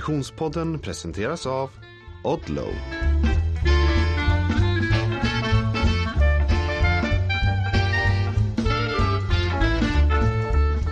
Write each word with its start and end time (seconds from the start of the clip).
Konditionspodden 0.00 0.78
presenteras 0.78 1.46
av 1.46 1.70
Odlow. 2.24 2.74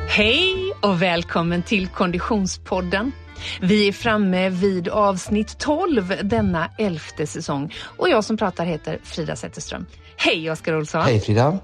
Hej 0.09 0.73
och 0.83 1.03
välkommen 1.03 1.63
till 1.63 1.89
Konditionspodden. 1.89 3.13
Vi 3.61 3.89
är 3.89 3.93
framme 3.93 4.49
vid 4.49 4.89
avsnitt 4.89 5.59
12 5.59 6.15
denna 6.23 6.71
elfte 6.79 7.27
säsong 7.27 7.75
och 7.83 8.09
jag 8.09 8.25
som 8.25 8.37
pratar 8.37 8.65
heter 8.65 8.99
Frida 9.05 9.37
Zetterström. 9.37 9.87
Hej 10.17 10.51
Oskar 10.51 10.77
Olsson! 10.77 11.03
Hej 11.03 11.21
Frida! 11.21 11.59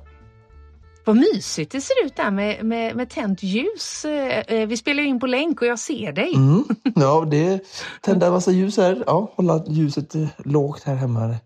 Vad 1.05 1.17
mysigt 1.17 1.73
det 1.73 1.81
ser 1.81 2.05
ut 2.05 2.17
där 2.17 2.31
med, 2.31 2.65
med, 2.65 2.97
med 2.97 3.11
tänt 3.11 3.43
ljus. 3.43 4.05
Eh, 4.05 4.67
vi 4.69 4.77
spelar 4.77 5.03
in 5.03 5.21
på 5.21 5.27
länk 5.27 5.61
och 5.61 5.67
jag 5.67 5.79
ser 5.79 6.13
dig. 6.13 6.35
Mm. 6.35 6.65
Ja, 6.95 7.27
det 7.31 7.65
tända 8.01 8.31
massa 8.31 8.51
ljus 8.51 8.77
här. 8.77 9.05
Ja, 9.07 9.33
hålla 9.37 9.65
ljuset 9.67 10.15
eh, 10.15 10.29
lågt 10.39 10.83
här 10.83 10.95
hemma. 10.95 11.37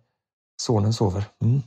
Sonen 0.63 0.93
sover. 0.93 1.25
Mm. 1.43 1.63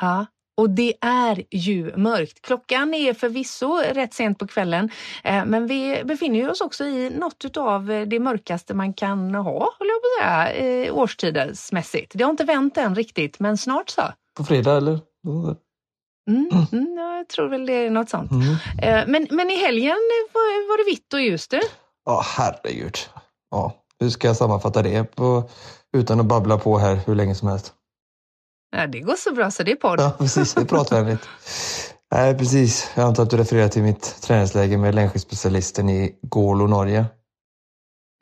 Ja, 0.00 0.26
och 0.56 0.70
det 0.70 0.94
är 1.00 1.44
ju 1.50 1.96
mörkt. 1.96 2.42
Klockan 2.42 2.94
är 2.94 3.14
förvisso 3.14 3.76
rätt 3.76 4.14
sent 4.14 4.38
på 4.38 4.46
kvällen, 4.46 4.90
eh, 5.24 5.44
men 5.44 5.66
vi 5.66 6.02
befinner 6.04 6.50
oss 6.50 6.60
också 6.60 6.84
i 6.84 7.10
något 7.10 7.56
av 7.56 7.86
det 8.06 8.20
mörkaste 8.20 8.74
man 8.74 8.92
kan 8.92 9.34
ha, 9.34 9.74
håller 9.78 9.92
jag 9.92 10.02
på 10.02 10.24
att 10.24 10.48
säga, 10.48 10.92
årstidsmässigt. 10.92 12.12
Det 12.14 12.24
har 12.24 12.30
inte 12.30 12.44
vänt 12.44 12.76
än 12.76 12.94
riktigt, 12.94 13.40
men 13.40 13.56
snart 13.56 13.90
så. 13.90 14.02
På 14.36 14.44
fredag 14.44 14.76
eller? 14.76 15.00
Mm, 16.30 16.66
mm, 16.72 16.98
jag 16.98 17.28
tror 17.28 17.48
väl 17.48 17.66
det 17.66 17.72
är 17.72 17.90
något 17.90 18.08
sånt. 18.10 18.30
Mm. 18.30 19.10
Men, 19.10 19.26
men 19.30 19.50
i 19.50 19.56
helgen 19.56 19.96
var, 20.32 20.68
var 20.68 20.84
det 20.84 20.90
vitt 20.90 21.14
och 21.14 21.20
ljust 21.20 21.50
du? 21.50 21.60
Ja, 22.04 22.24
herregud. 22.36 22.98
Ja, 23.50 23.74
hur 24.00 24.10
ska 24.10 24.26
jag 24.26 24.36
sammanfatta 24.36 24.82
det 24.82 25.04
på, 25.04 25.50
utan 25.96 26.20
att 26.20 26.26
babbla 26.26 26.58
på 26.58 26.78
här 26.78 27.00
hur 27.06 27.14
länge 27.14 27.34
som 27.34 27.48
helst? 27.48 27.72
Ja, 28.76 28.86
det 28.86 29.00
går 29.00 29.16
så 29.16 29.32
bra 29.32 29.50
så 29.50 29.62
det 29.62 29.72
är 29.72 29.76
podd. 29.76 30.00
Ja, 30.00 30.12
precis. 30.18 30.54
Det 30.54 30.60
är 30.60 30.64
pratvänligt. 30.64 31.28
Nej, 32.12 32.38
precis. 32.38 32.90
Jag 32.94 33.04
antar 33.04 33.22
att 33.22 33.30
du 33.30 33.36
refererar 33.36 33.68
till 33.68 33.82
mitt 33.82 34.22
träningsläge 34.22 34.76
med 34.76 34.94
längdskidspecialisten 34.94 35.88
i 35.88 36.18
Gålo, 36.22 36.66
Norge. 36.66 37.06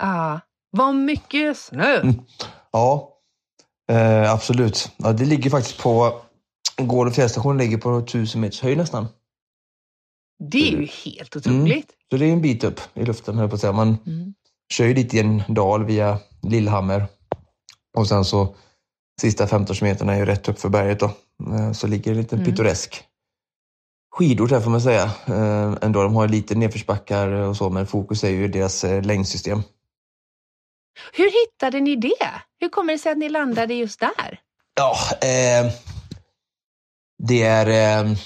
Ja, 0.03 0.41
vad 0.71 0.95
mycket 0.95 1.59
snö! 1.59 2.01
Mm. 2.01 2.15
Ja, 2.73 3.09
eh, 3.93 4.33
absolut. 4.33 4.93
Ja, 4.97 5.13
det 5.13 5.25
ligger 5.25 5.51
faktiskt 5.51 5.83
på 5.83 6.21
Gård 6.77 7.07
och 7.07 7.15
fjällstation 7.15 7.59
ligger 7.59 7.79
på 7.79 7.99
1000 7.99 8.41
meters 8.41 8.61
höjd 8.61 8.79
nästan. 8.79 9.07
Det 10.51 10.69
är 10.69 10.81
ju 10.81 10.87
helt 10.87 11.37
otroligt. 11.37 11.73
Mm. 11.73 11.83
Så 12.11 12.17
det 12.17 12.27
är 12.27 12.33
en 12.33 12.43
bit 12.43 12.65
upp 12.65 12.81
i 12.95 13.05
luften, 13.05 13.39
höll 13.39 13.49
på 13.49 13.55
att 13.55 13.61
säga. 13.61 13.73
Man 13.73 13.97
mm. 14.07 14.35
kör 14.73 14.87
ju 14.87 14.95
dit 14.95 15.15
i 15.15 15.21
en 15.21 15.43
dal 15.49 15.85
via 15.85 16.19
Lillhammer. 16.43 17.07
Och 17.97 18.09
sen 18.09 18.25
så 18.25 18.57
sista 19.21 19.47
15 19.47 19.77
meterna 19.81 20.15
är 20.15 20.19
ju 20.19 20.25
rätt 20.25 20.49
upp 20.49 20.59
för 20.59 20.69
berget 20.69 21.01
då. 21.01 21.11
Eh, 21.53 21.73
så 21.73 21.87
ligger 21.87 22.05
det 22.05 22.11
en 22.11 22.23
liten 22.23 22.39
mm. 22.39 22.51
pittoresk 22.51 23.05
skidort 24.15 24.51
här 24.51 24.61
får 24.61 24.71
man 24.71 24.81
säga. 24.81 25.03
Eh, 25.27 25.75
ändå, 25.83 26.03
de 26.03 26.15
har 26.15 26.29
lite 26.29 26.55
nedförsbackar 26.55 27.29
och 27.29 27.57
så, 27.57 27.71
men 27.71 27.87
fokus 27.87 28.25
är 28.25 28.31
ju 28.31 28.49
deras 28.49 28.85
eh, 28.85 29.03
längdsystem. 29.03 29.63
Hur 31.13 31.31
hittade 31.45 31.81
ni 31.81 31.97
det? 31.97 32.31
Hur 32.61 32.69
kommer 32.69 32.93
det 32.93 32.99
sig 32.99 33.13
att 33.13 33.19
ni 33.19 33.29
landade 33.29 33.75
just 33.75 34.01
där? 34.01 34.41
Ja, 34.75 34.97
eh, 35.29 35.73
det 37.23 37.43
är... 37.43 38.05
Eh, 38.05 38.17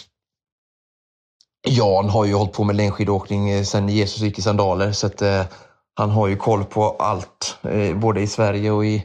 Jan 1.67 2.09
har 2.09 2.25
ju 2.25 2.35
hållit 2.35 2.53
på 2.53 2.65
med 2.65 2.77
längdskidåkning 2.77 3.51
eh, 3.51 3.63
sedan 3.63 3.89
Jesus 3.89 4.21
gick 4.21 4.39
i 4.39 4.43
sandaler. 4.43 4.93
Så 4.93 5.07
att, 5.07 5.23
eh, 5.23 5.45
han 5.95 6.11
har 6.11 6.29
ju 6.29 6.37
koll 6.37 6.65
på 6.65 6.91
allt, 6.99 7.59
eh, 7.63 7.97
både 7.97 8.21
i 8.21 8.27
Sverige 8.27 8.71
och 8.71 8.87
i 8.87 9.05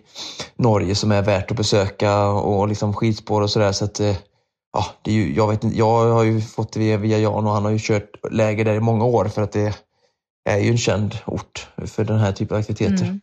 Norge 0.56 0.96
som 0.96 1.12
är 1.12 1.22
värt 1.22 1.52
att 1.52 1.58
besöka 1.58 2.26
och 2.28 2.68
liksom 2.68 2.94
skidspår 2.94 3.42
och 3.42 3.50
sådär. 3.50 3.72
Så 3.72 3.86
att, 3.86 4.00
eh, 4.00 4.16
ja, 4.74 4.86
det 5.02 5.12
är 5.12 5.16
ju, 5.16 5.36
jag, 5.36 5.48
vet 5.48 5.64
inte, 5.64 5.78
jag 5.78 6.14
har 6.14 6.24
ju 6.24 6.42
fått 6.42 6.74
det 6.74 6.80
via, 6.80 6.98
via 6.98 7.18
Jan 7.18 7.48
och 7.48 7.54
han 7.54 7.66
har 7.66 7.72
ju 7.72 7.80
kört 7.80 8.32
läger 8.32 8.66
där 8.66 8.74
i 8.74 8.80
många 8.80 9.06
år 9.06 9.26
för 9.26 9.42
att 9.42 9.52
det 9.52 9.78
är 10.50 10.58
ju 10.58 10.70
en 10.70 10.78
känd 10.78 11.18
ort 11.26 11.68
för 11.86 12.04
den 12.04 12.20
här 12.20 12.32
typen 12.32 12.56
av 12.56 12.60
aktiviteter. 12.60 13.06
Mm. 13.06 13.22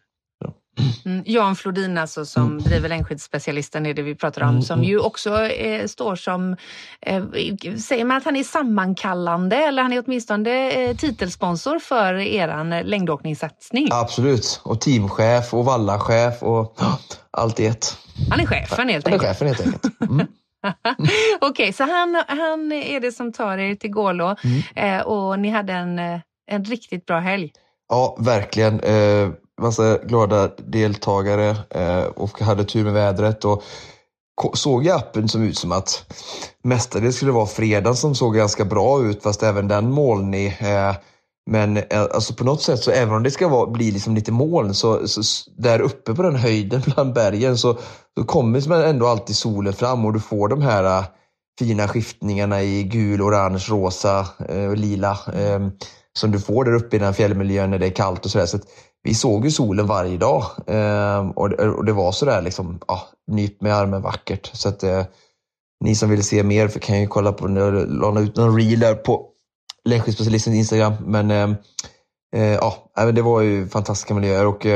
Mm, 1.05 1.23
Jan 1.27 1.57
Flodin 1.57 1.99
alltså 1.99 2.27
som 2.27 2.47
mm. 2.47 2.59
driver 2.59 2.89
längdskidspecialisten 2.89 3.87
är 3.87 3.95
det 3.95 4.03
vi 4.03 4.15
pratar 4.15 4.43
om, 4.43 4.49
mm, 4.49 4.63
som 4.63 4.79
mm. 4.79 4.91
ju 4.91 4.99
också 4.99 5.45
eh, 5.45 5.87
står 5.87 6.17
som, 6.17 6.57
eh, 7.01 7.25
säger 7.79 8.05
man 8.05 8.17
att 8.17 8.25
han 8.25 8.37
är 8.37 8.45
sammankallande 8.45 9.57
eller 9.57 9.83
han 9.83 9.93
är 9.93 10.03
åtminstone 10.07 10.71
eh, 10.71 10.97
titelsponsor 10.97 11.79
för 11.79 12.15
eran 12.15 12.71
längdåkningssatsning? 12.71 13.89
Absolut, 13.91 14.61
och 14.65 14.81
teamchef 14.81 15.55
och 15.55 15.65
vallachef 15.65 16.43
och 16.43 16.79
allt 17.31 17.61
i 17.61 17.67
ett. 17.67 17.97
Han 18.31 18.41
är 18.41 18.47
chefen 18.47 18.89
helt 18.89 19.07
enkelt? 19.07 19.23
Han 19.23 19.31
är 19.31 19.35
chefen 19.35 19.47
helt 19.47 19.61
enkelt. 19.61 20.01
Mm. 20.11 20.27
Okej, 21.41 21.49
okay, 21.51 21.73
så 21.73 21.85
han, 21.85 22.25
han 22.29 22.73
är 22.73 23.01
det 23.01 23.13
som 23.13 23.33
tar 23.33 23.59
er 23.59 23.75
till 23.75 23.91
Gålå 23.91 24.37
mm. 24.45 25.01
eh, 25.01 25.07
och 25.07 25.39
ni 25.39 25.51
hade 25.51 25.73
en, 25.73 25.99
eh, 25.99 26.21
en 26.51 26.65
riktigt 26.65 27.07
bra 27.07 27.19
helg? 27.19 27.53
Ja, 27.89 28.17
verkligen. 28.21 28.81
Massa 29.61 29.99
glada 29.99 30.51
deltagare 30.57 31.57
eh, 31.71 32.05
och 32.05 32.41
hade 32.41 32.65
tur 32.65 32.85
med 32.85 32.93
vädret. 32.93 33.45
Och 33.45 33.63
såg 34.55 34.87
i 34.87 34.91
appen 34.91 35.29
som 35.29 35.43
ut 35.43 35.59
som 35.59 35.73
att 35.73 36.13
mestadels 36.65 37.17
skulle 37.17 37.33
vara 37.33 37.47
fredag 37.47 37.95
som 37.95 38.15
såg 38.15 38.37
ganska 38.37 38.65
bra 38.65 39.03
ut 39.03 39.23
fast 39.23 39.43
även 39.43 39.69
den 39.69 39.91
molnig. 39.91 40.57
Eh, 40.61 40.95
men 41.51 41.77
eh, 41.77 42.01
alltså 42.01 42.35
på 42.35 42.45
något 42.45 42.63
sätt 42.63 42.81
så 42.81 42.91
även 42.91 43.15
om 43.15 43.23
det 43.23 43.31
ska 43.31 43.49
vara, 43.49 43.71
bli 43.71 43.91
liksom 43.91 44.15
lite 44.15 44.33
moln 44.33 44.75
så, 44.75 45.09
så, 45.09 45.23
där 45.57 45.81
uppe 45.81 46.15
på 46.15 46.23
den 46.23 46.37
höjden 46.37 46.83
bland 46.87 47.15
bergen 47.15 47.59
så, 47.59 47.79
så 48.19 48.25
kommer 48.25 48.83
ändå 48.83 49.07
alltid 49.07 49.37
solen 49.37 49.73
fram 49.73 50.05
och 50.05 50.13
du 50.13 50.21
får 50.21 50.49
de 50.49 50.63
här 50.63 50.85
eh, 50.85 51.05
fina 51.61 51.89
skiftningarna 51.89 52.63
i 52.63 52.83
gul, 52.83 53.23
orange, 53.23 53.67
rosa 53.69 54.27
eh, 54.49 54.65
och 54.65 54.77
lila 54.77 55.19
ehm, 55.35 55.71
som 56.19 56.31
du 56.31 56.41
får 56.41 56.65
där 56.65 56.75
uppe 56.75 56.97
i 56.97 56.99
den 56.99 57.15
fjällmiljön 57.15 57.71
när 57.71 57.79
det 57.79 57.87
är 57.87 57.91
kallt 57.91 58.25
och 58.25 58.31
sådär. 58.31 58.47
Så, 58.47 58.59
vi 59.03 59.15
såg 59.15 59.45
ju 59.45 59.51
solen 59.51 59.87
varje 59.87 60.17
dag 60.17 60.45
ehm, 60.67 61.31
och, 61.31 61.85
det 61.85 61.93
var 61.93 62.13
sådär 62.13 62.43
liksom, 62.43 62.79
ja, 62.89 63.09
nyp 63.31 63.61
med 63.61 63.75
armen 63.75 64.03
vackert. 64.03 64.51
Så 64.53 64.69
att 64.69 64.83
eh, 64.83 65.05
ni 65.85 65.95
som 65.95 66.11
vill 66.11 66.25
se 66.25 66.43
mer 66.43 66.69
kan 66.69 67.01
ju 67.01 67.07
kolla 67.07 67.33
på, 67.33 67.51
jag 67.51 67.89
la 67.89 68.21
ut 68.21 68.37
någon 68.37 68.57
reel 68.57 68.81
där 68.81 68.95
på 68.95 69.27
längdskidspecialistens 69.85 70.57
Instagram. 70.57 70.93
Men 71.07 71.31
ehm, 71.31 71.57
eh, 72.37 72.55
ja, 72.55 72.91
det 73.13 73.23
var 73.23 73.41
ju 73.41 73.69
fantastiska 73.69 74.15
miljöer 74.15 74.47
och 74.47 74.67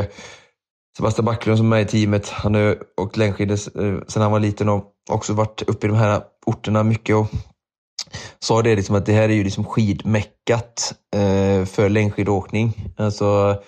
Sebastian 0.97 1.25
Backlund 1.25 1.59
som 1.59 1.67
är 1.67 1.71
med 1.77 1.83
i 1.83 1.91
teamet, 1.91 2.29
han 2.29 2.55
har 2.55 2.77
åkt 2.97 3.17
längdskidor 3.17 3.55
eh, 3.55 3.99
sedan 4.09 4.23
han 4.23 4.33
var 4.33 4.41
liten 4.41 4.69
och 4.69 4.93
också 5.11 5.33
varit 5.33 5.63
uppe 5.63 5.87
i 5.87 5.91
de 5.91 5.97
här 5.97 6.23
orterna 6.47 6.83
mycket 6.83 7.17
och 7.17 7.27
sa 8.39 8.63
det 8.63 8.77
liksom 8.77 8.97
att 8.97 9.07
det 9.07 9.13
här 9.13 9.29
är 9.29 9.35
ju 9.35 9.45
liksom 9.45 9.65
skidmäckat 9.65 10.95
eh, 11.15 11.65
för 11.65 11.89
längdskidåkning. 11.89 12.93
Alltså, 12.97 13.59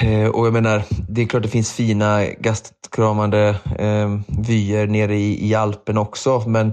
eh, 0.00 0.28
och 0.28 0.46
jag 0.46 0.52
menar, 0.52 0.82
det 1.08 1.22
är 1.22 1.26
klart 1.26 1.42
det 1.42 1.48
finns 1.48 1.72
fina 1.72 2.24
gastkramande 2.26 3.56
eh, 3.78 4.18
vyer 4.26 4.86
nere 4.86 5.16
i, 5.16 5.48
i 5.48 5.54
Alpen 5.54 5.98
också, 5.98 6.42
men 6.46 6.72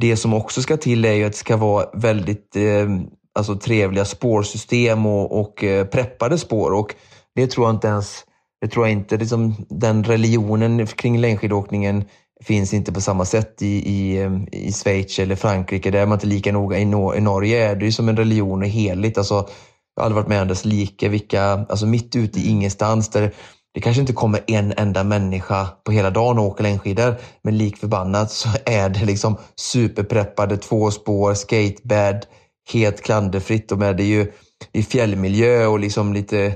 det 0.00 0.16
som 0.16 0.34
också 0.34 0.62
ska 0.62 0.76
till 0.76 1.04
är 1.04 1.12
ju 1.12 1.24
att 1.24 1.32
det 1.32 1.38
ska 1.38 1.56
vara 1.56 1.86
väldigt 1.94 2.56
eh, 2.56 2.88
alltså 3.38 3.56
trevliga 3.56 4.04
spårsystem 4.04 5.06
och, 5.06 5.40
och 5.40 5.64
eh, 5.64 5.86
preppade 5.86 6.38
spår. 6.38 6.70
Och 6.70 6.94
det 7.34 7.46
tror 7.46 7.66
jag 7.66 7.74
inte 7.74 7.88
ens, 7.88 8.24
det 8.60 8.68
tror 8.68 8.86
jag 8.86 8.92
inte, 8.92 9.16
liksom, 9.16 9.54
den 9.68 10.04
religionen 10.04 10.86
kring 10.86 11.18
längdskidåkningen 11.18 12.04
finns 12.44 12.74
inte 12.74 12.92
på 12.92 13.00
samma 13.00 13.24
sätt 13.24 13.62
i, 13.62 13.66
i, 13.66 14.28
i 14.52 14.72
Schweiz 14.72 15.18
eller 15.18 15.36
Frankrike. 15.36 15.90
Där 15.90 16.00
är 16.00 16.06
man 16.06 16.16
inte 16.16 16.26
lika 16.26 16.52
noga. 16.52 16.78
I, 16.78 16.84
no 16.84 17.14
i 17.14 17.20
Norge 17.20 17.70
är 17.70 17.76
det 17.76 17.84
ju 17.84 17.92
som 17.92 18.08
en 18.08 18.16
religion 18.16 18.62
och 18.62 18.68
heligt. 18.68 19.18
Alltså, 19.18 19.34
jag 19.34 20.02
har 20.02 20.04
aldrig 20.04 20.16
varit 20.16 20.28
med 20.28 20.42
om 20.42 20.48
dess 20.48 20.64
like. 20.64 21.08
Vilka, 21.08 21.42
alltså 21.42 21.86
mitt 21.86 22.16
ute 22.16 22.40
i 22.40 22.48
ingenstans 22.48 23.08
där 23.08 23.32
det 23.74 23.80
kanske 23.80 24.00
inte 24.00 24.12
kommer 24.12 24.40
en 24.46 24.72
enda 24.76 25.04
människa 25.04 25.68
på 25.84 25.92
hela 25.92 26.10
dagen 26.10 26.38
och 26.38 26.44
åker 26.44 26.62
längdskidor. 26.62 27.14
Men 27.42 27.58
lik 27.58 27.76
förbannat 27.76 28.32
så 28.32 28.48
är 28.64 28.88
det 28.88 29.04
liksom 29.04 29.36
superpreppade 29.56 30.56
två 30.56 30.90
spår, 30.90 31.34
skatebed, 31.34 32.26
helt 32.72 33.02
klanderfritt. 33.02 33.72
Och 33.72 33.78
med 33.78 33.96
det 33.96 34.02
är 34.02 34.06
ju 34.06 34.32
i 34.72 34.82
fjällmiljö 34.82 35.66
och 35.66 35.78
liksom 35.78 36.12
lite 36.12 36.54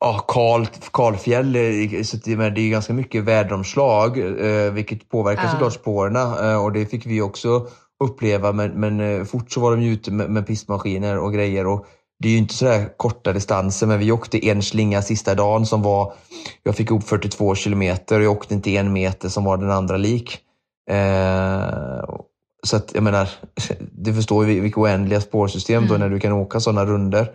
ja, 0.00 0.24
kal, 0.28 0.66
kalfjäll. 0.92 1.54
Så 2.04 2.16
det, 2.16 2.36
men 2.36 2.54
det 2.54 2.60
är 2.60 2.70
ganska 2.70 2.92
mycket 2.92 3.24
väderomslag, 3.24 4.18
eh, 4.18 4.72
vilket 4.72 5.08
påverkar 5.08 5.44
ja. 5.44 5.50
såklart 5.50 5.72
spåren. 5.72 6.16
Eh, 6.16 6.64
och 6.64 6.72
det 6.72 6.86
fick 6.86 7.06
vi 7.06 7.20
också 7.20 7.66
uppleva. 8.04 8.52
Men, 8.52 8.70
men 8.70 9.00
eh, 9.00 9.24
fort 9.24 9.52
så 9.52 9.60
var 9.60 9.76
de 9.76 9.82
ute 9.82 10.10
med, 10.10 10.30
med 10.30 10.46
pistmaskiner 10.46 11.18
och 11.18 11.32
grejer. 11.32 11.66
Och 11.66 11.86
det 12.20 12.28
är 12.28 12.32
ju 12.32 12.38
inte 12.38 12.54
sådär 12.54 12.88
korta 12.96 13.32
distanser, 13.32 13.86
men 13.86 13.98
vi 13.98 14.12
åkte 14.12 14.46
en 14.46 14.62
slinga 14.62 15.02
sista 15.02 15.34
dagen 15.34 15.66
som 15.66 15.82
var, 15.82 16.12
jag 16.62 16.76
fick 16.76 16.90
ihop 16.90 17.04
42 17.04 17.54
kilometer 17.54 18.18
och 18.18 18.24
jag 18.24 18.32
åkte 18.32 18.54
inte 18.54 18.76
en 18.76 18.92
meter 18.92 19.28
som 19.28 19.44
var 19.44 19.56
den 19.56 19.70
andra 19.70 19.96
lik. 19.96 20.38
Eh, 20.90 22.04
så 22.62 22.76
att 22.76 22.90
jag 22.94 23.02
menar, 23.02 23.30
du 23.92 24.14
förstår 24.14 24.46
ju 24.46 24.60
vilka 24.60 24.80
oändliga 24.80 25.20
spårsystem 25.20 25.76
mm. 25.76 25.88
då 25.88 25.96
när 25.96 26.08
du 26.08 26.20
kan 26.20 26.32
åka 26.32 26.60
sådana 26.60 26.84
runder. 26.86 27.32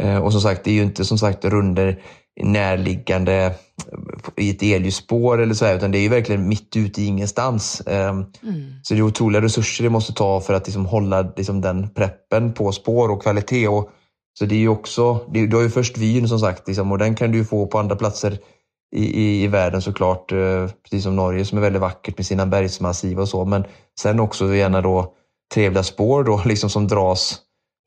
Eh, 0.00 0.18
och 0.18 0.32
som 0.32 0.40
sagt, 0.40 0.64
det 0.64 0.70
är 0.70 0.74
ju 0.74 0.82
inte 0.82 1.04
som 1.04 1.18
sagt 1.18 1.44
runder 1.44 2.02
närliggande 2.42 3.54
i 4.36 4.50
ett 4.50 4.62
elljusspår 4.62 5.40
eller 5.40 5.54
så 5.54 5.64
här, 5.64 5.76
utan 5.76 5.90
det 5.90 5.98
är 5.98 6.02
ju 6.02 6.08
verkligen 6.08 6.48
mitt 6.48 6.76
ute 6.76 7.02
i 7.02 7.06
ingenstans. 7.06 7.82
Mm. 7.86 8.24
Så 8.82 8.94
det 8.94 9.00
är 9.00 9.02
otroliga 9.02 9.42
resurser 9.42 9.84
det 9.84 9.90
måste 9.90 10.12
ta 10.12 10.40
för 10.40 10.54
att 10.54 10.66
liksom 10.66 10.86
hålla 10.86 11.32
liksom 11.36 11.60
den 11.60 11.88
preppen 11.88 12.52
på 12.52 12.72
spår 12.72 13.08
och 13.08 13.22
kvalitet. 13.22 13.68
Och, 13.68 13.90
så 14.38 14.44
det 14.44 14.54
är 14.54 14.58
ju 14.58 14.68
också, 14.68 15.20
det, 15.32 15.46
du 15.46 15.56
har 15.56 15.62
ju 15.62 15.70
först 15.70 15.98
vyn 15.98 16.28
som 16.28 16.38
sagt 16.38 16.68
liksom, 16.68 16.92
och 16.92 16.98
den 16.98 17.14
kan 17.14 17.32
du 17.32 17.44
få 17.44 17.66
på 17.66 17.78
andra 17.78 17.96
platser 17.96 18.38
i, 18.96 19.04
i, 19.04 19.44
i 19.44 19.46
världen 19.46 19.82
såklart. 19.82 20.32
Eh, 20.32 20.68
precis 20.82 21.02
som 21.02 21.16
Norge 21.16 21.44
som 21.44 21.58
är 21.58 21.62
väldigt 21.62 21.82
vackert 21.82 22.18
med 22.18 22.26
sina 22.26 22.46
bergsmassiv 22.46 23.20
och 23.20 23.28
så. 23.28 23.44
Men 23.44 23.64
sen 24.00 24.20
också 24.20 24.54
gärna 24.54 24.80
då 24.80 25.14
trevliga 25.54 25.82
spår 25.82 26.24
då, 26.24 26.42
liksom 26.46 26.70
som 26.70 26.88
dras 26.88 27.40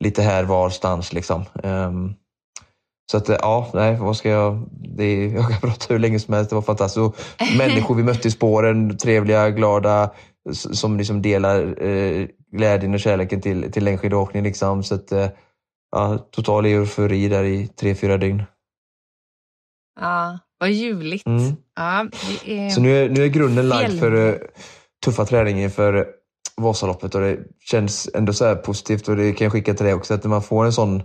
lite 0.04 0.22
här 0.22 0.44
varstans. 0.44 1.12
Liksom. 1.12 1.44
Um, 1.62 2.14
så 3.10 3.16
att 3.16 3.28
ja, 3.28 3.70
nej, 3.74 3.96
vad 4.00 4.16
ska 4.16 4.28
jag... 4.28 4.68
Det, 4.70 5.26
jag 5.26 5.48
kan 5.50 5.60
prata 5.70 5.86
hur 5.88 5.98
länge 5.98 6.20
som 6.20 6.34
helst, 6.34 6.50
det 6.50 6.54
var 6.54 6.62
fantastiskt. 6.62 6.98
Och 6.98 7.16
människor 7.58 7.94
vi 7.94 8.02
mötte 8.02 8.28
i 8.28 8.30
spåren, 8.30 8.98
trevliga, 8.98 9.50
glada, 9.50 10.10
som 10.52 10.96
liksom 10.98 11.22
delar 11.22 11.82
eh, 11.86 12.26
glädjen 12.52 12.94
och 12.94 13.00
kärleken 13.00 13.40
till, 13.40 13.72
till 13.72 13.84
längdskidåkning. 13.84 14.42
Liksom. 14.42 14.82
Så 14.82 14.94
att, 14.94 15.12
eh, 15.12 15.28
ja, 15.92 16.18
total 16.18 16.66
eufori 16.66 17.28
där 17.28 17.44
i 17.44 17.66
tre, 17.66 17.94
fyra 17.94 18.16
dygn. 18.16 18.42
Ja, 20.00 20.38
vad 20.58 20.70
ljuvligt. 20.70 21.26
Mm. 21.26 21.52
Ja, 21.76 22.06
är... 22.44 22.70
Så 22.70 22.80
nu 22.80 22.96
är, 22.96 23.08
nu 23.08 23.24
är 23.24 23.28
grunden 23.28 23.68
lagd 23.68 23.98
för 23.98 24.14
uh, 24.14 24.34
tuffa 25.04 25.24
träningen 25.24 25.70
för 25.70 26.06
Vasaloppet 26.56 27.14
och 27.14 27.20
det 27.20 27.38
känns 27.60 28.10
ändå 28.14 28.32
så 28.32 28.56
positivt 28.56 29.08
och 29.08 29.16
det 29.16 29.32
kan 29.32 29.44
jag 29.44 29.52
skicka 29.52 29.74
till 29.74 29.84
dig 29.84 29.94
också 29.94 30.14
att 30.14 30.24
när 30.24 30.30
man 30.30 30.42
får 30.42 30.64
en 30.64 30.72
sån 30.72 31.02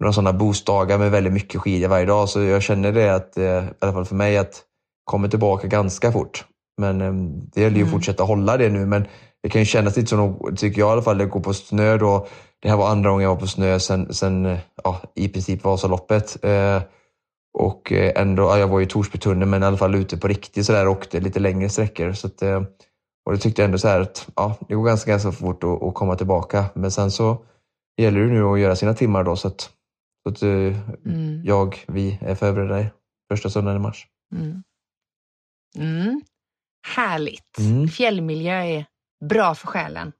några 0.00 0.12
sådana 0.12 0.32
boostdagar 0.32 0.98
med 0.98 1.10
väldigt 1.10 1.32
mycket 1.32 1.60
skidor 1.60 1.88
varje 1.88 2.06
dag 2.06 2.28
så 2.28 2.42
jag 2.42 2.62
känner 2.62 2.92
det 2.92 3.14
att, 3.14 3.34
uh, 3.38 3.44
i 3.44 3.68
alla 3.78 3.92
fall 3.92 4.04
för 4.04 4.14
mig, 4.14 4.38
att 4.38 4.62
kommer 5.04 5.28
tillbaka 5.28 5.66
ganska 5.66 6.12
fort. 6.12 6.44
Men 6.78 7.00
um, 7.00 7.50
det 7.54 7.60
gäller 7.60 7.76
ju 7.76 7.82
mm. 7.82 7.88
att 7.88 7.92
fortsätta 7.92 8.24
hålla 8.24 8.56
det 8.56 8.68
nu 8.68 8.86
men 8.86 9.06
det 9.42 9.48
kan 9.48 9.60
ju 9.60 9.64
kännas 9.64 9.96
lite 9.96 10.08
som, 10.08 10.56
tycker 10.56 10.80
jag 10.80 10.88
i 10.88 10.92
alla 10.92 11.02
fall, 11.02 11.18
det 11.18 11.26
går 11.26 11.40
på 11.40 11.54
snö 11.54 11.98
då. 11.98 12.26
Det 12.62 12.68
här 12.68 12.76
var 12.76 12.88
andra 12.88 13.10
gången 13.10 13.22
jag 13.22 13.34
var 13.34 13.40
på 13.40 13.46
snö 13.46 13.78
sen, 13.80 14.14
sen 14.14 14.56
ja, 14.84 15.00
i 15.14 15.28
princip 15.28 15.64
Vasaloppet. 15.64 16.36
Och 17.52 17.92
eh, 17.92 18.22
ändå, 18.22 18.42
ja, 18.42 18.58
jag 18.58 18.68
var 18.68 18.80
i 18.80 18.86
Torsbytunneln 18.86 19.50
men 19.50 19.62
i 19.62 19.66
alla 19.66 19.76
fall 19.76 19.94
ute 19.94 20.16
på 20.16 20.28
riktigt 20.28 20.66
sådär 20.66 20.86
och 20.86 20.92
åkte 20.92 21.20
lite 21.20 21.40
längre 21.40 21.68
sträckor. 21.68 22.12
Så 22.12 22.26
att, 22.26 22.42
eh, 22.42 22.62
och 23.30 23.36
det 23.36 23.42
tyckte 23.42 23.62
jag 23.62 23.66
ändå 23.66 23.78
så 23.78 23.88
här 23.88 24.00
att 24.00 24.28
ja, 24.36 24.56
det 24.68 24.74
går 24.74 24.84
ganska, 24.84 25.10
ganska 25.10 25.32
fort 25.32 25.64
att, 25.64 25.82
att 25.82 25.94
komma 25.94 26.16
tillbaka. 26.16 26.64
Men 26.74 26.90
sen 26.90 27.10
så 27.10 27.44
gäller 27.96 28.20
det 28.20 28.26
nu 28.26 28.44
att 28.44 28.60
göra 28.60 28.76
sina 28.76 28.94
timmar 28.94 29.24
då 29.24 29.36
så 29.36 29.48
att, 29.48 29.60
så 30.22 30.28
att 30.28 30.42
eh, 30.42 30.48
mm. 31.06 31.44
jag, 31.44 31.84
vi 31.88 32.18
är 32.20 32.34
förberedda 32.34 32.90
första 33.32 33.50
söndagen 33.50 33.80
i 33.80 33.82
mars. 33.82 34.06
Mm. 34.34 34.62
Mm. 35.76 36.20
Härligt! 36.96 37.58
Mm. 37.58 37.88
Fjällmiljö 37.88 38.62
är 38.62 38.86
bra 39.24 39.54
för 39.54 39.66
själen. 39.66 40.12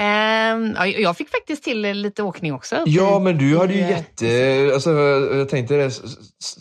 Um, 0.00 0.76
jag 0.96 1.16
fick 1.16 1.28
faktiskt 1.28 1.64
till 1.64 1.80
lite 1.80 2.22
åkning 2.22 2.52
också. 2.52 2.82
Ja, 2.86 3.18
men 3.18 3.38
du 3.38 3.58
hade 3.58 3.74
ju 3.74 3.80
jätte... 3.80 4.70
Alltså, 4.74 4.90
jag 4.90 5.48
tänkte 5.48 5.76
det, 5.76 5.92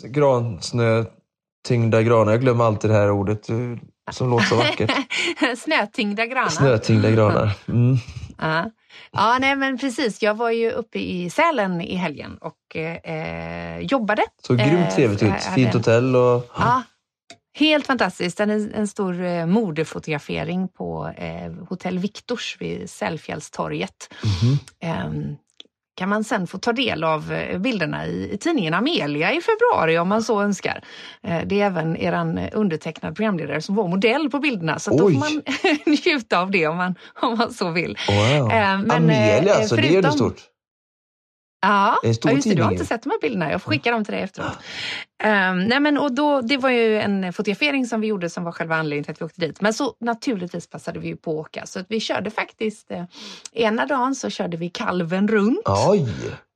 gransnö, 0.03 1.05
tyngda 1.67 2.03
granar. 2.03 2.31
Jag 2.31 2.41
glömmer 2.41 2.63
alltid 2.63 2.89
det 2.89 2.95
här 2.95 3.11
ordet 3.11 3.49
eh, 3.49 3.55
som 4.11 4.29
låter 4.29 4.45
så 4.45 4.55
vackert. 4.55 4.91
Snötyngda 5.57 6.25
granar. 6.25 6.49
Snötyngda 6.49 7.11
granar. 7.11 7.51
Mm. 7.67 7.97
Ja. 8.37 8.71
ja, 9.11 9.37
nej 9.41 9.55
men 9.55 9.77
precis. 9.77 10.21
Jag 10.21 10.35
var 10.35 10.49
ju 10.49 10.71
uppe 10.71 10.99
i 10.99 11.29
Sälen 11.29 11.81
i 11.81 11.95
helgen 11.95 12.37
och 12.41 12.75
eh, 12.75 13.79
jobbade. 13.79 14.21
Så 14.47 14.55
grymt 14.55 14.95
trevligt 14.95 15.23
ut. 15.23 15.43
Fint 15.55 15.73
hotell 15.73 16.15
och... 16.15 16.51
Ja, 16.57 16.83
Helt 17.57 17.87
fantastiskt. 17.87 18.39
En, 18.39 18.73
en 18.73 18.87
stor 18.87 19.23
eh, 19.23 19.45
modefotografering 19.45 20.67
på 20.67 21.13
eh, 21.17 21.51
Hotell 21.69 21.99
Viktors 21.99 22.57
vid 22.59 22.89
Sällfjällstorget. 22.89 24.13
Mm. 24.41 24.57
Eh, 24.79 25.37
kan 25.97 26.09
man 26.09 26.23
sen 26.23 26.47
få 26.47 26.57
ta 26.57 26.73
del 26.73 27.03
av 27.03 27.33
eh, 27.33 27.59
bilderna 27.59 28.05
i, 28.07 28.33
i 28.33 28.37
tidningen 28.37 28.73
Amelia 28.73 29.33
i 29.33 29.41
februari 29.41 29.97
om 29.97 30.07
man 30.07 30.23
så 30.23 30.41
önskar. 30.41 30.83
Eh, 31.23 31.41
det 31.45 31.61
är 31.61 31.65
även 31.65 31.97
er 31.97 32.49
undertecknad 32.53 33.15
programledare 33.15 33.61
som 33.61 33.75
var 33.75 33.87
modell 33.87 34.29
på 34.29 34.39
bilderna 34.39 34.79
så 34.79 34.91
då 34.91 34.97
får 34.97 35.19
man 35.19 35.41
njuta 35.85 36.39
av 36.39 36.51
det 36.51 36.67
om 36.67 36.77
man, 36.77 36.95
om 37.21 37.37
man 37.37 37.53
så 37.53 37.69
vill. 37.69 37.97
Wow. 38.07 38.47
Men, 38.47 38.91
Amelia, 38.91 39.53
alltså, 39.53 39.75
förutom, 39.75 39.91
det 39.91 39.97
är 39.97 40.01
det 40.01 40.11
stort. 40.11 40.41
Ja, 41.61 41.97
ja 42.03 42.09
just 42.09 42.21
det, 42.21 42.55
du 42.55 42.63
har 42.63 42.71
inte 42.71 42.85
sett 42.85 43.03
de 43.03 43.09
här 43.09 43.19
bilderna. 43.21 43.51
Jag 43.51 43.61
får 43.61 43.71
skicka 43.71 43.91
dem 43.91 44.05
till 44.05 44.13
dig 44.13 44.23
efteråt. 44.23 44.57
Um, 45.23 45.59
nej 45.59 45.79
men, 45.79 45.97
och 45.97 46.15
då, 46.15 46.41
det 46.41 46.57
var 46.57 46.69
ju 46.69 46.99
en 46.99 47.33
fotografering 47.33 47.85
som 47.85 48.01
vi 48.01 48.07
gjorde 48.07 48.29
som 48.29 48.43
var 48.43 48.51
själva 48.51 48.75
anledningen 48.75 49.03
till 49.03 49.11
att 49.11 49.21
vi 49.21 49.25
åkte 49.25 49.41
dit. 49.41 49.61
Men 49.61 49.73
så 49.73 49.95
naturligtvis 49.99 50.67
passade 50.67 50.99
vi 50.99 51.07
ju 51.07 51.15
på 51.15 51.31
att 51.31 51.37
åka. 51.37 51.65
Så 51.65 51.79
att 51.79 51.85
vi 51.89 51.99
körde 51.99 52.31
faktiskt, 52.31 52.91
eh, 52.91 53.03
ena 53.53 53.85
dagen 53.85 54.15
så 54.15 54.29
körde 54.29 54.57
vi 54.57 54.69
kalven 54.69 55.27
runt. 55.27 55.61
Oj! 55.89 56.09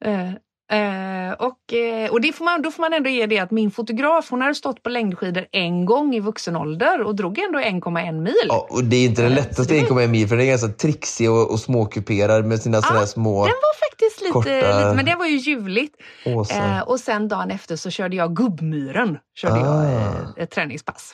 Uh, 0.06 0.32
Uh, 0.74 1.34
och 1.34 1.60
uh, 1.74 2.12
och 2.12 2.22
det 2.22 2.34
får 2.34 2.46
man, 2.46 2.62
då 2.62 2.72
får 2.72 2.82
man 2.82 2.94
ändå 2.94 3.10
ge 3.10 3.26
det 3.26 3.40
att 3.40 3.52
min 3.52 3.72
fotograf 3.72 4.30
hon 4.30 4.42
hade 4.42 4.56
stått 4.56 4.84
på 4.84 4.90
längdskidor 4.90 5.46
en 5.52 5.86
gång 5.86 6.16
i 6.16 6.20
vuxen 6.20 6.56
ålder 6.56 7.02
och 7.02 7.16
drog 7.16 7.40
ändå 7.40 7.60
1,1 7.60 8.22
mil. 8.22 8.34
Ja, 8.48 8.68
och 8.70 8.84
det 8.84 8.96
är 8.96 9.06
inte 9.06 9.22
den 9.22 9.34
lättaste 9.34 9.74
1,1 9.74 10.08
mil 10.08 10.28
för 10.28 10.36
den 10.36 10.46
är 10.46 10.50
ganska 10.50 10.68
trixig 10.68 11.32
och, 11.32 11.52
och 11.52 11.60
småkuperad 11.60 12.46
med 12.46 12.62
sina 12.62 12.78
ja, 12.78 12.82
sådana 12.82 13.06
små 13.06 13.46
Den 13.46 13.54
var 13.54 13.90
faktiskt 13.90 14.22
lite, 14.22 14.34
korta... 14.34 14.50
lite 14.50 14.94
men 14.96 15.06
det 15.06 15.16
var 15.16 15.26
ju 15.26 15.36
ljuvligt. 15.38 15.96
Uh, 16.26 16.82
och 16.82 17.00
sen 17.00 17.28
dagen 17.28 17.52
efter 17.52 17.76
så 17.76 17.90
körde 17.90 18.16
jag 18.16 18.36
Gubbmyren, 18.36 19.18
körde 19.36 19.56
ah. 19.56 19.92
jag 19.92 20.44
ett 20.44 20.52
träningspass. 20.52 21.14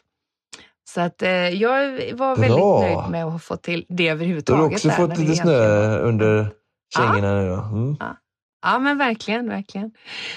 Så 0.90 1.02
att 1.02 1.22
jag 1.54 1.82
var 2.14 2.36
Bra. 2.36 2.36
väldigt 2.36 2.98
nöjd 2.98 3.12
med 3.12 3.26
att 3.26 3.32
ha 3.32 3.40
fått 3.40 3.64
till 3.64 3.86
det 3.90 4.10
överhuvudtaget. 4.10 4.60
Du 4.60 4.64
har 4.64 4.72
också 4.72 4.90
fått 4.90 5.18
lite 5.18 5.36
snö 5.36 5.98
under 6.00 6.50
kängorna 6.96 7.34
nu 7.34 7.50
då? 7.50 7.56
Mm. 7.56 7.98
Ja. 8.00 8.16
Ja 8.62 8.80
men 8.80 8.98
verkligen, 8.98 9.50
verkligen. 9.50 9.92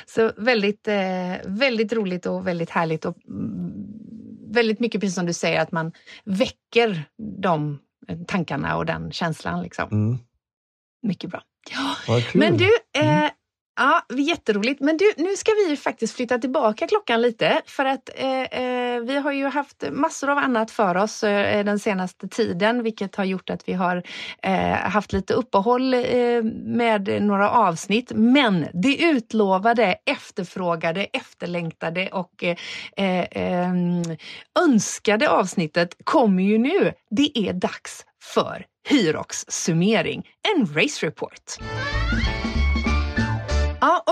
Så 0.06 0.32
väldigt, 0.36 0.88
eh, 0.88 1.34
väldigt 1.44 1.92
roligt 1.92 2.26
och 2.26 2.46
väldigt 2.46 2.70
härligt 2.70 3.04
och 3.04 3.16
mm, 3.28 3.72
väldigt 4.52 4.80
mycket 4.80 5.00
precis 5.00 5.14
som 5.14 5.26
du 5.26 5.32
säger 5.32 5.60
att 5.60 5.72
man 5.72 5.92
väcker 6.24 7.04
de 7.42 7.78
tankarna 8.26 8.76
och 8.76 8.86
den 8.86 9.12
känslan. 9.12 9.62
Liksom. 9.62 9.88
Mm. 9.92 10.18
Mycket 11.02 11.30
bra. 11.30 11.42
Ja. 11.70 12.20
Men 12.34 12.56
du, 12.56 12.68
eh, 12.98 13.18
mm. 13.18 13.30
Ja, 13.82 14.02
jätteroligt. 14.16 14.80
Men 14.80 14.96
du, 14.96 15.12
nu 15.16 15.36
ska 15.36 15.52
vi 15.68 15.76
faktiskt 15.76 16.16
flytta 16.16 16.38
tillbaka 16.38 16.86
klockan 16.86 17.22
lite 17.22 17.62
för 17.66 17.84
att 17.84 18.10
eh, 18.14 18.42
eh, 18.42 19.00
vi 19.00 19.16
har 19.16 19.32
ju 19.32 19.46
haft 19.46 19.84
massor 19.92 20.30
av 20.30 20.38
annat 20.38 20.70
för 20.70 20.96
oss 20.96 21.24
eh, 21.24 21.64
den 21.64 21.78
senaste 21.78 22.28
tiden, 22.28 22.82
vilket 22.82 23.16
har 23.16 23.24
gjort 23.24 23.50
att 23.50 23.68
vi 23.68 23.72
har 23.72 24.02
eh, 24.42 24.72
haft 24.72 25.12
lite 25.12 25.34
uppehåll 25.34 25.94
eh, 25.94 26.42
med 26.64 27.22
några 27.22 27.50
avsnitt. 27.50 28.12
Men 28.14 28.66
det 28.74 29.02
utlovade, 29.02 29.96
efterfrågade, 30.06 31.04
efterlängtade 31.04 32.08
och 32.08 32.44
eh, 32.44 33.20
eh 33.20 33.70
önskade 34.60 35.30
avsnittet 35.30 35.96
kommer 36.04 36.42
ju 36.42 36.58
nu. 36.58 36.92
Det 37.10 37.38
är 37.38 37.52
dags 37.52 38.04
för 38.34 38.66
Hyrox 38.88 39.44
summering, 39.48 40.28
en 40.54 40.74
race 40.74 41.06
report. 41.06 41.58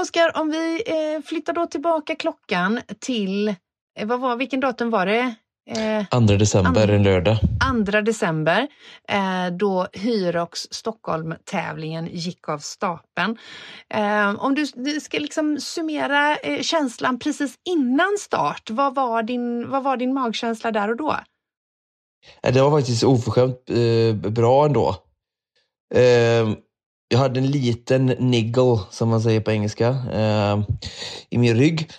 Oskar, 0.00 0.40
om 0.40 0.50
vi 0.50 0.83
eh, 0.87 1.23
flyttar 1.23 1.52
då 1.52 1.67
tillbaka 1.67 2.14
klockan 2.14 2.81
till, 3.00 3.49
eh, 3.49 4.07
vad 4.07 4.21
var, 4.21 4.37
vilken 4.37 4.61
datum 4.61 4.90
var 4.90 5.07
det? 5.07 5.35
Eh, 5.71 6.26
2 6.26 6.37
december, 6.37 6.88
en 6.88 7.02
lördag. 7.02 7.37
2 7.87 8.00
december, 8.00 8.69
eh, 9.09 9.47
då 9.52 9.88
Hyrox 9.93 10.61
Stockholm-tävlingen 10.71 12.09
gick 12.12 12.49
av 12.49 12.59
stapeln. 12.59 13.38
Eh, 13.95 14.45
om 14.45 14.55
du, 14.55 14.67
du, 14.75 15.00
ska 15.00 15.19
liksom 15.19 15.61
summera 15.61 16.37
eh, 16.37 16.61
känslan 16.61 17.19
precis 17.19 17.55
innan 17.69 18.17
start, 18.19 18.71
vad 18.71 18.95
var, 18.95 19.23
din, 19.23 19.71
vad 19.71 19.83
var 19.83 19.97
din 19.97 20.14
magkänsla 20.14 20.71
där 20.71 20.90
och 20.90 20.97
då? 20.97 21.17
Det 22.43 22.61
var 22.61 22.78
faktiskt 22.78 23.05
oförskämt 23.05 23.71
eh, 23.71 24.31
bra 24.31 24.67
ändå. 24.67 24.97
Jag 27.08 27.18
hade 27.18 27.40
en 27.40 27.50
liten 27.50 28.06
niggle, 28.06 28.78
som 28.90 29.08
man 29.08 29.22
säger 29.22 29.40
på 29.40 29.50
engelska, 29.50 29.88
eh, 30.12 30.60
i 31.30 31.38
min 31.38 31.56
rygg. 31.56 31.90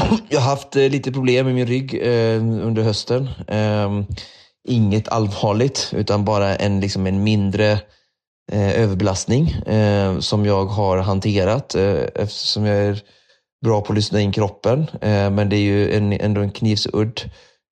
Jag 0.28 0.40
har 0.40 0.50
haft 0.50 0.76
eh, 0.76 0.90
lite 0.90 1.12
problem 1.12 1.46
med 1.46 1.54
min 1.54 1.66
rygg 1.66 1.94
eh, 1.94 2.36
under 2.66 2.82
hösten. 2.82 3.28
Eh, 3.48 4.02
inget 4.68 5.08
allvarligt, 5.08 5.92
utan 5.96 6.24
bara 6.24 6.56
en, 6.56 6.80
liksom 6.80 7.06
en 7.06 7.24
mindre 7.24 7.72
eh, 8.52 8.80
överbelastning 8.80 9.48
eh, 9.50 10.18
som 10.18 10.46
jag 10.46 10.66
har 10.66 10.98
hanterat 10.98 11.74
eh, 11.74 12.02
eftersom 12.14 12.64
jag 12.64 12.76
är 12.76 13.02
bra 13.64 13.80
på 13.80 13.92
att 13.92 13.96
lyssna 13.96 14.20
in 14.20 14.32
kroppen. 14.32 14.86
Eh, 15.00 15.30
men 15.30 15.48
det 15.48 15.56
är 15.56 15.60
ju 15.60 15.96
en, 15.96 16.12
ändå 16.12 16.40
en 16.40 16.50
knivsudd 16.50 17.20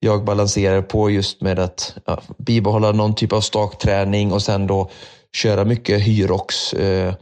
jag 0.00 0.24
balanserar 0.24 0.82
på 0.82 1.10
just 1.10 1.40
med 1.40 1.58
att 1.58 1.96
ja, 2.04 2.22
bibehålla 2.38 2.92
någon 2.92 3.14
typ 3.14 3.32
av 3.32 3.40
stakträning 3.40 4.32
och 4.32 4.42
sen 4.42 4.66
då 4.66 4.90
köra 5.36 5.64
mycket 5.64 6.02
hyrox 6.02 6.72
eh, 6.72 7.14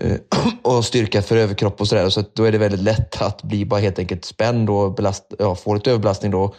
eh, 0.00 0.16
och 0.62 0.84
styrka 0.84 1.22
för 1.22 1.36
överkropp 1.36 1.80
och 1.80 1.88
sådär. 1.88 2.08
Så 2.08 2.24
då 2.34 2.44
är 2.44 2.52
det 2.52 2.58
väldigt 2.58 2.80
lätt 2.80 3.22
att 3.22 3.42
bli 3.42 3.64
bara 3.64 3.80
helt 3.80 3.98
enkelt 3.98 4.24
spänd 4.24 4.70
och 4.70 4.94
belast, 4.94 5.34
ja, 5.38 5.54
få 5.54 5.74
lite 5.74 5.90
överbelastning 5.90 6.30
då. 6.30 6.54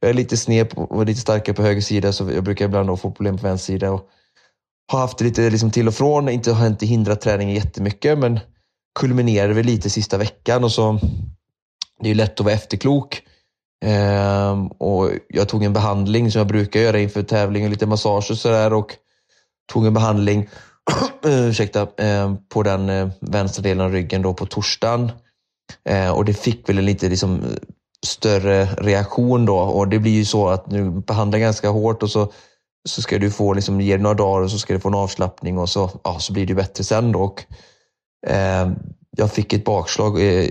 Jag 0.00 0.10
är 0.10 0.14
lite 0.14 0.36
sned 0.36 0.72
och 0.74 1.06
lite 1.06 1.20
starkare 1.20 1.56
på 1.56 1.62
höger 1.62 1.80
sida 1.80 2.12
så 2.12 2.30
jag 2.34 2.44
brukar 2.44 2.64
ibland 2.64 2.88
då 2.88 2.96
få 2.96 3.10
problem 3.10 3.38
på 3.38 3.46
vänster 3.46 3.72
sida. 3.72 3.90
Och 3.92 4.08
har 4.92 4.98
haft 4.98 5.18
det 5.18 5.24
lite 5.24 5.50
liksom 5.50 5.70
till 5.70 5.88
och 5.88 5.94
från, 5.94 6.28
inte, 6.28 6.52
har 6.52 6.66
inte 6.66 6.86
hindrat 6.86 7.20
träningen 7.20 7.54
jättemycket 7.54 8.18
men 8.18 8.40
kulminerade 8.98 9.54
väl 9.54 9.66
lite 9.66 9.90
sista 9.90 10.18
veckan 10.18 10.64
och 10.64 10.72
så 10.72 10.98
det 12.00 12.06
är 12.06 12.08
ju 12.08 12.14
lätt 12.14 12.40
att 12.40 12.44
vara 12.44 12.54
efterklok. 12.54 13.22
Ehm, 13.84 14.66
och 14.66 15.10
jag 15.28 15.48
tog 15.48 15.64
en 15.64 15.72
behandling 15.72 16.30
som 16.30 16.38
jag 16.38 16.46
brukar 16.46 16.80
göra 16.80 16.98
inför 16.98 17.22
tävling 17.22 17.64
och 17.64 17.70
lite 17.70 17.86
massage 17.86 18.30
och 18.30 18.38
sådär 18.38 18.72
och 18.72 18.96
tog 19.72 19.86
en 19.86 19.94
behandling 19.94 20.48
eh, 21.24 21.48
ursäkta, 21.48 21.88
eh, 21.96 22.34
på 22.48 22.62
den 22.62 22.88
eh, 22.88 23.08
vänstra 23.20 23.62
delen 23.62 23.86
av 23.86 23.92
ryggen 23.92 24.22
då 24.22 24.34
på 24.34 24.46
torsdagen. 24.46 25.12
Och 26.14 26.24
det 26.24 26.34
fick 26.34 26.68
väl 26.68 26.78
en 26.78 26.84
lite 26.84 27.08
liksom, 27.08 27.42
större 28.06 28.64
reaktion 28.64 29.46
då 29.46 29.58
och 29.58 29.88
det 29.88 29.98
blir 29.98 30.12
ju 30.12 30.24
så 30.24 30.48
att 30.48 30.70
nu 30.70 30.90
behandlar 30.90 31.38
ganska 31.38 31.68
hårt 31.68 32.02
och 32.02 32.10
så, 32.10 32.32
så 32.88 33.02
ska 33.02 33.18
du 33.18 33.30
få, 33.30 33.52
liksom, 33.52 33.80
ge 33.80 33.96
det 33.96 34.02
några 34.02 34.14
dagar 34.14 34.42
och 34.42 34.50
så 34.50 34.58
ska 34.58 34.74
du 34.74 34.80
få 34.80 34.88
en 34.88 34.94
avslappning 34.94 35.58
och 35.58 35.68
så, 35.68 35.90
ja, 36.04 36.18
så 36.18 36.32
blir 36.32 36.46
det 36.46 36.54
bättre 36.54 36.84
sen 36.84 37.12
då. 37.12 37.20
Och, 37.20 37.44
eh, 38.26 38.70
jag 39.16 39.32
fick 39.32 39.52
ett 39.52 39.64
bakslag 39.64 40.22
eh, 40.22 40.50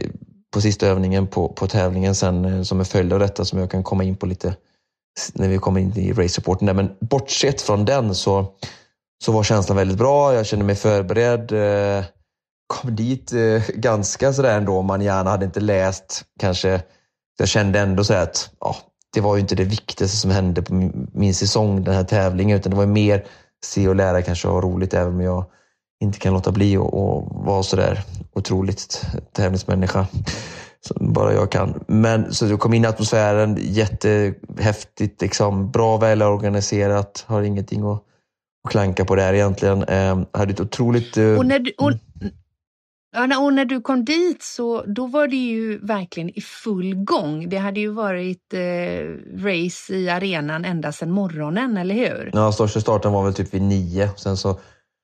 på 0.53 0.61
sista 0.61 0.87
övningen 0.87 1.27
på, 1.27 1.49
på 1.49 1.67
tävlingen 1.67 2.15
sen 2.15 2.45
eh, 2.45 2.61
som 2.61 2.79
en 2.79 2.85
följd 2.85 3.13
av 3.13 3.19
detta 3.19 3.45
som 3.45 3.59
jag 3.59 3.71
kan 3.71 3.83
komma 3.83 4.03
in 4.03 4.15
på 4.15 4.25
lite 4.25 4.55
när 5.33 5.47
vi 5.47 5.57
kommer 5.57 5.79
in 5.79 5.97
i 5.97 6.13
race-supporten. 6.13 6.75
Men 6.75 6.95
bortsett 6.99 7.61
från 7.61 7.85
den 7.85 8.15
så, 8.15 8.53
så 9.23 9.31
var 9.31 9.43
känslan 9.43 9.77
väldigt 9.77 9.97
bra. 9.97 10.33
Jag 10.33 10.45
kände 10.45 10.65
mig 10.65 10.75
förberedd. 10.75 11.51
Eh, 11.51 12.05
kom 12.67 12.95
dit 12.95 13.33
eh, 13.33 13.63
ganska 13.75 14.33
sådär 14.33 14.57
ändå. 14.57 14.81
Man 14.81 15.01
gärna 15.01 15.29
hade 15.29 15.45
inte 15.45 15.59
läst 15.59 16.25
kanske. 16.39 16.81
Jag 17.37 17.47
kände 17.47 17.79
ändå 17.79 18.03
så 18.03 18.13
att 18.13 18.49
ja, 18.59 18.75
det 19.13 19.21
var 19.21 19.35
ju 19.35 19.41
inte 19.41 19.55
det 19.55 19.63
viktigaste 19.63 20.17
som 20.17 20.31
hände 20.31 20.61
på 20.61 20.73
min, 21.13 21.33
säsong, 21.33 21.83
den 21.83 21.93
här 21.93 22.03
tävlingen, 22.03 22.57
utan 22.57 22.69
det 22.69 22.77
var 22.77 22.85
mer 22.85 23.25
se 23.65 23.87
och 23.87 23.95
lära 23.95 24.21
kanske 24.21 24.47
och 24.47 24.53
ha 24.53 24.61
roligt 24.61 24.93
även 24.93 25.13
om 25.13 25.21
jag 25.21 25.45
inte 26.03 26.19
kan 26.19 26.33
låta 26.33 26.51
bli 26.51 26.77
och, 26.77 26.93
och 26.93 27.45
vara 27.45 27.63
sådär 27.63 28.03
otroligt 28.33 29.05
tävlingsmänniska. 29.33 30.07
Som 30.81 31.13
bara 31.13 31.33
jag 31.33 31.51
kan. 31.51 31.83
Men 31.87 32.33
så 32.33 32.47
jag 32.47 32.59
kom 32.59 32.73
in 32.73 32.83
i 32.83 32.87
atmosfären, 32.87 33.57
jättehäftigt, 33.61 35.21
liksom, 35.21 35.71
bra 35.71 35.97
välorganiserat, 35.97 37.25
har 37.27 37.41
ingenting 37.41 37.91
att, 37.91 38.03
klanka 38.65 39.05
på 39.05 39.15
där 39.15 39.33
egentligen. 39.33 39.83
Eh, 39.83 40.19
hade 40.31 40.53
ett 40.53 40.59
otroligt... 40.59 41.17
Eh, 41.17 41.37
och 41.37 41.45
när 41.45 41.59
du, 41.59 41.71
och, 41.77 41.91
och 43.43 43.53
när 43.53 43.65
du 43.65 43.81
kom 43.81 44.05
dit 44.05 44.43
så 44.43 44.83
då 44.87 45.07
var 45.07 45.27
det 45.27 45.35
ju 45.35 45.77
verkligen 45.77 46.29
i 46.29 46.41
full 46.41 46.95
gång. 46.95 47.49
Det 47.49 47.57
hade 47.57 47.79
ju 47.79 47.89
varit 47.89 48.53
eh, 48.53 48.59
race 49.43 49.93
i 49.93 50.09
arenan 50.09 50.65
ända 50.65 50.91
sedan 50.91 51.11
morgonen, 51.11 51.77
eller 51.77 51.95
hur? 51.95 52.29
Ja, 52.33 52.51
största 52.51 52.81
starten 52.81 53.11
var 53.11 53.23
väl 53.23 53.33
typ 53.33 53.53
vid 53.53 53.61
nio. 53.61 54.09
Sen 54.17 54.37
så 54.37 54.59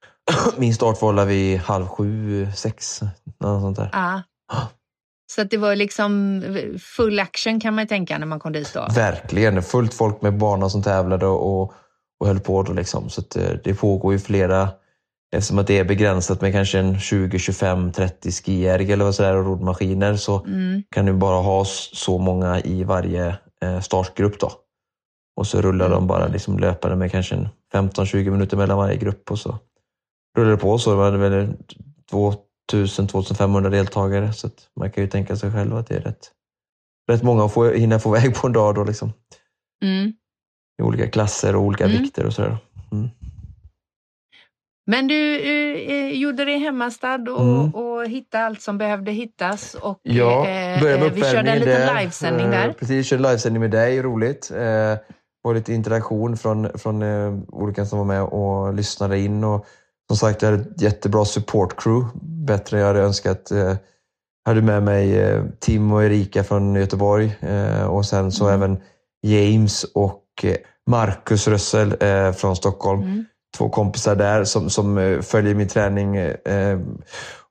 min 0.57 0.73
start 0.73 1.01
var 1.01 1.25
vid 1.25 1.59
halv 1.59 1.87
sju, 1.87 2.47
sex, 2.55 3.01
något 3.39 3.61
sånt 3.61 3.77
där. 3.77 3.89
Ja. 3.93 4.21
Så 5.35 5.41
att 5.41 5.49
det 5.49 5.57
var 5.57 5.75
liksom 5.75 6.43
full 6.79 7.19
action 7.19 7.59
kan 7.59 7.75
man 7.75 7.87
tänka 7.87 8.17
när 8.17 8.25
man 8.25 8.39
kom 8.39 8.51
dit 8.51 8.73
då? 8.73 8.87
Verkligen, 8.95 9.63
fullt 9.63 9.93
folk 9.93 10.21
med 10.21 10.37
barn 10.37 10.69
som 10.69 10.83
tävlade 10.83 11.25
och, 11.25 11.73
och 12.21 12.27
höll 12.27 12.39
på 12.39 12.63
då 12.63 12.73
liksom. 12.73 13.09
Så 13.09 13.21
att 13.21 13.35
eh, 13.35 13.49
det 13.63 13.73
pågår 13.73 14.13
ju 14.13 14.19
flera, 14.19 14.69
eftersom 15.35 15.59
att 15.59 15.67
det 15.67 15.79
är 15.79 15.83
begränsat 15.83 16.41
med 16.41 16.53
kanske 16.53 16.79
en 16.79 16.99
20, 16.99 17.39
25, 17.39 17.91
30 17.91 18.31
skijärg 18.31 18.91
eller 18.91 19.05
vad 19.05 19.15
sådär 19.15 19.35
och 19.35 19.45
roddmaskiner 19.45 20.15
så 20.15 20.45
mm. 20.45 20.83
kan 20.91 21.05
du 21.05 21.13
bara 21.13 21.41
ha 21.41 21.65
så 21.93 22.17
många 22.17 22.59
i 22.59 22.83
varje 22.83 23.37
eh, 23.61 23.79
startgrupp 23.79 24.39
då. 24.39 24.51
Och 25.35 25.47
så 25.47 25.61
rullar 25.61 25.85
mm. 25.85 25.95
de 25.97 26.07
bara 26.07 26.27
liksom 26.27 26.59
löpande 26.59 26.95
med 26.95 27.11
kanske 27.11 27.49
15-20 27.73 28.29
minuter 28.29 28.57
mellan 28.57 28.77
varje 28.77 28.97
grupp 28.97 29.31
och 29.31 29.39
så 29.39 29.59
rullar 30.37 30.51
det 30.51 30.57
på 30.57 30.77
så. 30.77 30.89
Det 30.89 30.97
var 30.97 31.11
väl 31.11 31.53
2000-2500 32.71 33.69
deltagare 33.69 34.33
så 34.33 34.49
man 34.75 34.91
kan 34.91 35.03
ju 35.03 35.09
tänka 35.09 35.35
sig 35.35 35.51
själv 35.51 35.75
att 35.75 35.87
det 35.87 35.95
är 35.95 36.01
rätt, 36.01 36.31
rätt 37.11 37.23
många 37.23 37.45
att 37.45 37.53
få, 37.53 37.69
hinna 37.69 37.99
få 37.99 38.17
iväg 38.17 38.35
på 38.35 38.47
en 38.47 38.53
dag 38.53 38.75
då 38.75 38.83
liksom. 38.83 39.13
Mm. 39.83 40.13
I 40.81 40.83
olika 40.83 41.07
klasser 41.07 41.55
och 41.55 41.61
olika 41.61 41.85
mm. 41.85 42.01
vikter 42.01 42.25
och 42.25 42.33
sådär. 42.33 42.57
Mm. 42.91 43.09
Men 44.85 45.07
du 45.07 45.39
eh, 45.39 46.17
gjorde 46.17 46.45
dig 46.45 46.57
hemmastad 46.57 47.15
och, 47.15 47.41
mm. 47.41 47.75
och 47.75 48.05
hittade 48.05 48.45
allt 48.45 48.61
som 48.61 48.77
behövde 48.77 49.11
hittas. 49.11 49.73
Och, 49.73 50.00
ja, 50.03 50.47
eh, 50.47 50.83
med 50.83 51.11
vi 51.13 51.21
körde 51.21 51.51
en 51.51 51.59
liten 51.59 51.95
livesändning 51.97 52.50
där. 52.50 52.67
Eh, 52.67 52.73
precis, 52.73 53.07
körde 53.07 53.23
livesändning 53.23 53.61
med 53.61 53.71
dig, 53.71 54.01
roligt. 54.01 54.51
Eh, 54.51 54.97
och 55.43 55.55
lite 55.55 55.73
interaktion 55.73 56.38
från, 56.38 56.69
från 56.75 57.01
eh, 57.01 57.33
olika 57.47 57.85
som 57.85 58.00
var 58.00 58.05
med 58.05 58.23
och 58.23 58.73
lyssnade 58.73 59.19
in. 59.19 59.43
Och 59.43 59.65
som 60.07 60.17
sagt, 60.17 60.41
jag 60.41 60.51
hade 60.51 60.63
ett 60.63 60.81
jättebra 60.81 61.25
support 61.25 61.83
crew. 61.83 62.19
Bättre 62.21 62.77
än 62.77 62.81
jag 62.81 62.88
hade 62.88 63.01
önskat. 63.01 63.47
Jag 63.51 63.77
hade 64.45 64.61
med 64.61 64.83
mig 64.83 65.41
Tim 65.59 65.91
och 65.91 66.03
Erika 66.03 66.43
från 66.43 66.75
Göteborg 66.75 67.35
och 67.88 68.05
sen 68.05 68.31
så 68.31 68.47
mm. 68.47 68.61
även 68.61 68.81
James 69.21 69.83
och 69.83 70.45
Marcus 70.89 71.47
Rössel 71.47 71.95
från 72.33 72.55
Stockholm. 72.55 73.01
Mm 73.01 73.25
två 73.57 73.69
kompisar 73.69 74.15
där 74.15 74.43
som, 74.43 74.69
som 74.69 74.97
eh, 74.97 75.21
följer 75.21 75.55
min 75.55 75.67
träning 75.67 76.15
eh, 76.15 76.79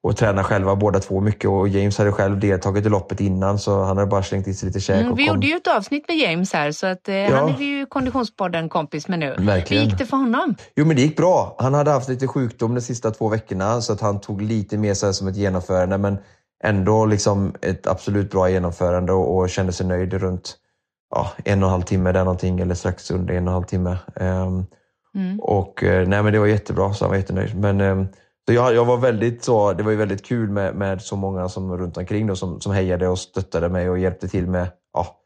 och 0.03 0.17
tränar 0.17 0.43
själva 0.43 0.77
båda 0.77 0.99
två 0.99 1.21
mycket. 1.21 1.51
Och 1.51 1.69
James 1.69 1.99
hade 1.99 2.13
själv 2.13 2.41
deltagit 2.41 2.87
i 2.87 2.89
loppet 2.89 3.21
innan 3.21 3.59
så 3.59 3.83
han 3.83 3.97
hade 3.97 4.11
bara 4.11 4.23
slängt 4.23 4.49
i 4.49 4.55
sig 4.55 4.67
lite 4.67 4.81
käk. 4.81 5.01
Mm, 5.01 5.15
vi 5.15 5.27
kom... 5.27 5.35
gjorde 5.35 5.47
ju 5.47 5.57
ett 5.57 5.67
avsnitt 5.67 6.09
med 6.09 6.17
James 6.17 6.53
här 6.53 6.73
så 6.73 6.87
att, 6.87 7.09
eh, 7.09 7.15
ja. 7.15 7.37
han 7.37 7.49
är 7.49 7.57
vi 7.57 7.65
ju 7.65 7.87
Konditionspodden 7.87 8.69
kompis 8.69 9.09
med 9.09 9.19
nu. 9.19 9.35
Verkligen. 9.39 9.83
Hur 9.83 9.91
gick 9.91 9.99
det 9.99 10.07
för 10.07 10.17
honom? 10.17 10.55
Jo 10.77 10.87
men 10.87 10.97
det 10.97 11.03
gick 11.03 11.17
bra. 11.17 11.57
Han 11.59 11.75
hade 11.75 11.91
haft 11.91 12.09
lite 12.09 12.27
sjukdom 12.27 12.75
de 12.75 12.81
sista 12.81 13.11
två 13.11 13.29
veckorna 13.29 13.81
så 13.81 13.93
att 13.93 14.01
han 14.01 14.21
tog 14.21 14.43
lite 14.43 14.79
mer 14.79 14.95
så 14.95 15.13
som 15.13 15.29
ett 15.29 15.37
genomförande 15.37 15.99
men 15.99 16.19
ändå 16.65 17.07
liksom 17.07 17.55
ett 17.61 17.87
absolut 17.87 18.31
bra 18.31 18.51
genomförande 18.51 19.13
och, 19.13 19.39
och 19.39 19.51
kände 19.51 19.73
sig 19.73 19.87
nöjd 19.87 20.15
runt 20.15 20.57
ja, 21.11 21.33
en 21.45 21.63
och 21.63 21.69
en 21.69 21.73
halv 21.73 21.83
timme 21.83 22.13
där 22.13 22.25
någonting 22.25 22.61
eller 22.61 22.75
strax 22.75 23.11
under 23.11 23.35
en 23.35 23.49
och 23.49 23.51
en 23.51 23.55
halv 23.55 23.65
timme. 23.65 23.99
Um, 24.15 24.67
Mm. 25.15 25.41
Och 25.41 25.85
eh, 25.85 26.09
nej 26.09 26.23
men 26.23 26.33
det 26.33 26.39
var 26.39 26.47
jättebra, 26.47 26.95
så 26.95 27.05
han 27.05 27.11
var 27.11 27.17
jättenöjd. 27.17 27.57
Men, 27.57 27.81
eh, 27.81 28.05
så 28.47 28.55
jag, 28.55 28.75
jag 28.75 28.85
var 28.85 28.97
väldigt 28.97 29.45
så, 29.45 29.73
det 29.73 29.83
var 29.83 29.91
ju 29.91 29.97
väldigt 29.97 30.25
kul 30.25 30.51
med, 30.51 30.75
med 30.75 31.03
så 31.03 31.17
många 31.17 31.49
som 31.49 31.77
runt 31.77 31.97
omkring 31.97 32.27
då, 32.27 32.37
som, 32.37 32.61
som 32.61 32.73
hejade 32.73 33.09
och 33.09 33.19
stöttade 33.19 33.69
mig 33.69 33.91
och 33.91 33.99
hjälpte 33.99 34.29
till 34.29 34.47
med 34.47 34.69
ja, 34.93 35.17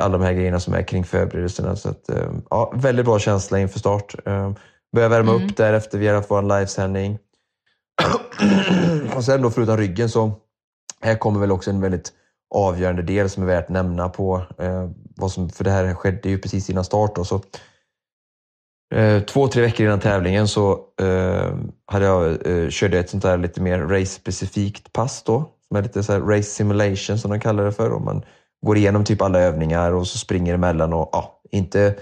alla 0.00 0.18
de 0.18 0.24
här 0.24 0.32
grejerna 0.32 0.60
som 0.60 0.74
är 0.74 0.82
kring 0.82 1.04
förberedelserna. 1.04 1.76
Så 1.76 1.88
att, 1.88 2.08
eh, 2.08 2.32
ja, 2.50 2.72
väldigt 2.76 3.04
bra 3.04 3.18
känsla 3.18 3.60
inför 3.60 3.78
start. 3.78 4.14
Började 4.94 5.14
värma 5.14 5.32
mm. 5.32 5.46
upp 5.46 5.56
därefter, 5.56 5.98
vi 5.98 6.06
hade 6.06 6.18
haft 6.18 6.30
vår 6.30 6.42
livesändning. 6.42 7.18
och 9.16 9.24
sen 9.24 9.42
då 9.42 9.50
förutom 9.50 9.76
ryggen 9.76 10.08
så 10.08 10.32
här 11.00 11.16
kommer 11.16 11.40
väl 11.40 11.52
också 11.52 11.70
en 11.70 11.80
väldigt 11.80 12.12
avgörande 12.54 13.02
del 13.02 13.30
som 13.30 13.42
är 13.42 13.46
värt 13.46 13.64
att 13.64 13.70
nämna 13.70 14.08
på 14.08 14.42
eh, 14.58 14.88
vad 15.20 15.32
som, 15.32 15.50
för 15.50 15.64
det 15.64 15.70
här 15.70 15.94
skedde 15.94 16.28
ju 16.28 16.38
precis 16.38 16.70
innan 16.70 16.84
start. 16.84 17.16
Då, 17.16 17.24
så 17.24 17.40
Eh, 18.94 19.22
två, 19.22 19.48
tre 19.48 19.62
veckor 19.62 19.86
innan 19.86 20.00
tävlingen 20.00 20.48
så 20.48 20.80
eh, 21.00 21.54
hade 21.86 22.04
jag, 22.04 22.46
eh, 22.46 22.68
körde 22.68 22.98
ett 22.98 23.10
sånt 23.10 23.22
där 23.22 23.38
lite 23.38 23.60
mer 23.60 23.78
race-specifikt 23.78 24.92
pass 24.92 25.22
då. 25.22 25.50
Som 25.68 25.76
är 25.76 25.82
lite 25.82 26.02
så 26.02 26.20
race 26.20 26.42
simulation 26.42 27.18
som 27.18 27.30
de 27.30 27.40
kallar 27.40 27.64
det 27.64 27.72
för. 27.72 27.90
Och 27.90 28.02
man 28.02 28.22
går 28.66 28.76
igenom 28.76 29.04
typ 29.04 29.22
alla 29.22 29.40
övningar 29.40 29.92
och 29.92 30.06
så 30.06 30.18
springer 30.18 30.54
emellan 30.54 30.92
och 30.92 31.08
ja, 31.12 31.40
inte 31.50 31.94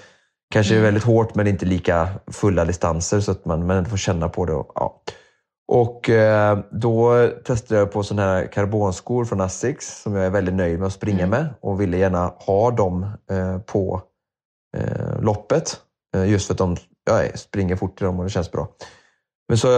kanske 0.50 0.74
mm. 0.74 0.84
väldigt 0.84 1.04
hårt 1.04 1.34
men 1.34 1.46
inte 1.46 1.66
lika 1.66 2.08
fulla 2.32 2.64
distanser 2.64 3.20
så 3.20 3.30
att 3.30 3.44
man, 3.44 3.66
man 3.66 3.86
får 3.86 3.96
känna 3.96 4.28
på 4.28 4.44
det. 4.44 4.52
Och, 4.52 4.72
ja. 4.74 5.02
Och 5.68 6.10
eh, 6.10 6.58
då 6.70 7.28
testade 7.44 7.80
jag 7.80 7.92
på 7.92 8.02
sådana 8.02 8.22
här 8.22 8.46
karbonskor 8.46 9.24
från 9.24 9.40
Asics 9.40 10.02
som 10.02 10.14
jag 10.14 10.26
är 10.26 10.30
väldigt 10.30 10.54
nöjd 10.54 10.78
med 10.78 10.86
att 10.86 10.92
springa 10.92 11.24
mm. 11.24 11.30
med 11.30 11.54
och 11.60 11.80
ville 11.80 11.98
gärna 11.98 12.32
ha 12.38 12.70
dem 12.70 13.06
eh, 13.30 13.58
på 13.58 14.02
eh, 14.76 15.20
loppet. 15.20 15.80
Just 16.26 16.46
för 16.46 16.54
att 16.54 16.58
de 16.58 16.76
ja, 17.10 17.22
springer 17.34 17.76
fort 17.76 18.02
i 18.02 18.04
dem 18.04 18.18
och 18.18 18.24
det 18.24 18.30
känns 18.30 18.52
bra. 18.52 18.68
Men 19.48 19.58
så 19.58 19.68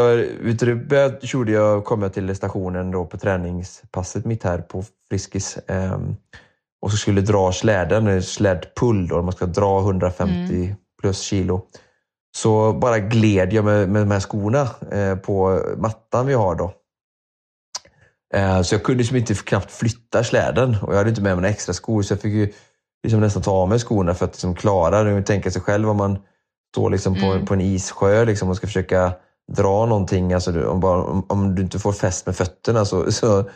du, 0.59 1.19
gjorde 1.23 1.53
jag, 1.53 1.85
kom 1.85 2.03
jag 2.03 2.13
till 2.13 2.37
stationen 2.37 2.91
då 2.91 3.05
på 3.05 3.19
träningspasset 3.19 4.25
mitt 4.25 4.43
här 4.43 4.59
på 4.59 4.85
Friskis. 5.11 5.59
Um, 5.69 6.17
och 6.83 6.91
så 6.91 6.97
skulle 6.97 7.21
dra 7.21 7.53
släden, 7.53 8.23
slädpull 8.23 9.09
då, 9.09 9.23
man 9.23 9.33
ska 9.33 9.47
dra 9.47 9.81
150 9.81 10.33
mm. 10.35 10.75
plus 11.01 11.21
kilo. 11.21 11.67
Så 12.37 12.73
bara 12.73 12.99
gled 12.99 13.53
jag 13.53 13.65
med, 13.65 13.89
med 13.89 14.03
de 14.03 14.11
här 14.11 14.21
skorna 14.21 14.69
eh, 14.93 15.17
på 15.17 15.63
mattan 15.77 16.27
vi 16.27 16.35
har 16.35 16.55
då. 16.55 16.73
Eh, 18.35 18.63
så 18.63 18.75
jag 18.75 18.83
kunde 18.83 18.99
liksom 18.99 19.17
inte 19.17 19.35
knappt 19.35 19.73
flytta 19.73 20.25
släden 20.25 20.77
och 20.83 20.93
jag 20.93 20.99
hade 20.99 21.11
inte 21.11 21.23
med 21.23 21.37
mig 21.37 21.43
några 21.43 21.55
extra 21.55 21.73
skor 21.73 22.03
så 22.03 22.13
jag 22.13 22.21
fick 22.21 22.33
ju 22.35 22.53
liksom 23.03 23.21
nästan 23.21 23.43
ta 23.43 23.51
av 23.51 23.69
mig 23.69 23.79
skorna 23.79 24.15
för 24.15 24.25
att 24.25 24.33
liksom 24.33 24.55
klara 24.55 25.03
det. 25.03 25.23
Tänka 25.23 25.51
sig 25.51 25.63
själv 25.63 25.91
om 25.91 25.97
man 25.97 26.19
står 26.73 26.91
liksom 26.91 27.15
på, 27.15 27.27
mm. 27.27 27.47
på 27.47 27.55
en 27.55 27.61
issjö 27.61 28.25
liksom 28.25 28.49
och 28.49 28.57
ska 28.57 28.67
försöka 28.67 29.13
dra 29.53 29.87
någonting, 29.87 30.33
alltså 30.33 30.69
om, 30.69 30.81
bara, 30.81 31.05
om, 31.05 31.27
om, 31.29 31.55
du 31.55 31.63
inte 31.63 31.79
får 31.79 31.93
fäst 31.93 32.27
med 32.27 32.37
fötterna 32.37 32.85
så, 32.85 33.13
så 33.13 33.51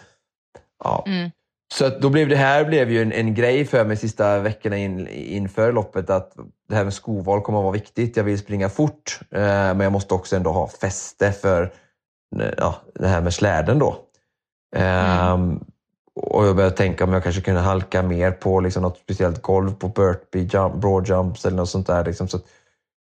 ja. 0.84 1.04
Mm. 1.06 1.30
Så 1.74 1.86
att 1.86 2.00
då 2.00 2.08
blev 2.08 2.28
det 2.28 2.36
här 2.36 2.64
blev 2.64 2.90
ju 2.90 3.02
en, 3.02 3.12
en 3.12 3.34
grej 3.34 3.64
för 3.64 3.84
mig 3.84 3.96
sista 3.96 4.38
veckorna 4.38 4.76
in, 4.76 5.08
inför 5.08 5.72
loppet 5.72 6.10
att 6.10 6.32
det 6.68 6.74
här 6.74 6.84
med 6.84 6.94
skoval 6.94 7.40
kommer 7.40 7.58
att 7.58 7.62
vara 7.62 7.72
viktigt. 7.72 8.16
Jag 8.16 8.24
vill 8.24 8.38
springa 8.38 8.68
fort 8.68 9.20
eh, 9.30 9.40
men 9.40 9.80
jag 9.80 9.92
måste 9.92 10.14
också 10.14 10.36
ändå 10.36 10.50
ha 10.50 10.68
fäste 10.68 11.32
för 11.32 11.62
eh, 12.40 12.50
ja, 12.56 12.74
det 12.94 13.08
här 13.08 13.20
med 13.20 13.34
släden 13.34 13.78
då. 13.78 13.96
Eh, 14.76 15.30
Mm. 15.32 15.60
Och 16.16 16.46
jag 16.46 16.56
började 16.56 16.76
tänka 16.76 17.04
om 17.04 17.12
jag 17.12 17.22
kanske 17.22 17.40
kunde 17.40 17.60
halka 17.60 18.02
mer 18.02 18.30
på 18.30 18.60
liksom 18.60 18.82
något 18.82 18.98
speciellt 18.98 19.42
golv 19.42 19.74
på 19.74 19.88
Burtby, 19.88 20.48
jump, 20.52 20.74
broad 20.74 21.08
jumps 21.08 21.44
eller 21.46 21.56
något 21.56 21.70
sånt 21.70 21.86
där. 21.86 22.04
Liksom. 22.04 22.28
Så 22.28 22.38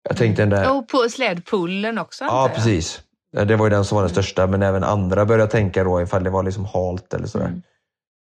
jag 0.10 0.18
tänkte 0.18 0.42
den 0.42 0.50
där... 0.50 0.78
Och 0.78 0.88
på 0.88 1.10
slädpullen 1.10 1.98
också 1.98 2.24
Ja, 2.24 2.52
precis. 2.56 3.02
Det 3.32 3.56
var 3.56 3.66
ju 3.66 3.70
den 3.70 3.86
som 3.86 3.96
var 3.96 4.04
den 4.04 4.10
största, 4.10 4.48
men 4.48 4.64
även 4.64 4.84
andra 4.84 5.26
började 5.26 5.52
tänka 5.52 5.84
då 5.84 6.02
ifall 6.02 6.24
det 6.24 6.30
var 6.30 6.44
liksom 6.44 6.66
halt 6.66 7.14
eller 7.14 7.28
sådär. 7.28 7.46
Mm. 7.46 7.62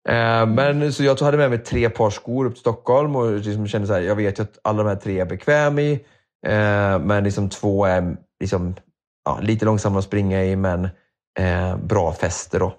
Eh, 0.07 0.45
men 0.45 0.93
så 0.93 1.03
jag 1.03 1.21
hade 1.21 1.37
med 1.37 1.49
mig 1.49 1.59
tre 1.59 1.89
par 1.89 2.09
skor 2.09 2.45
upp 2.45 2.53
till 2.53 2.59
Stockholm 2.59 3.15
och 3.15 3.31
liksom 3.31 3.67
kände 3.67 3.87
så 3.87 3.93
här, 3.93 4.01
jag 4.01 4.15
vet 4.15 4.39
ju 4.39 4.43
att 4.43 4.59
alla 4.61 4.83
de 4.83 4.89
här 4.89 4.95
tre 4.95 5.13
är 5.13 5.17
jag 5.17 5.27
bekväm 5.27 5.79
i. 5.79 5.91
Eh, 6.47 6.99
men 6.99 7.23
liksom 7.23 7.49
två 7.49 7.85
är 7.85 8.17
liksom, 8.39 8.75
ja, 9.25 9.39
lite 9.41 9.65
långsammare 9.65 9.99
att 9.99 10.05
springa 10.05 10.43
i, 10.43 10.55
men 10.55 10.89
eh, 11.39 11.77
bra 11.77 12.13
fäste 12.13 12.59
då. 12.59 12.73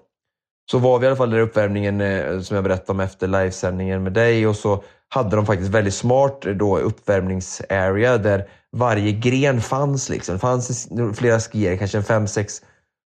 Så 0.71 0.77
var 0.77 0.99
vi 0.99 1.05
i 1.05 1.07
alla 1.07 1.15
fall 1.15 1.29
där 1.29 1.37
i 1.37 1.41
uppvärmningen 1.41 2.01
eh, 2.01 2.39
som 2.39 2.55
jag 2.55 2.63
berättade 2.63 2.91
om 2.91 2.99
efter 2.99 3.27
livesändningen 3.27 4.03
med 4.03 4.13
dig 4.13 4.47
och 4.47 4.55
så 4.55 4.83
hade 5.09 5.35
de 5.35 5.45
faktiskt 5.45 5.71
väldigt 5.71 5.93
smart 5.93 6.45
eh, 6.45 6.53
då 6.53 6.77
uppvärmningsarea 6.77 8.17
där 8.17 8.47
varje 8.71 9.11
gren 9.11 9.61
fanns. 9.61 10.09
Liksom. 10.09 10.35
Det 10.35 10.39
fanns 10.39 10.89
flera 11.15 11.39
skier, 11.39 11.77
kanske 11.77 11.97
en 11.97 12.03
fem, 12.03 12.27
sex, 12.27 12.61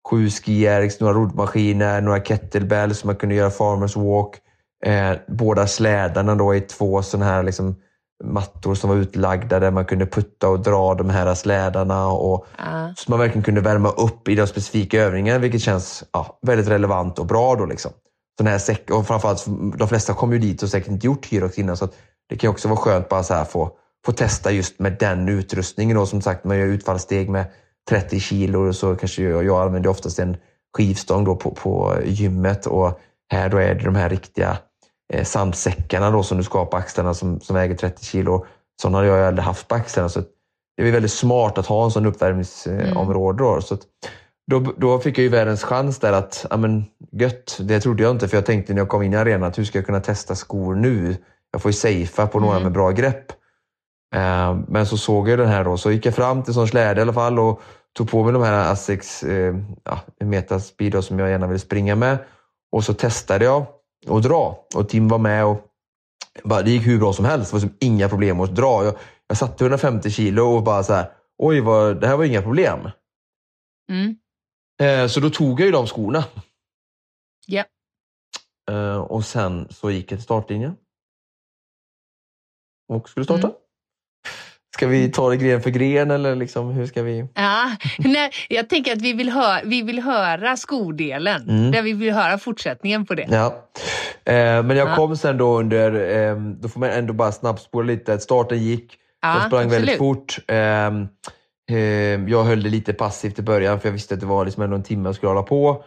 sju 0.08 0.30
skier, 0.30 0.90
några 1.00 1.14
roddmaskiner, 1.14 2.00
några 2.00 2.20
kettlebells 2.20 2.98
som 2.98 3.08
man 3.08 3.16
kunde 3.16 3.34
göra 3.34 3.50
farmers 3.50 3.96
walk. 3.96 4.36
Eh, 4.86 5.12
båda 5.28 5.66
slädarna 5.66 6.34
då 6.34 6.54
i 6.54 6.60
två 6.60 7.02
sådana 7.02 7.26
här 7.30 7.42
liksom, 7.42 7.76
mattor 8.24 8.74
som 8.74 8.90
var 8.90 8.96
utlagda 8.96 9.60
där 9.60 9.70
man 9.70 9.84
kunde 9.84 10.06
putta 10.06 10.48
och 10.48 10.60
dra 10.60 10.94
de 10.94 11.10
här 11.10 11.34
slädarna. 11.34 12.08
Och, 12.08 12.46
Ja. 12.58 12.92
så 12.96 13.10
man 13.10 13.18
verkligen 13.18 13.42
kunde 13.42 13.60
värma 13.60 13.88
upp 13.88 14.28
i 14.28 14.34
de 14.34 14.46
specifika 14.46 15.02
övningarna 15.02 15.38
vilket 15.38 15.60
känns 15.60 16.04
ja, 16.12 16.38
väldigt 16.42 16.68
relevant 16.68 17.18
och 17.18 17.26
bra. 17.26 17.54
Då, 17.54 17.66
liksom. 17.66 17.90
Sån 18.38 18.46
här 18.46 18.58
säck, 18.58 18.90
och 18.90 19.06
framförallt, 19.06 19.46
de 19.78 19.88
flesta 19.88 20.14
kom 20.14 20.32
ju 20.32 20.38
dit 20.38 20.62
och 20.62 20.68
säkert 20.68 20.88
inte 20.88 21.06
gjort 21.06 21.26
Hyrox 21.26 21.58
innan 21.58 21.76
så 21.76 21.88
det 22.28 22.36
kan 22.36 22.50
också 22.50 22.68
vara 22.68 22.78
skönt 22.78 23.08
bara 23.08 23.22
så 23.22 23.34
här 23.34 23.44
få, 23.44 23.70
få 24.06 24.12
testa 24.12 24.50
just 24.50 24.78
med 24.78 24.96
den 25.00 25.28
utrustningen. 25.28 25.96
Då. 25.96 26.06
Som 26.06 26.22
sagt, 26.22 26.44
man 26.44 26.58
gör 26.58 26.66
utfallssteg 26.66 27.30
med 27.30 27.44
30 27.88 28.20
kilo 28.20 28.72
så 28.72 28.96
kanske 28.96 29.22
jag, 29.22 29.44
jag 29.44 29.62
använder 29.62 29.90
oftast 29.90 30.18
en 30.18 30.36
skivstång 30.76 31.24
då 31.24 31.36
på, 31.36 31.50
på 31.50 31.96
gymmet 32.04 32.66
och 32.66 33.00
här 33.32 33.48
då 33.48 33.56
är 33.56 33.74
det 33.74 33.84
de 33.84 33.94
här 33.94 34.08
riktiga 34.08 34.58
eh, 35.12 35.24
sandsäckarna 35.24 36.10
då 36.10 36.22
som 36.22 36.38
du 36.38 36.44
ska 36.44 36.58
ha 36.58 36.66
på 36.66 36.76
axlarna 36.76 37.14
som, 37.14 37.40
som 37.40 37.56
väger 37.56 37.74
30 37.74 38.04
kilo. 38.04 38.46
Sådana 38.82 38.98
har 38.98 39.04
jag 39.04 39.26
aldrig 39.26 39.44
haft 39.44 39.68
på 39.68 39.74
axlarna. 39.74 40.08
Så 40.08 40.22
det 40.76 40.88
är 40.88 40.92
väldigt 40.92 41.12
smart 41.12 41.58
att 41.58 41.66
ha 41.66 41.84
en 41.84 41.90
sån 41.90 42.06
uppvärmningsområde. 42.06 43.44
Då, 43.44 43.60
så 43.60 43.76
då, 44.50 44.60
då 44.76 44.98
fick 44.98 45.18
jag 45.18 45.22
ju 45.22 45.28
världens 45.28 45.62
chans 45.62 45.98
där 45.98 46.12
att, 46.12 46.46
ja 46.50 46.56
men 46.56 46.84
gött, 47.12 47.58
det 47.60 47.80
trodde 47.80 48.02
jag 48.02 48.10
inte 48.10 48.28
för 48.28 48.36
jag 48.36 48.46
tänkte 48.46 48.74
när 48.74 48.80
jag 48.80 48.88
kom 48.88 49.02
in 49.02 49.12
i 49.12 49.16
arenan 49.16 49.48
att 49.48 49.58
hur 49.58 49.64
ska 49.64 49.78
jag 49.78 49.86
kunna 49.86 50.00
testa 50.00 50.34
skor 50.34 50.74
nu? 50.74 51.16
Jag 51.52 51.62
får 51.62 51.68
ju 51.68 51.72
safea 51.72 52.26
på 52.26 52.40
några 52.40 52.54
Mm. 52.56 52.62
med 52.62 52.72
bra 52.72 52.90
grepp. 52.90 53.32
Eh, 54.14 54.58
men 54.68 54.86
så 54.86 54.96
såg 54.96 55.28
jag 55.28 55.38
den 55.38 55.48
här 55.48 55.64
då, 55.64 55.76
så 55.76 55.90
gick 55.90 56.06
jag 56.06 56.14
fram 56.14 56.42
till 56.42 56.50
en 56.50 56.54
sån 56.54 56.68
släde 56.68 57.00
i 57.00 57.02
alla 57.02 57.12
fall 57.12 57.38
och 57.38 57.62
tog 57.92 58.10
på 58.10 58.24
mig 58.24 58.32
de 58.32 58.42
här 58.42 58.72
Asics 58.72 59.22
eh, 59.22 59.56
ja, 59.84 60.00
Metaspeed 60.20 60.92
då, 60.92 61.02
som 61.02 61.18
jag 61.18 61.30
gärna 61.30 61.46
ville 61.46 61.58
springa 61.58 61.96
med. 61.96 62.18
Och 62.72 62.84
så 62.84 62.94
testade 62.94 63.44
jag 63.44 63.66
att 64.08 64.22
dra 64.22 64.64
och 64.74 64.88
Tim 64.88 65.08
var 65.08 65.18
med 65.18 65.44
och 65.44 65.66
bara, 66.44 66.62
det 66.62 66.70
gick 66.70 66.86
hur 66.86 66.98
bra 66.98 67.12
som 67.12 67.24
helst. 67.24 67.50
Det 67.50 67.54
var 67.54 67.60
som 67.60 67.76
inga 67.80 68.08
problem 68.08 68.40
att 68.40 68.54
dra. 68.54 68.84
Jag, 68.84 68.94
jag 69.28 69.36
satte 69.36 69.64
150 69.64 70.10
kilo 70.10 70.42
och 70.42 70.62
bara 70.62 70.82
så 70.82 70.92
här, 70.92 71.12
oj, 71.38 71.60
vad, 71.60 72.00
det 72.00 72.06
här 72.06 72.16
var 72.16 72.24
inga 72.24 72.42
problem. 72.42 72.90
Mm. 73.90 74.16
Eh, 74.80 75.08
så 75.08 75.20
då 75.20 75.30
tog 75.30 75.60
jag 75.60 75.66
ju 75.66 75.72
de 75.72 75.86
skorna. 75.86 76.24
Ja. 77.46 77.64
Eh, 78.70 78.96
och 78.96 79.24
sen 79.24 79.68
så 79.70 79.90
gick 79.90 80.12
jag 80.12 80.18
till 80.18 80.24
startlinjen. 80.24 80.76
Och 82.88 83.08
skulle 83.08 83.24
starta. 83.24 83.46
Mm. 83.46 83.56
Ska 84.74 84.86
vi 84.86 85.08
ta 85.10 85.30
det 85.30 85.36
gren 85.36 85.62
för 85.62 85.70
gren 85.70 86.10
eller 86.10 86.34
liksom, 86.36 86.70
hur 86.70 86.86
ska 86.86 87.02
vi? 87.02 87.26
Ja, 87.34 87.70
nej, 87.98 88.30
jag 88.48 88.68
tänker 88.68 88.92
att 88.92 89.02
vi 89.02 89.12
vill, 89.12 89.30
hö 89.30 89.60
vi 89.64 89.82
vill 89.82 89.98
höra 90.02 90.56
skodelen. 90.56 91.48
Mm. 91.50 91.70
Där 91.70 91.82
vi 91.82 91.92
vill 91.92 92.12
höra 92.14 92.38
fortsättningen 92.38 93.06
på 93.06 93.14
det. 93.14 93.26
Ja. 93.30 93.46
Eh, 94.24 94.62
men 94.62 94.70
jag 94.76 94.88
Ja. 94.88 94.96
kom 94.96 95.16
sen 95.16 95.36
då 95.38 95.58
under, 95.58 95.92
eh, 96.30 96.36
då 96.36 96.68
får 96.68 96.80
man 96.80 96.90
ändå 96.90 97.12
bara 97.12 97.32
snabbspola 97.32 97.86
lite. 97.86 98.12
att 98.14 98.22
Starten 98.22 98.58
gick, 98.58 98.96
Ja, 99.22 99.34
jag 99.34 99.46
sprang 99.46 99.68
väldigt 99.68 99.78
absolut. 99.94 99.98
fort. 99.98 100.38
Ehm, 100.48 101.08
ehm, 101.70 102.28
jag 102.28 102.44
höll 102.44 102.62
det 102.62 102.70
lite 102.70 102.92
passivt 102.92 103.38
i 103.38 103.42
början 103.42 103.80
för 103.80 103.88
jag 103.88 103.92
visste 103.92 104.14
att 104.14 104.20
det 104.20 104.26
var 104.26 104.44
liksom 104.44 104.62
ändå 104.62 104.76
en 104.76 104.82
timme 104.82 105.08
jag 105.08 105.14
skulle 105.16 105.30
hålla 105.30 105.42
på. 105.42 105.84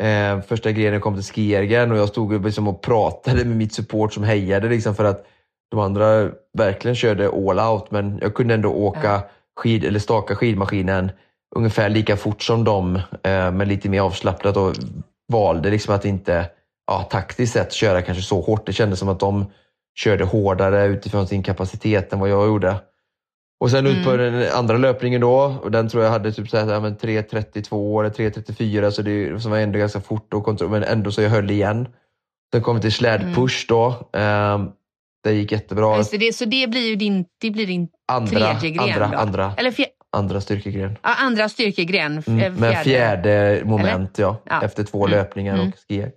Ehm, 0.00 0.42
första 0.42 0.72
grenen 0.72 1.00
kom 1.00 1.14
till 1.14 1.24
skiergen 1.24 1.92
och 1.92 1.98
jag 1.98 2.08
stod 2.08 2.44
liksom 2.44 2.68
och 2.68 2.82
pratade 2.82 3.44
med 3.44 3.56
mitt 3.56 3.72
support 3.72 4.14
som 4.14 4.22
hejade 4.24 4.68
liksom 4.68 4.94
för 4.94 5.04
att 5.04 5.26
de 5.70 5.80
andra 5.80 6.30
verkligen 6.58 6.94
körde 6.94 7.28
all 7.28 7.60
out 7.60 7.90
men 7.90 8.18
jag 8.22 8.34
kunde 8.34 8.54
ändå 8.54 8.72
åka 8.72 9.22
skid, 9.56 9.84
eller 9.84 9.98
staka 9.98 10.36
skidmaskinen 10.36 11.10
ungefär 11.56 11.88
lika 11.88 12.16
fort 12.16 12.42
som 12.42 12.64
dem 12.64 12.96
eh, 13.22 13.50
men 13.52 13.68
lite 13.68 13.88
mer 13.88 14.00
avslappnat 14.00 14.56
och 14.56 14.72
valde 15.32 15.70
liksom 15.70 15.94
att 15.94 16.04
inte 16.04 16.50
ja, 16.86 17.02
taktiskt 17.02 17.52
sett 17.52 17.72
köra 17.72 18.02
kanske 18.02 18.22
så 18.22 18.40
hårt. 18.40 18.66
Det 18.66 18.72
kändes 18.72 18.98
som 18.98 19.08
att 19.08 19.20
de 19.20 19.46
körde 19.98 20.24
hårdare 20.24 20.86
utifrån 20.86 21.26
sin 21.26 21.42
kapacitet 21.42 22.12
än 22.12 22.20
vad 22.20 22.28
jag 22.28 22.46
gjorde. 22.46 22.76
Och 23.60 23.70
sen 23.70 23.86
ut 23.86 24.04
på 24.04 24.10
Mm. 24.10 24.32
den 24.32 24.52
andra 24.52 24.76
löpningen 24.76 25.20
då, 25.20 25.54
och 25.62 25.70
den 25.70 25.88
tror 25.88 26.04
jag 26.04 26.10
hade 26.10 26.32
typ 26.32 26.48
så 26.48 26.56
här, 26.56 26.72
ja, 26.72 26.80
men 26.80 26.96
3.32 26.96 28.00
eller 28.00 28.10
3.34 28.10 28.90
så 28.90 29.02
det 29.02 29.40
som 29.42 29.50
var 29.50 29.58
ändå 29.58 29.78
ganska 29.78 30.00
fort 30.00 30.34
och 30.34 30.44
kontroll, 30.44 30.70
men 30.70 30.82
ändå 30.82 31.10
så 31.10 31.22
jag 31.22 31.30
höll 31.30 31.50
igen. 31.50 31.88
Sen 32.52 32.62
kom 32.62 32.76
vi 32.76 32.82
till 32.82 32.92
slädpush 32.92 33.66
då. 33.68 33.86
Um, 34.12 34.72
det 35.30 35.36
gick 35.36 35.52
jättebra. 35.52 35.96
Just 35.96 36.10
det, 36.20 36.34
så 36.34 36.44
det 36.44 36.70
blir 36.70 36.88
ju 36.88 36.96
din, 36.96 37.24
det 37.40 37.50
blir 37.50 37.66
din 37.66 37.88
Andra, 38.12 38.30
tredje 38.54 38.70
gren 38.70 38.90
andra, 39.02 39.08
då? 39.08 39.16
andra, 39.18 39.54
eller 39.56 39.70
fjär, 39.70 39.86
andra 40.16 40.40
styrkegren. 40.40 40.98
ja, 41.02 41.14
andra 41.20 41.48
styrkegren. 41.48 42.22
Mm, 42.26 42.40
eh, 42.40 42.52
med 42.60 42.76
fjärde 42.84 43.62
moment 43.64 44.18
ja, 44.18 44.36
Ja. 44.50 44.62
efter 44.62 44.84
två 44.84 45.06
Mm. 45.06 45.18
löpningar 45.18 45.54
Mm. 45.54 45.68
och 45.68 45.74
skier. 45.88 46.12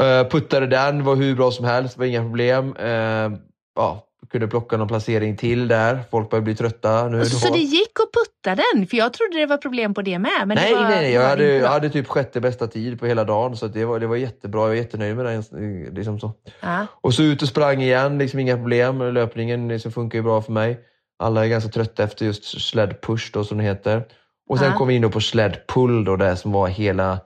Uh, 0.00 0.28
puttade 0.28 0.66
den, 0.66 1.04
var 1.04 1.16
hur 1.16 1.34
bra 1.36 1.50
som 1.50 1.64
helst, 1.64 1.98
var 1.98 2.04
inga 2.06 2.20
problem. 2.22 2.76
Uh, 2.80 3.38
ja, 3.76 4.04
kunde 4.30 4.48
plocka 4.48 4.76
någon 4.76 4.88
placering 4.88 5.36
till 5.36 5.68
där. 5.68 5.98
Folk 6.10 6.30
började 6.30 6.44
bli 6.44 6.54
trötta 6.54 7.08
nu. 7.08 7.24
Så, 7.24 7.38
så 7.38 7.52
det 7.52 7.58
gick 7.58 7.90
att 8.00 8.12
putta 8.12 8.62
den? 8.74 8.86
För 8.86 8.96
jag 8.96 9.12
trodde 9.12 9.38
det 9.38 9.46
var 9.46 9.56
problem 9.56 9.94
på 9.94 10.02
det 10.02 10.18
med. 10.18 10.30
Men 10.46 10.48
nej, 10.56 10.68
det 10.70 10.74
var, 10.74 10.82
nej, 10.82 11.02
nej. 11.02 11.12
Jag 11.12 11.28
hade, 11.28 11.44
jag 11.56 11.68
hade 11.68 11.90
typ 11.90 12.06
sjätte 12.08 12.40
bästa 12.40 12.66
tid 12.66 13.00
på 13.00 13.06
hela 13.06 13.24
dagen 13.24 13.56
så 13.56 13.66
det, 13.68 13.84
var, 13.84 14.00
det 14.00 14.06
var 14.06 14.16
jättebra. 14.16 14.60
Jag 14.60 14.68
var 14.68 14.74
jättenöjd 14.74 15.16
med 15.16 15.24
den. 15.26 15.84
Liksom 15.94 16.20
så. 16.20 16.32
Ja. 16.60 16.86
Och 17.00 17.14
så 17.14 17.22
ut 17.22 17.42
och 17.42 17.48
sprang 17.48 17.82
igen, 17.82 18.18
liksom 18.18 18.40
inga 18.40 18.56
problem. 18.56 19.02
Löpningen 19.14 19.68
liksom 19.68 19.92
funkar 19.92 20.18
ju 20.18 20.22
bra 20.22 20.42
för 20.42 20.52
mig. 20.52 20.80
Alla 21.18 21.44
är 21.44 21.48
ganska 21.48 21.70
trötta 21.70 22.02
efter 22.04 22.24
just 22.26 22.60
sled 22.68 23.00
push 23.00 23.30
då 23.32 23.44
som 23.44 23.58
det 23.58 23.64
heter. 23.64 24.04
Och 24.48 24.58
sen 24.58 24.70
Ja. 24.70 24.78
kom 24.78 24.88
vi 24.88 24.94
in 24.94 25.10
på 25.10 25.20
sled 25.20 25.56
pull 25.68 26.04
då, 26.04 26.16
det 26.16 26.36
som 26.36 26.52
var 26.52 26.68
hela 26.68 27.20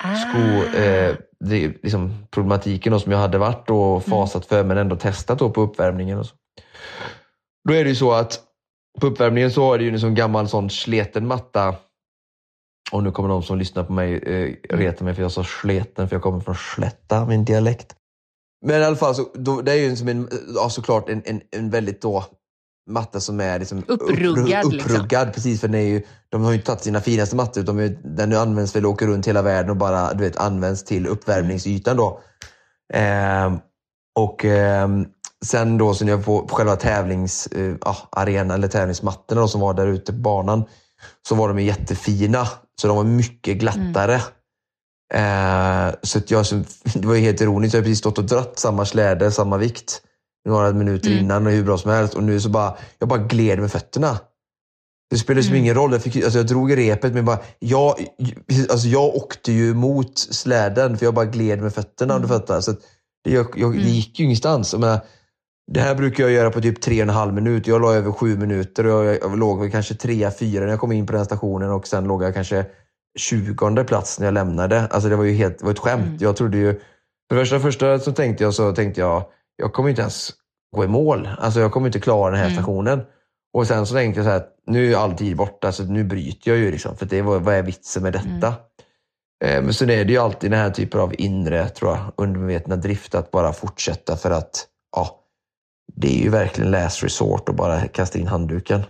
sko, 0.00 0.38
Ah. 0.78 0.82
eh, 0.82 1.14
det, 1.44 1.68
liksom 1.82 2.26
problematiken 2.30 2.92
då, 2.92 3.00
som 3.00 3.12
jag 3.12 3.18
hade 3.18 3.38
varit 3.38 3.70
Mm. 3.70 3.80
och 3.80 4.04
fasat 4.04 4.46
för 4.46 4.64
men 4.64 4.78
ändå 4.78 4.96
testat 4.96 5.38
då 5.38 5.50
på 5.50 5.60
uppvärmningen. 5.60 6.18
Och 6.18 6.26
så. 6.26 6.34
Då 7.68 7.74
är 7.74 7.84
det 7.84 7.90
ju 7.90 7.96
så 7.96 8.12
att 8.12 8.40
på 9.00 9.06
uppvärmningen 9.06 9.50
så 9.50 9.74
är 9.74 9.78
det 9.78 9.84
ju 9.84 9.90
en 9.90 10.00
sån 10.00 10.14
gammal 10.14 10.48
sån 10.48 10.70
sleten 10.70 11.26
matta. 11.26 11.74
Och 12.92 13.02
nu 13.02 13.10
kommer 13.10 13.28
de 13.28 13.42
som 13.42 13.58
lyssnar 13.58 13.84
på 13.84 13.92
mig 13.92 14.14
eh, 14.14 14.76
reta 14.76 15.04
mig 15.04 15.14
för 15.14 15.22
jag 15.22 15.32
sa 15.32 15.44
sleten 15.44 16.08
för 16.08 16.16
jag 16.16 16.22
kommer 16.22 16.40
från 16.40 16.54
Slätta, 16.54 17.26
min 17.26 17.44
dialekt. 17.44 17.94
Men 18.66 18.82
i 18.82 18.84
alla 18.84 18.96
fall, 18.96 19.14
så, 19.14 19.26
då, 19.34 19.62
det 19.62 19.72
är 19.72 19.76
ju 19.76 19.96
som 19.96 20.08
en, 20.08 20.28
ja, 20.54 20.70
såklart 20.70 21.08
en, 21.08 21.22
en, 21.24 21.40
en 21.50 21.70
väldigt 21.70 22.00
då 22.02 22.24
matta 22.88 23.20
som 23.20 23.40
är 23.40 23.58
liksom 23.58 23.84
Uppruggad, 23.88 24.64
uppru- 24.64 24.72
liksom. 24.72 24.92
uppruggad 24.94 25.34
precis 25.34 25.60
för 25.60 25.68
den, 25.68 25.80
är 25.80 25.86
ju, 25.86 26.02
de 26.28 26.42
har 26.42 26.50
ju 26.50 26.56
inte 26.56 26.66
tagit 26.66 26.82
sina 26.82 27.00
finaste 27.00 27.36
mattor 27.36 27.62
utan 27.62 27.76
de 27.76 27.84
är, 27.84 27.98
den 28.04 28.32
används 28.36 28.76
väl 28.76 28.86
och 28.86 28.92
åker 28.92 29.06
runt 29.06 29.28
hela 29.28 29.42
världen 29.42 29.70
och 29.70 29.76
bara 29.76 30.14
du 30.14 30.24
vet, 30.24 30.36
används 30.36 30.84
till 30.84 31.06
uppvärmningsytan 31.06 31.96
då. 31.96 32.20
Ehm, 32.94 33.58
och 34.18 34.44
ehm, 34.44 35.06
sen 35.44 35.78
då 35.78 35.94
så 35.94 36.04
när 36.04 36.12
jag 36.12 36.24
på 36.24 36.46
på 36.46 36.54
själva 36.54 36.76
tävlingsarenan 36.76 37.78
eh, 37.86 37.96
arenan, 38.10 38.50
eller 38.50 38.68
tävlingsmattorna 38.68 39.40
då, 39.40 39.48
som 39.48 39.60
var 39.60 39.74
där 39.74 39.86
ute 39.86 40.12
på 40.12 40.18
banan 40.18 40.64
så 41.28 41.34
var 41.34 41.48
de 41.48 41.58
jättefina. 41.58 42.48
Så 42.80 42.88
de 42.88 42.96
var 42.96 43.04
mycket 43.04 43.58
glattare. 43.58 44.14
Eh, 45.14 45.94
så 46.02 46.20
jag, 46.26 46.44
det 46.94 47.06
var 47.06 47.14
ju 47.14 47.20
helt 47.20 47.40
ironiskt. 47.40 47.74
Jag 47.74 47.80
har 47.80 47.84
precis 47.84 47.98
stått 47.98 48.18
och 48.18 48.24
dratt 48.24 48.58
samma 48.58 48.84
släde, 48.84 49.30
samma 49.30 49.56
vikt 49.56 50.02
några 50.48 50.72
minuter 50.72 51.10
Mm. 51.10 51.24
innan 51.24 51.46
och 51.46 51.52
hur 51.52 51.64
bra 51.64 51.78
som 51.78 51.90
helst. 51.90 52.14
Och 52.14 52.22
nu 52.22 52.40
så 52.40 52.48
bara, 52.48 52.76
jag 52.98 53.08
bara 53.08 53.18
gled 53.18 53.58
med 53.58 53.72
fötterna. 53.72 54.18
Det 55.10 55.18
spelade 55.18 55.40
liksom 55.40 55.52
Mm. 55.54 55.64
ingen 55.64 55.74
roll. 55.74 55.92
Jag, 55.92 56.02
fick, 56.02 56.16
alltså 56.16 56.38
jag 56.38 56.46
drog 56.46 56.70
i 56.72 56.76
repet 56.76 57.12
men 57.14 57.24
bara, 57.24 57.38
jag, 57.58 57.94
alltså 58.70 58.88
jag 58.88 59.04
åkte 59.16 59.52
ju 59.52 59.74
mot 59.74 60.18
släden 60.18 60.98
för 60.98 61.06
jag 61.06 61.14
bara 61.14 61.24
gled 61.24 61.62
med 61.62 61.74
fötterna 61.74 62.14
under 62.16 62.28
fötterna. 62.28 62.62
Så 62.62 62.70
att 62.70 62.78
det, 63.24 63.30
jag, 63.30 63.46
jag, 63.56 63.72
det 63.72 63.78
Mm. 63.78 63.88
gick 63.92 64.18
ju 64.18 64.24
ingenstans. 64.24 64.72
Jag 64.72 64.80
menar, 64.80 65.00
det 65.72 65.80
här 65.80 65.94
brukar 65.94 66.24
jag 66.24 66.32
göra 66.32 66.50
på 66.50 66.60
typ 66.60 66.80
tre 66.80 66.96
och 66.96 67.02
en 67.02 67.14
halv 67.14 67.34
minut. 67.34 67.66
Jag 67.66 67.80
la 67.80 67.94
över 67.94 68.12
sju 68.12 68.36
minuter 68.36 68.86
och 68.86 69.04
jag, 69.04 69.18
jag 69.22 69.38
låg 69.38 69.72
kanske 69.72 69.94
trea, 69.94 70.30
fyra 70.30 70.60
när 70.64 70.70
jag 70.70 70.80
kom 70.80 70.92
in 70.92 71.06
på 71.06 71.12
den 71.12 71.24
stationen 71.24 71.70
och 71.70 71.86
sen 71.86 72.04
låg 72.04 72.22
jag 72.22 72.34
kanske 72.34 72.66
tjugonde 73.18 73.84
plats 73.84 74.18
när 74.18 74.26
jag 74.26 74.34
lämnade. 74.34 74.80
Alltså 74.90 75.08
det 75.08 75.16
var 75.16 75.24
ju 75.24 75.32
helt, 75.32 75.58
det 75.58 75.64
var 75.64 75.72
ett 75.72 75.78
skämt. 75.78 76.06
Mm. 76.06 76.18
Jag 76.20 76.36
trodde 76.36 76.56
ju, 76.58 76.72
för 77.28 77.36
det 77.36 77.40
första, 77.42 77.60
första 77.60 77.98
så 77.98 78.12
tänkte 78.12 78.44
jag 78.44 78.54
så 78.54 78.72
tänkte 78.72 79.00
jag, 79.00 79.22
jag 79.58 79.72
kommer 79.72 79.88
inte 79.90 80.02
ens 80.02 80.30
gå 80.76 80.84
i 80.84 80.88
mål. 80.88 81.28
Alltså 81.38 81.60
jag 81.60 81.72
kommer 81.72 81.86
inte 81.86 82.00
klara 82.00 82.30
den 82.30 82.40
här 82.40 82.46
Mm. 82.46 82.56
stationen. 82.56 83.00
Och 83.54 83.66
sen 83.66 83.86
så 83.86 83.94
tänkte 83.94 84.18
jag 84.18 84.24
så 84.26 84.30
här, 84.30 84.42
nu 84.66 84.92
är 84.92 84.96
all 84.96 85.12
tid 85.12 85.36
borta 85.36 85.72
så 85.72 85.82
nu 85.84 86.04
bryter 86.04 86.50
jag 86.50 86.58
ju 86.58 86.70
liksom. 86.70 86.96
För 86.96 87.06
det 87.06 87.22
var, 87.22 87.38
vad 87.38 87.54
är 87.54 87.62
vitsen 87.62 88.02
med 88.02 88.12
detta? 88.12 88.48
Eh, 89.44 89.62
Men 89.62 89.74
sen 89.74 89.90
är 89.90 90.04
det 90.04 90.12
ju 90.12 90.18
alltid 90.18 90.50
den 90.50 90.60
här 90.60 90.70
typen 90.70 91.00
av 91.00 91.14
inre, 91.18 91.68
tror 91.68 91.90
jag, 91.90 91.98
undermedvetna 92.16 92.76
drift 92.76 93.14
att 93.14 93.30
bara 93.30 93.52
fortsätta 93.52 94.16
för 94.16 94.30
att, 94.30 94.66
ja, 94.96 95.20
det 95.94 96.18
är 96.18 96.22
ju 96.22 96.28
verkligen 96.30 96.70
last 96.70 97.04
resort 97.04 97.48
att 97.48 97.54
bara 97.56 97.88
kasta 97.88 98.18
in 98.18 98.26
handduken. 98.26 98.82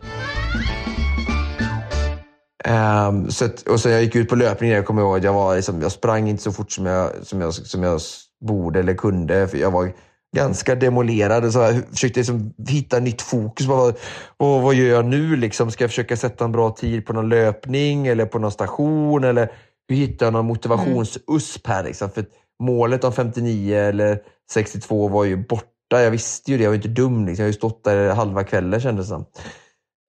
Ehm, 2.64 3.30
så 3.30 3.44
att, 3.44 3.62
och 3.68 3.80
sen 3.80 3.92
jag 3.92 4.02
gick 4.02 4.16
ut 4.16 4.28
på 4.28 4.36
löpning, 4.36 4.70
jag 4.70 4.86
kommer 4.86 5.02
ihåg 5.02 5.16
att 5.16 5.24
jag, 5.24 5.32
var 5.32 5.56
liksom, 5.56 5.82
jag 5.82 5.92
sprang 5.92 6.28
inte 6.28 6.42
så 6.42 6.52
fort 6.52 6.72
som 6.72 6.86
jag, 6.86 7.10
som 7.22 7.40
jag, 7.40 7.54
som 7.54 7.82
jag 7.82 8.00
borde 8.40 8.80
eller 8.80 8.94
kunde. 8.94 9.48
För 9.48 9.58
jag 9.58 9.70
var 9.70 9.92
ganska 10.36 10.74
demolerad. 10.74 11.52
Så 11.52 11.58
jag 11.58 11.88
försökte 11.90 12.20
liksom 12.20 12.54
hitta 12.68 12.98
nytt 12.98 13.22
fokus. 13.22 13.66
Vad, 13.66 13.98
vad, 14.36 14.62
vad 14.62 14.74
gör 14.74 14.88
jag 14.88 15.04
nu? 15.04 15.36
Liksom? 15.36 15.70
Ska 15.70 15.84
jag 15.84 15.90
försöka 15.90 16.16
sätta 16.16 16.44
en 16.44 16.52
bra 16.52 16.70
tid 16.70 17.06
på 17.06 17.12
någon 17.12 17.28
löpning 17.28 18.06
eller 18.06 18.26
på 18.26 18.38
någon 18.38 18.52
station? 18.52 19.24
Eller 19.24 19.52
hur 19.88 19.96
hittar 19.96 20.26
jag 20.26 20.32
någon 20.32 20.46
motivations-USP 20.46 21.68
här? 21.68 21.84
Liksom? 21.84 22.10
För 22.10 22.24
målet 22.62 23.04
om 23.04 23.12
59 23.12 23.76
eller 23.76 24.18
62 24.52 25.08
var 25.08 25.24
ju 25.24 25.36
borta. 25.36 26.02
Jag 26.02 26.10
visste 26.10 26.50
ju 26.50 26.56
det, 26.56 26.62
jag 26.62 26.70
var 26.70 26.76
inte 26.76 26.88
dum. 26.88 27.26
Liksom. 27.26 27.42
Jag 27.42 27.46
har 27.46 27.52
ju 27.52 27.58
stått 27.58 27.84
där 27.84 28.14
halva 28.14 28.44
kvällen 28.44 28.80
kändes 28.80 29.06
det 29.06 29.14
som. 29.14 29.24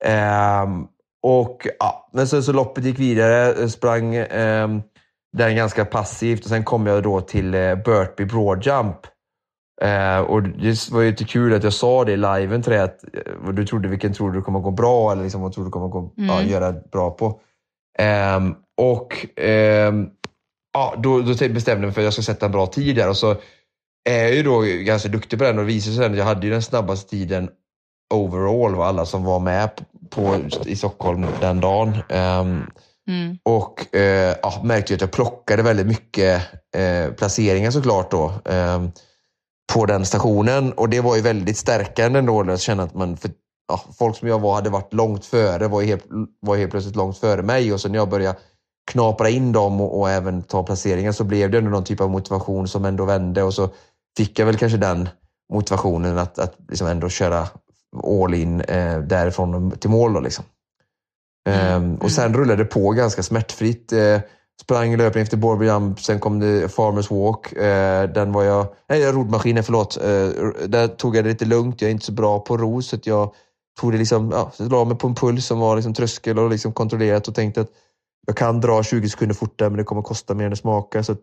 Ehm, 0.06 0.88
och 1.24 1.68
ja, 1.80 2.10
men 2.14 2.28
sen 2.28 2.44
så 2.44 2.54
loppet 2.54 2.84
gick 2.84 3.00
vidare, 3.00 3.70
sprang 3.70 4.16
ehm, 4.16 4.82
den 5.38 5.56
ganska 5.56 5.86
passivt 5.86 6.44
och 6.44 6.50
sen 6.50 6.64
kom 6.64 6.88
jag 6.88 7.04
då 7.04 7.22
till 7.22 7.54
eh, 7.54 7.76
Burtby 7.76 8.26
Broadjump. 8.26 8.98
Eh, 9.82 10.20
och 10.20 10.44
det 10.44 10.90
var 10.92 11.02
ju 11.02 11.10
lite 11.12 11.24
kul 11.24 11.54
att 11.54 11.64
jag 11.64 11.74
sa 11.74 12.06
det 12.06 12.12
i 12.12 12.18
liven 12.18 12.62
till 12.62 12.72
dig, 12.72 12.82
att 12.82 13.04
eh, 13.04 13.34
vad 13.38 13.56
du 13.56 13.66
trodde, 13.66 13.88
vilken 13.88 14.14
tror 14.14 14.32
du 14.32 14.42
kommer 14.42 14.60
gå 14.60 14.72
bra 14.72 15.12
eller 15.12 15.24
liksom, 15.24 15.42
vad 15.42 15.54
tror 15.54 15.66
du 15.66 15.72
kommer 15.72 15.88
gå, 15.88 16.12
ja, 16.16 16.40
Mm. 16.40 16.50
göra 16.50 16.72
bra 16.92 17.12
på. 17.12 17.40
Ehm, 18.00 18.56
och 18.82 19.26
ehm, 19.36 20.10
ja, 20.74 20.94
då, 20.98 21.20
då 21.20 21.34
bestämde 21.34 21.72
jag 21.72 21.80
mig 21.80 21.92
för 21.92 22.02
att 22.02 22.06
jag 22.06 22.14
ska 22.14 22.22
sätta 22.22 22.46
en 22.46 22.52
bra 22.52 22.68
tid 22.68 22.96
där 22.96 23.10
och 23.10 23.18
så 23.18 23.36
är 24.10 24.24
jag 24.24 24.36
ju 24.36 24.44
då 24.44 24.62
ganska 24.62 25.10
duktig 25.10 25.40
på 25.40 25.46
den 25.46 25.60
och 25.60 25.70
visade 25.70 25.96
sig 25.96 26.06
att 26.06 26.18
jag 26.18 26.26
hade 26.26 26.48
ju 26.48 26.54
den 26.54 26.62
snabbaste 26.62 27.10
tiden 27.10 27.50
overall 28.14 28.76
av 28.76 28.82
alla 28.82 29.06
som 29.06 29.24
var 29.24 29.40
med 29.40 29.70
på, 30.10 30.36
i 30.66 30.76
Stockholm 30.76 31.26
den 31.42 31.60
dagen. 31.60 31.98
Ehm, 32.10 32.62
Mm. 33.08 33.38
och 33.44 33.96
eh, 33.96 34.36
ja, 34.42 34.62
märkte 34.64 34.94
ju 34.94 34.96
att 34.96 35.02
jag 35.02 35.12
plockade 35.12 35.64
väldigt 35.64 35.88
mycket 35.88 36.42
eh, 36.76 37.14
placeringar 37.14 37.72
såklart 37.72 38.12
då. 38.12 38.34
Eh, 38.46 38.84
på 39.74 39.86
den 39.86 40.06
stationen. 40.06 40.74
Och 40.74 40.90
det 40.90 41.02
var 41.02 41.16
ju 41.16 41.22
väldigt 41.22 41.58
stärkande 41.58 42.20
ändå 42.20 42.52
att 42.52 42.62
känna 42.62 42.84
att 42.84 42.94
man, 42.94 43.18
för, 43.18 43.32
ja, 43.68 43.82
folk 43.98 44.18
som 44.18 44.28
jag 44.28 44.40
var 44.40 44.56
hade 44.56 44.70
varit 44.70 44.94
långt 44.94 45.26
före, 45.26 45.68
var 45.68 45.82
ju 45.82 45.88
helt, 45.88 46.06
var 46.40 46.56
helt 46.56 46.72
plötsligt 46.72 46.96
långt 46.96 47.18
före 47.18 47.42
mig. 47.42 47.74
Och 47.74 47.82
så 47.82 47.90
när 47.90 47.96
jag 47.96 48.10
började 48.10 48.40
knapra 48.92 49.30
in 49.30 49.52
dem 49.52 49.82
och, 49.82 50.00
och 50.00 50.10
även 50.10 50.44
ta 50.44 50.64
placeringar 50.64 51.12
så 51.12 51.24
blev 51.24 51.52
det 51.52 51.58
ändå 51.58 51.70
någon 51.70 51.84
typ 51.84 52.02
av 52.02 52.10
motivation 52.10 52.68
som 52.68 52.86
ändå 52.86 53.06
vände. 53.06 53.44
Och 53.44 53.54
så 53.54 53.70
fick 54.18 54.40
jag 54.40 54.46
väl 54.46 54.58
kanske 54.58 54.78
den 54.78 55.10
motivationen 55.54 56.18
att, 56.18 56.40
att 56.40 56.56
liksom 56.70 56.88
ändå 56.88 57.10
köra 57.10 57.48
all 58.04 58.34
in 58.34 58.62
eh, 58.62 59.00
därifrån 59.00 59.72
till 59.72 59.90
mål. 59.90 60.14
Då, 60.14 60.20
liksom. 60.20 60.46
Ehm, 61.50 61.96
och 61.96 62.12
sen 62.12 62.34
rullade 62.34 62.64
det 62.64 62.70
på 62.70 62.90
ganska 62.90 63.24
smärtfritt. 63.24 63.94
Eh, 63.94 64.20
sprang 64.62 64.98
löpning 64.98 65.24
efter 65.24 65.38
Borby 65.38 65.66
Jump, 65.66 66.00
sen 66.00 66.20
kom 66.20 66.40
det 66.40 66.70
Farmers 66.70 67.12
Walk. 67.12 67.54
Eh, 67.54 68.10
den 68.10 68.32
var 68.32 68.44
jag, 68.44 68.68
nej 68.90 69.12
roddmaskinen, 69.12 69.64
förlåt. 69.64 69.98
Eh, 69.98 70.68
där 70.68 70.88
tog 70.88 71.16
jag 71.16 71.24
det 71.24 71.30
lite 71.30 71.46
lugnt. 71.46 71.82
Jag 71.82 71.88
är 71.88 71.92
inte 71.92 72.06
så 72.06 72.12
bra 72.12 72.40
på 72.40 72.58
ro 72.58 72.82
så 72.82 72.96
att 72.96 73.08
jag 73.08 73.34
tog 73.80 73.92
det 73.92 73.98
liksom, 73.98 74.32
ja, 74.32 74.52
så 74.54 74.64
jag 74.64 74.72
la 74.72 74.86
mig 74.86 74.98
på 74.98 75.08
en 75.08 75.16
puls 75.16 75.46
som 75.46 75.60
var 75.60 75.76
liksom 75.76 75.94
tröskel 75.94 76.40
och 76.40 76.50
liksom 76.50 76.74
kontrollerat 76.74 77.28
och 77.28 77.36
tänkte 77.36 77.62
att 77.62 77.70
jag 78.28 78.38
kan 78.38 78.62
dra 78.62 78.84
20 78.84 79.10
sekunder 79.10 79.36
fortare 79.36 79.70
men 79.70 79.78
det 79.78 79.84
kommer 79.84 80.02
kosta 80.02 80.34
mer 80.34 80.46
än 80.46 80.50
det 80.50 80.58
smakar. 80.58 81.02
Så 81.02 81.12
att 81.12 81.22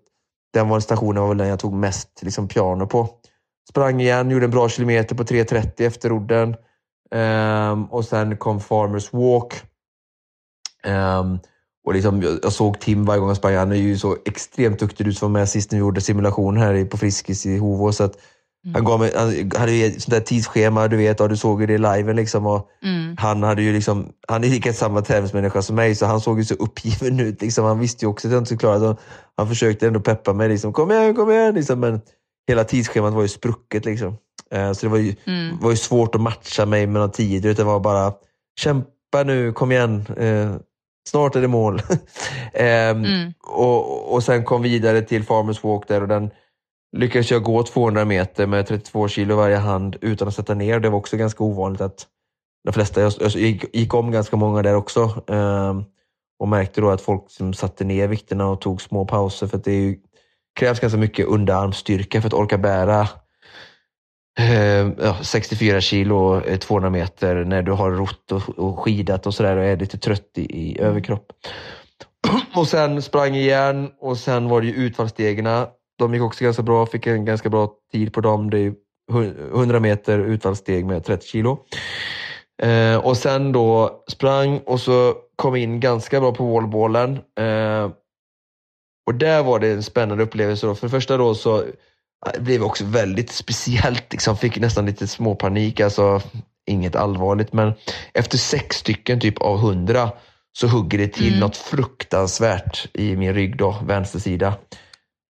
den 0.53 0.69
var 0.69 0.81
stationen 0.81 1.23
var 1.23 1.29
väl 1.29 1.39
den 1.39 1.49
jag 1.49 1.59
tog 1.59 1.73
mest 1.73 2.23
liksom, 2.23 2.49
piano 2.49 2.87
på. 2.87 3.09
Sprang 3.69 4.01
igen, 4.01 4.31
gjorde 4.31 4.45
en 4.45 4.51
bra 4.51 4.69
kilometer 4.69 5.15
på 5.15 5.23
3.30 5.23 5.87
efter 5.87 6.09
rodden. 6.09 6.57
Ehm, 7.11 7.85
och 7.85 8.05
sen 8.05 8.37
kom 8.37 8.61
Farmers 8.61 9.13
Walk. 9.13 9.63
Ehm, 10.85 11.39
och 11.87 11.95
liksom, 11.95 12.23
jag, 12.23 12.39
jag 12.43 12.53
såg 12.53 12.81
Tim 12.81 13.05
varje 13.05 13.21
gång 13.21 13.29
jag 13.29 13.37
sprang. 13.37 13.55
Han 13.55 13.73
är 13.73 13.77
ju 13.77 13.99
så 13.99 14.17
extremt 14.25 14.79
duktig. 14.79 15.07
Du 15.07 15.13
som 15.13 15.33
var 15.33 15.41
med 15.41 15.49
sist 15.49 15.73
när 15.73 15.79
vi 15.79 15.81
gjorde 15.81 16.01
simulation 16.01 16.57
här 16.57 16.85
på 16.85 16.97
Friskis 16.97 17.47
i 17.47 17.59
Hovå. 17.59 17.93
Så 17.93 18.05
att 18.05 18.15
han, 18.75 18.85
gav 18.85 19.01
mig, 19.01 19.13
han 19.17 19.51
hade 19.57 19.73
ju 19.73 19.87
ett 19.87 20.03
sånt 20.03 20.15
där 20.15 20.21
tidsschema, 20.21 20.89
du 20.89 20.97
vet, 20.97 21.21
och 21.21 21.29
du 21.29 21.37
såg 21.37 21.61
ju 21.61 21.67
det 21.67 21.73
i 21.75 21.79
liven. 21.79 22.17
Liksom, 22.17 22.47
och 22.47 22.69
Mm. 22.83 23.17
han 23.19 23.43
hade 23.43 23.63
ju 23.63 23.73
liksom, 23.73 24.09
han 24.29 24.45
är 24.45 24.49
lika 24.49 24.73
samma 24.73 25.03
tävlingsmänniska 25.03 25.63
som 25.63 25.77
mig, 25.77 25.95
så 25.95 26.07
han 26.07 26.21
såg 26.21 26.39
ju 26.39 26.45
så 26.45 26.55
uppgiven 26.55 27.21
ut. 27.21 27.43
Liksom. 27.43 27.65
Han 27.65 27.79
visste 27.79 28.05
ju 28.05 28.09
också 28.09 28.29
att 28.29 28.33
jag 28.33 28.41
inte 28.41 28.47
skulle 28.47 28.59
klara 28.59 28.79
det. 28.79 28.97
Han 29.37 29.49
försökte 29.49 29.87
ändå 29.87 30.01
peppa 30.01 30.33
mig. 30.33 30.49
Liksom, 30.49 30.73
kom 30.73 30.91
igen, 30.91 31.15
kom 31.15 31.31
igen! 31.31 31.55
Liksom, 31.55 31.81
men 31.81 32.01
hela 32.49 32.65
tidsschemat 32.65 33.15
var 33.15 33.23
ju 33.23 33.29
sprucket. 33.29 33.85
Liksom. 33.85 34.17
Eh, 34.51 34.73
så 34.73 34.87
det 34.87 34.91
var 34.91 34.99
ju, 34.99 35.15
Mm. 35.27 35.59
var 35.61 35.71
ju 35.71 35.77
svårt 35.77 36.15
att 36.15 36.21
matcha 36.21 36.67
mig 36.67 36.87
med 36.87 37.01
någon 37.01 37.11
tid. 37.11 37.43
Det 37.43 37.65
var 37.65 37.81
bara, 37.81 38.13
kämpa 38.61 39.23
nu, 39.27 39.53
kom 39.53 39.73
igen. 39.73 40.05
Snart 41.07 41.37
är 41.37 41.41
det 41.41 41.49
mål. 41.49 41.83
Ehm, 42.55 43.05
Mm. 43.05 43.33
och, 43.47 44.13
och 44.15 44.23
sen 44.23 44.45
kom 44.45 44.63
vidare 44.63 45.03
till 45.03 45.25
Farmers 45.25 45.65
Walk 45.65 45.89
där 45.89 46.03
och 46.03 46.09
den 46.09 46.31
lyckades 46.97 47.31
jag 47.31 47.43
gå 47.43 47.63
200 47.63 48.05
meter 48.05 48.47
med 48.47 48.67
32 48.67 49.09
kilo 49.09 49.37
varje 49.37 49.57
hand 49.57 49.97
utan 50.01 50.29
att 50.29 50.35
sätta 50.35 50.55
ner. 50.55 50.81
Det 50.81 50.91
var 50.91 50.99
också 50.99 51.17
ganska 51.17 51.45
ovanligt 51.45 51.81
att 51.81 52.07
de 52.65 52.73
flesta, 52.73 53.01
jag, 53.01 53.13
jag 53.21 53.31
gick, 53.31 53.77
gick 53.77 53.95
om 53.95 54.11
ganska 54.11 54.37
många 54.37 54.63
där 54.63 54.75
också. 54.75 55.23
ehm, 55.29 55.85
och 56.39 56.49
märkte 56.49 56.81
då 56.81 56.91
att 56.91 57.01
folk 57.01 57.25
som 57.31 57.55
satte 57.55 57.85
ner 57.85 58.09
vikterna 58.09 58.47
och 58.47 58.61
tog 58.61 58.83
små 58.83 59.05
pauser 59.07 59.47
för 59.47 59.57
att 59.59 59.65
det 59.65 59.73
ju, 59.75 59.97
krävs 60.61 60.81
ganska 60.81 60.99
mycket 60.99 61.27
underarmsstyrka 61.27 62.21
för 62.21 62.29
att 62.29 62.35
orka 62.35 62.59
bära 62.59 63.09
eh, 64.39 64.89
ja, 64.99 65.17
64 65.23 65.81
kilo, 65.81 66.41
eh, 66.41 66.59
200 66.59 66.91
meter 66.91 67.45
när 67.45 67.63
du 67.63 67.73
har 67.73 67.91
rott 67.91 68.33
och, 68.33 68.59
och 68.59 68.79
skidat 68.79 69.27
och 69.27 69.35
sådär 69.35 69.57
och 69.57 69.65
är 69.65 69.77
lite 69.77 69.99
trött 69.99 70.31
i, 70.35 70.43
i 70.43 70.81
överkropp. 70.81 71.33
Och 72.55 72.69
sen 72.69 73.03
sprang 73.03 73.35
igen 73.35 73.91
och 74.01 74.19
sen 74.19 74.49
var 74.49 74.61
det 74.61 74.67
ju 74.67 74.73
utfallsstegen. 74.73 75.67
De 75.99 76.15
gick 76.15 76.23
också 76.23 76.45
ganska 76.45 76.63
bra, 76.63 76.87
fick 76.87 77.07
en 77.07 77.25
ganska 77.25 77.49
bra 77.49 77.73
tid 77.93 78.13
på 78.13 78.21
dem. 78.21 78.51
Det 78.51 78.59
är 78.59 78.63
ju 78.63 78.75
hu- 79.13 79.55
100 79.55 79.81
meter 79.81 80.19
utfallssteg 80.19 80.87
med 80.87 81.05
30 81.05 81.27
kilo. 81.27 81.59
Eh, 82.63 82.97
och 82.97 83.17
sen 83.17 83.53
då 83.53 84.03
sprang 84.09 84.59
och 84.59 84.81
så 84.81 85.15
kom 85.37 85.57
in 85.57 85.81
ganska 85.81 86.21
bra 86.21 86.35
på 86.35 86.55
wallballen. 86.55 87.13
Eh, 87.39 87.91
och 89.07 89.15
där 89.15 89.43
var 89.43 89.59
det 89.59 89.73
en 89.73 89.83
spännande 89.83 90.25
upplevelse. 90.25 90.67
Då. 90.67 90.75
För 90.75 90.87
det 90.87 90.91
första 90.91 91.17
då 91.17 91.35
så 91.35 91.65
det 92.35 92.41
blev 92.41 92.63
också 92.63 92.85
väldigt 92.85 93.31
speciellt. 93.31 94.13
Liksom. 94.13 94.37
Fick 94.37 94.59
nästan 94.59 94.87
lite 94.87 95.07
småpanik. 95.07 95.81
Alltså, 95.81 96.21
inget 96.67 96.97
allvarligt, 96.97 97.53
men 97.53 97.73
efter 98.15 98.39
sex 98.39 98.77
stycken 98.77 99.21
typ 99.21 99.39
av 99.39 99.59
hundra 99.59 100.11
så 100.59 100.67
hugger 100.67 100.99
det 100.99 101.09
till 101.09 101.29
Mm. 101.29 101.41
något 101.41 101.57
fruktansvärt 101.57 102.87
i 102.95 103.17
min 103.17 103.35
rygg, 103.35 103.57
då, 103.57 103.77
vänster 103.87 104.19
sida. 104.19 104.55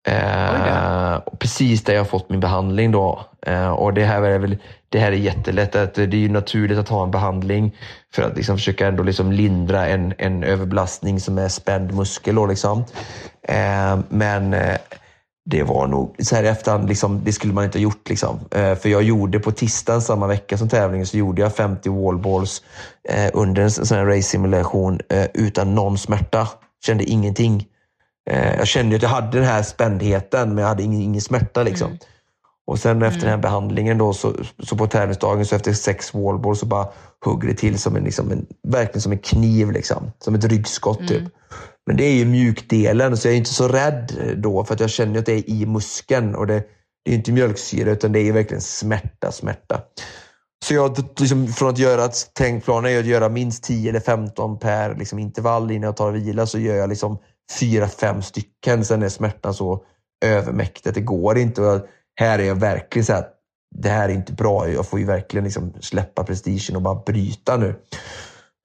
Eh, 0.09 1.19
precis 1.39 1.85
där 1.85 1.93
jag 1.93 2.01
har 2.01 2.05
fått 2.07 2.31
min 2.31 2.41
behandling 2.41 2.93
då. 2.93 3.27
Eh, 3.47 3.69
och 3.71 3.95
det 3.95 4.05
här 4.05 4.23
är 4.23 4.39
väl 4.39 4.57
det 4.89 4.99
här 4.99 5.13
är 5.13 5.17
jättelätt. 5.17 5.77
Att 5.77 5.95
det 5.95 6.03
är 6.03 6.15
ju 6.15 6.29
naturligt 6.29 6.79
att 6.79 6.89
ha 6.89 7.03
en 7.05 7.11
behandling 7.11 7.77
för 8.15 8.23
att 8.23 8.37
liksom 8.37 8.57
försöka 8.57 8.87
ändå 8.87 9.03
liksom 9.03 9.33
lindra 9.33 9.87
en, 9.87 10.15
en 10.19 10.45
överbelastning 10.45 11.21
som 11.21 11.39
är 11.39 11.49
spänd 11.49 11.95
muskel. 11.95 12.35
Då, 12.35 12.47
liksom. 12.47 12.85
eh, 13.49 13.99
men 14.09 14.55
eh, 14.55 14.77
det 15.49 15.63
var 15.63 15.87
nog, 15.87 16.17
så 16.19 16.37
här 16.37 16.43
i 16.43 16.49
efterhand, 16.49 16.89
liksom, 16.89 17.25
det 17.25 17.33
skulle 17.33 17.53
man 17.53 17.65
inte 17.65 17.79
ha 17.79 17.83
gjort. 17.83 18.09
Liksom. 18.09 18.41
Eh, 18.51 18.75
för 18.75 18.89
jag 18.89 19.03
gjorde 19.03 19.39
på 19.39 19.53
tisdagen 19.53 20.03
samma 20.03 20.27
vecka 20.27 20.59
som 20.59 20.69
tävlingen 20.69 21.07
så 21.07 21.17
gjorde 21.17 21.43
jag 21.43 21.55
50 21.55 21.89
wallballs 21.89 22.63
eh, 23.09 23.31
under 23.35 23.63
en 23.63 23.71
sån 23.71 23.99
här 23.99 24.07
race 24.07 24.23
simulation 24.23 25.01
eh, 25.09 25.27
utan 25.35 25.75
någon 25.75 25.99
smärta. 25.99 26.49
Kände 26.87 27.05
ingenting. 27.05 27.67
Eh, 28.31 28.57
jag 28.57 28.67
kände 28.67 28.97
att 28.97 29.03
jag 29.03 29.09
hade 29.09 29.39
den 29.39 29.47
här 29.47 29.63
spändheten 29.63 30.49
men 30.49 30.59
jag 30.59 30.69
hade 30.69 30.83
ingen, 30.83 31.01
ingen 31.01 31.23
smärta. 31.23 31.63
Liksom. 31.63 31.87
Mm. 31.87 31.99
Och 32.67 32.79
sen 32.79 33.03
efter 33.03 33.21
den 33.21 33.31
här 33.31 33.37
behandlingen 33.37 33.99
då, 33.99 34.13
så, 34.13 34.35
så 34.59 34.77
på 34.77 34.87
tävlingsdagen, 34.87 35.47
så 35.47 35.57
efter 35.57 35.73
sex 35.73 36.15
wallball 36.15 36.57
så 36.57 36.67
bara 36.67 36.89
hugger 37.25 37.49
det 37.49 37.55
till 37.55 37.79
som 37.79 37.97
en, 37.97 38.05
liksom 38.05 38.33
en, 38.33 38.47
verkligen 38.69 39.03
som 39.03 39.13
en 39.13 39.19
kniv. 39.19 39.71
Liksom. 39.71 40.13
Som 40.19 40.35
ett 40.35 40.45
ryggskott 40.45 41.09
typ. 41.09 41.25
Men 41.87 41.96
det 41.96 42.05
är 42.05 42.14
ju 42.14 42.25
mjukdelen, 42.25 43.16
så 43.16 43.29
jag 43.29 43.33
är 43.33 43.38
inte 43.38 43.55
så 43.55 43.68
rädd 43.68 44.35
då, 44.37 44.64
för 44.64 44.75
att 44.75 44.81
jag 44.81 44.90
känner 44.90 45.18
att 45.18 45.27
det 45.27 45.33
är 45.33 45.51
i 45.51 45.66
muskeln. 45.66 46.35
Och 46.35 46.46
det, 46.46 46.64
det 47.05 47.11
är 47.11 47.14
inte 47.14 47.33
mjölksyra, 47.33 47.90
utan 47.90 48.12
det 48.12 48.20
är 48.20 48.33
verkligen 48.33 48.61
smärta, 48.62 49.33
smärta. 49.33 49.81
Så 50.64 50.75
jag, 50.75 50.99
liksom, 51.18 51.49
från 51.49 51.70
att 51.70 51.79
göra 51.79 52.05
att 52.05 52.31
tänkplanen 52.35 52.92
är 52.92 52.99
att 52.99 53.07
göra 53.07 53.29
minst 53.29 53.64
10 53.64 53.90
eller 53.90 54.01
15 54.01 54.59
per 54.59 54.94
liksom, 54.94 55.18
intervall 55.18 55.70
innan 55.70 55.87
jag 55.87 55.96
tar 55.96 56.12
vila, 56.12 56.46
så 56.46 56.59
gör 56.59 56.77
jag 56.77 56.88
liksom 56.88 57.18
4-5 57.61 58.20
stycken. 58.20 58.85
Sen 58.85 59.03
är 59.03 59.09
smärtan 59.09 59.55
så 59.55 59.85
övermäktig 60.25 60.94
det 60.94 61.01
går 61.01 61.38
inte. 61.38 61.62
Och 61.62 61.87
här 62.20 62.38
är 62.38 62.44
jag 62.44 62.55
verkligen 62.55 63.07
så 63.07 63.12
här, 63.12 63.25
det 63.77 63.88
här 63.88 64.09
är 64.09 64.12
inte 64.12 64.33
bra. 64.33 64.68
Jag 64.68 64.87
får 64.87 64.99
ju 64.99 65.05
verkligen 65.05 65.44
liksom 65.44 65.72
släppa 65.81 66.25
prestigen 66.25 66.77
och 66.77 66.83
bara 66.83 67.03
bryta 67.07 67.57
nu. 67.57 67.75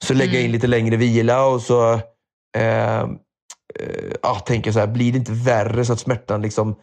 Så 0.04 0.14
lägger 0.14 0.34
jag 0.34 0.44
in 0.44 0.52
lite 0.52 0.68
längre 0.68 0.96
vila 0.96 1.46
och 1.46 1.62
så 1.62 2.00
Ehm, 2.58 3.18
eh, 3.80 4.32
eh, 4.32 4.40
tänker 4.40 4.72
så 4.72 4.80
här, 4.80 4.88
blir 4.88 5.12
det 5.12 5.18
inte 5.18 5.32
värre 5.32 5.86
så 5.86 5.94
att 5.94 6.00
smärtan 6.00 6.42
liksom 6.42 6.76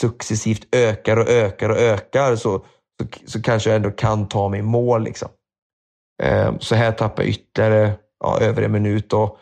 successivt 0.00 0.74
ökar 0.74 1.16
och 1.16 1.28
ökar 1.28 1.68
och 1.68 1.78
ökar 1.78 2.36
så, 2.36 2.58
så, 3.00 3.08
så 3.26 3.42
kanske 3.42 3.70
jag 3.70 3.76
ändå 3.76 3.90
kan 3.90 4.28
ta 4.28 4.48
mig 4.48 4.60
i 4.60 4.62
mål. 4.62 5.04
Liksom. 5.04 5.28
Eh, 6.22 6.58
så 6.58 6.74
här 6.74 6.92
tappar 6.92 7.22
jag 7.22 7.30
ytterligare 7.30 7.92
ja, 8.20 8.38
över 8.40 8.62
en 8.62 8.72
minut. 8.72 9.12
Och, 9.12 9.38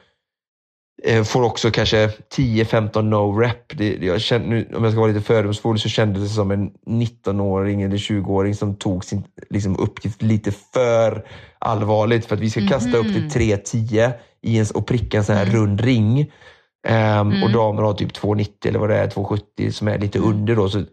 får 1.25 1.43
också 1.43 1.71
kanske 1.71 2.11
10-15 2.37 2.93
no-rep. 3.03 4.03
Jag 4.05 4.21
känner, 4.21 4.47
nu, 4.47 4.69
om 4.75 4.85
jag 4.85 4.93
ska 4.93 5.01
vara 5.01 5.13
lite 5.13 5.27
fördomsfull 5.27 5.79
så 5.79 5.89
kändes 5.89 6.23
det 6.23 6.29
som 6.29 6.51
en 6.51 6.71
19-åring 6.87 7.83
eller 7.83 7.97
20-åring 7.97 8.55
som 8.55 8.75
tog 8.77 9.05
sin 9.05 9.25
liksom, 9.51 9.79
uppgift 9.79 10.23
lite 10.23 10.53
för 10.53 11.27
allvarligt. 11.59 12.27
För 12.27 12.35
att 12.35 12.41
vi 12.41 12.51
ska 12.51 12.69
kasta 12.69 12.97
upp 12.97 13.07
till 13.07 13.29
3-10 13.29 14.13
i 14.43 14.59
en, 14.59 14.67
och 14.75 14.87
pricka 14.87 15.19
en 15.19 15.25
sån 15.25 15.37
här 15.37 15.47
rund 15.47 15.81
ring. 15.81 16.33
Um, 16.89 17.43
Och 17.43 17.51
damer 17.51 17.83
har 17.83 17.95
typ 17.95 18.13
2,90 18.13 18.49
eller 18.65 18.79
vad 18.79 18.89
det 18.91 18.97
är, 18.97 19.09
2,70 19.09 19.71
som 19.71 19.89
är 19.89 19.99
lite 19.99 20.19
under 20.19 20.57
då. 20.57 20.69
Så 20.69 20.85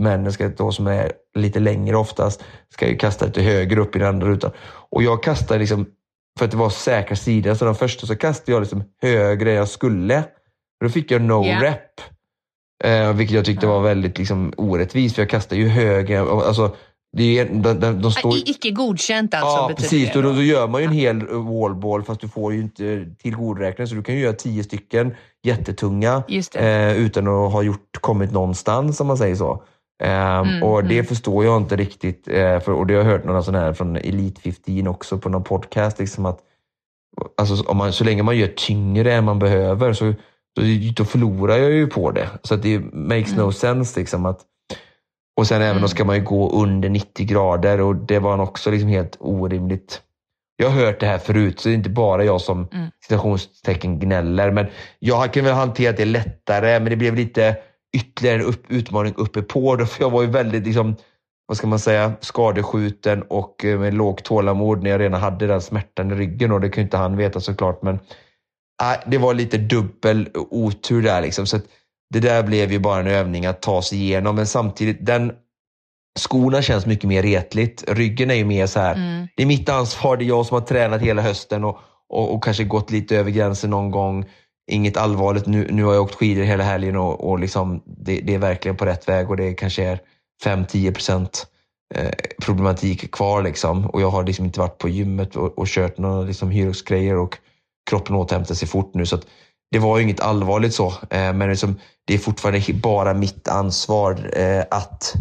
männen 0.00 0.32
ska 0.32 0.48
då, 0.48 0.72
som 0.72 0.86
är 0.86 1.12
lite 1.34 1.60
längre 1.60 1.96
oftast, 1.96 2.44
ska 2.68 2.88
ju 2.88 2.96
kasta 2.96 3.26
lite 3.26 3.42
högre 3.42 3.80
upp 3.80 3.96
i 3.96 3.98
den 3.98 4.08
andra 4.08 4.28
rutan. 4.28 4.50
Och 4.90 5.02
jag 5.02 5.22
kastar 5.22 5.58
liksom, 5.58 5.86
för 6.38 6.44
att 6.44 6.50
det 6.50 6.56
var 6.56 6.70
säkra 6.70 7.16
sidan, 7.16 7.56
så 7.56 7.64
de 7.64 7.74
första 7.74 8.06
så 8.06 8.16
kastade 8.16 8.52
jag 8.52 8.60
liksom 8.60 8.84
högre 9.02 9.50
än 9.50 9.56
jag 9.56 9.68
skulle. 9.68 10.18
Och 10.18 10.84
då 10.84 10.88
fick 10.88 11.10
jag 11.10 11.22
no 11.22 11.44
Ja. 11.46 11.62
rep. 11.62 12.00
Eh, 12.84 13.12
vilket 13.12 13.36
jag 13.36 13.44
tyckte 13.44 13.66
var 13.66 13.80
väldigt 13.80 14.18
liksom, 14.18 14.52
orättvist, 14.56 15.14
för 15.14 15.22
jag 15.22 15.30
kastar 15.30 15.56
ju 15.56 15.68
högre. 15.68 16.20
Alltså, 16.20 16.76
det 17.16 17.38
är, 17.38 17.44
de, 17.44 17.80
de, 17.80 18.02
de 18.02 18.12
står, 18.12 18.36
I- 18.36 18.42
Icke 18.46 18.70
godkänt 18.70 19.34
alltså 19.34 19.56
Ja, 19.56 19.70
precis. 19.76 20.12
det 20.12 20.16
Och 20.16 20.22
då, 20.22 20.32
då. 20.32 20.42
gör 20.42 20.68
man 20.68 20.80
ju 20.80 20.86
en 20.86 20.92
hel 20.92 21.26
wallball 21.26 22.02
fast 22.02 22.20
du 22.20 22.28
får 22.28 22.52
ju 22.54 22.60
inte 22.60 23.06
tillgodoräkna. 23.18 23.86
Så 23.86 23.94
du 23.94 24.02
kan 24.02 24.14
ju 24.14 24.20
göra 24.20 24.32
tio 24.32 24.64
stycken 24.64 25.14
jättetunga 25.42 26.22
eh, 26.54 26.96
utan 26.96 27.28
att 27.28 27.52
ha 27.52 27.62
gjort, 27.62 27.96
kommit 28.00 28.32
någonstans 28.32 29.00
om 29.00 29.06
man 29.06 29.18
säger 29.18 29.34
så. 29.36 29.64
Ehm, 30.02 30.48
Mm, 30.48 30.62
och 30.62 30.84
det 30.84 30.94
mm. 30.94 31.06
förstår 31.06 31.44
jag 31.44 31.56
inte 31.56 31.76
riktigt. 31.76 32.28
Eh, 32.28 32.60
för, 32.60 32.72
och 32.72 32.86
det 32.86 32.94
har 32.94 33.00
jag 33.02 33.10
hört 33.10 33.24
några 33.24 33.42
sådana 33.42 33.64
här 33.64 33.72
från 33.72 33.96
Elite 33.96 34.40
15 34.40 34.86
också 34.88 35.18
på 35.18 35.28
någon 35.28 35.44
podcast. 35.44 35.98
Liksom 35.98 36.26
att, 36.26 36.38
alltså, 37.36 37.64
om 37.70 37.76
man, 37.76 37.92
så 37.92 38.04
länge 38.04 38.22
man 38.22 38.36
gör 38.36 38.48
tyngre 38.48 39.14
än 39.14 39.24
man 39.24 39.38
behöver 39.38 39.92
så 39.92 40.04
då, 40.56 40.62
då 40.96 41.04
förlorar 41.04 41.56
jag 41.56 41.70
ju 41.70 41.86
på 41.86 42.10
det. 42.10 42.28
Så 42.42 42.54
att 42.54 42.62
det 42.62 42.78
makes 42.92 43.32
Mm. 43.32 43.44
no 43.44 43.52
sense. 43.52 44.00
Liksom, 44.00 44.26
att, 44.26 44.40
och 45.40 45.46
sen 45.46 45.62
även 45.62 45.82
då 45.82 45.88
ska 45.88 46.04
man 46.04 46.16
ju 46.16 46.22
gå 46.22 46.50
under 46.62 46.88
90 46.88 47.26
grader 47.26 47.80
och 47.80 47.96
det 47.96 48.18
var 48.18 48.38
också 48.40 48.70
liksom 48.70 48.88
helt 48.88 49.16
orimligt. 49.20 50.02
Jag 50.56 50.70
har 50.70 50.80
hört 50.86 51.00
det 51.00 51.06
här 51.06 51.18
förut, 51.18 51.60
så 51.60 51.68
det 51.68 51.74
är 51.74 51.76
inte 51.76 51.90
bara 51.90 52.24
jag 52.24 52.40
som 52.40 52.68
Mm. 52.72 52.86
citationstecken 53.04 53.98
gnäller. 53.98 54.50
Men 54.50 54.66
jag 54.98 55.32
kan 55.32 55.44
väl 55.44 55.54
hantera 55.54 55.92
det 55.92 56.04
lättare, 56.04 56.80
men 56.80 56.90
det 56.90 56.96
blev 56.96 57.14
lite 57.14 57.56
ytterligare 57.96 58.36
en 58.36 58.42
upp, 58.46 58.64
utmaning 58.68 59.14
uppe 59.16 59.42
på 59.42 59.76
det. 59.76 59.86
För 59.86 60.02
jag 60.02 60.10
var 60.10 60.22
ju 60.22 60.28
väldigt, 60.28 60.64
liksom, 60.66 60.96
vad 61.46 61.56
ska 61.56 61.66
man 61.66 61.78
säga, 61.78 62.12
skadeskjuten 62.20 63.22
och 63.22 63.64
eh, 63.64 63.78
med 63.78 63.94
lågt 63.94 64.24
tålamod 64.24 64.82
när 64.82 64.90
jag 64.90 65.00
redan 65.00 65.20
hade 65.20 65.46
den 65.46 65.60
smärtan 65.60 66.10
i 66.10 66.14
ryggen. 66.14 66.52
Och 66.52 66.60
det 66.60 66.76
ju 66.76 66.82
inte 66.82 66.96
han 66.96 67.16
veta 67.16 67.40
såklart. 67.40 67.82
Men 67.82 67.94
äh, 68.82 69.00
det 69.06 69.18
var 69.18 69.34
lite 69.34 69.58
dubbel 69.58 70.28
otur 70.34 71.02
där. 71.02 71.22
Liksom. 71.22 71.46
Så 71.46 71.58
det 72.14 72.20
där 72.20 72.42
blev 72.42 72.72
ju 72.72 72.78
bara 72.78 73.00
en 73.00 73.06
övning 73.06 73.46
att 73.46 73.62
ta 73.62 73.82
sig 73.82 73.98
igenom. 73.98 74.36
Men 74.36 74.46
samtidigt, 74.46 75.06
den 75.06 75.32
skorna 76.18 76.62
känns 76.62 76.86
mycket 76.86 77.08
mer 77.08 77.22
retligt. 77.22 77.84
Ryggen 77.88 78.30
är 78.30 78.34
ju 78.34 78.44
mer 78.44 78.66
så 78.66 78.80
här, 78.80 78.94
Mm. 78.94 79.28
det 79.36 79.42
är 79.42 79.46
mitt 79.46 79.68
ansvar, 79.68 80.16
det 80.16 80.24
är 80.24 80.26
jag 80.26 80.46
som 80.46 80.54
har 80.54 80.66
tränat 80.66 81.00
hela 81.00 81.22
hösten 81.22 81.64
och, 81.64 81.78
och, 82.08 82.34
och 82.34 82.44
kanske 82.44 82.64
gått 82.64 82.90
lite 82.90 83.16
över 83.16 83.30
gränsen 83.30 83.70
någon 83.70 83.90
gång. 83.90 84.24
Inget 84.66 84.96
allvarligt, 84.96 85.46
nu, 85.46 85.68
nu 85.70 85.84
har 85.84 85.94
jag 85.94 86.02
åkt 86.02 86.14
skidor 86.14 86.42
hela 86.42 86.64
helgen 86.64 86.96
och, 86.96 87.28
och 87.30 87.38
liksom, 87.38 87.82
det, 87.84 88.20
det 88.20 88.34
är 88.34 88.38
verkligen 88.38 88.76
på 88.76 88.84
rätt 88.84 89.08
väg 89.08 89.30
och 89.30 89.36
det 89.36 89.54
kanske 89.54 89.84
är 89.84 90.00
5-10 90.44 90.92
procent 90.92 91.46
eh, 91.94 92.10
problematik 92.42 93.14
kvar. 93.14 93.42
Liksom. 93.42 93.86
Och 93.86 94.00
jag 94.00 94.10
har 94.10 94.24
liksom 94.24 94.44
inte 94.44 94.60
varit 94.60 94.78
på 94.78 94.88
gymmet 94.88 95.36
och, 95.36 95.58
och 95.58 95.66
kört 95.66 95.98
några 95.98 96.22
liksom, 96.22 96.50
hyroxgrejer 96.50 97.16
och 97.16 97.38
kroppen 97.90 98.16
återhämtar 98.16 98.54
sig 98.54 98.68
fort 98.68 98.94
nu. 98.94 99.06
Så 99.06 99.18
det 99.70 99.78
var 99.78 99.96
ju 99.96 100.02
inget 100.02 100.20
allvarligt 100.20 100.74
så, 100.74 100.86
eh, 100.86 101.32
men 101.32 101.48
liksom, 101.48 101.78
det 102.06 102.14
är 102.14 102.18
fortfarande 102.18 102.72
bara 102.72 103.14
mitt 103.14 103.48
ansvar 103.48 104.30
eh, 104.32 104.64
att 104.70 105.14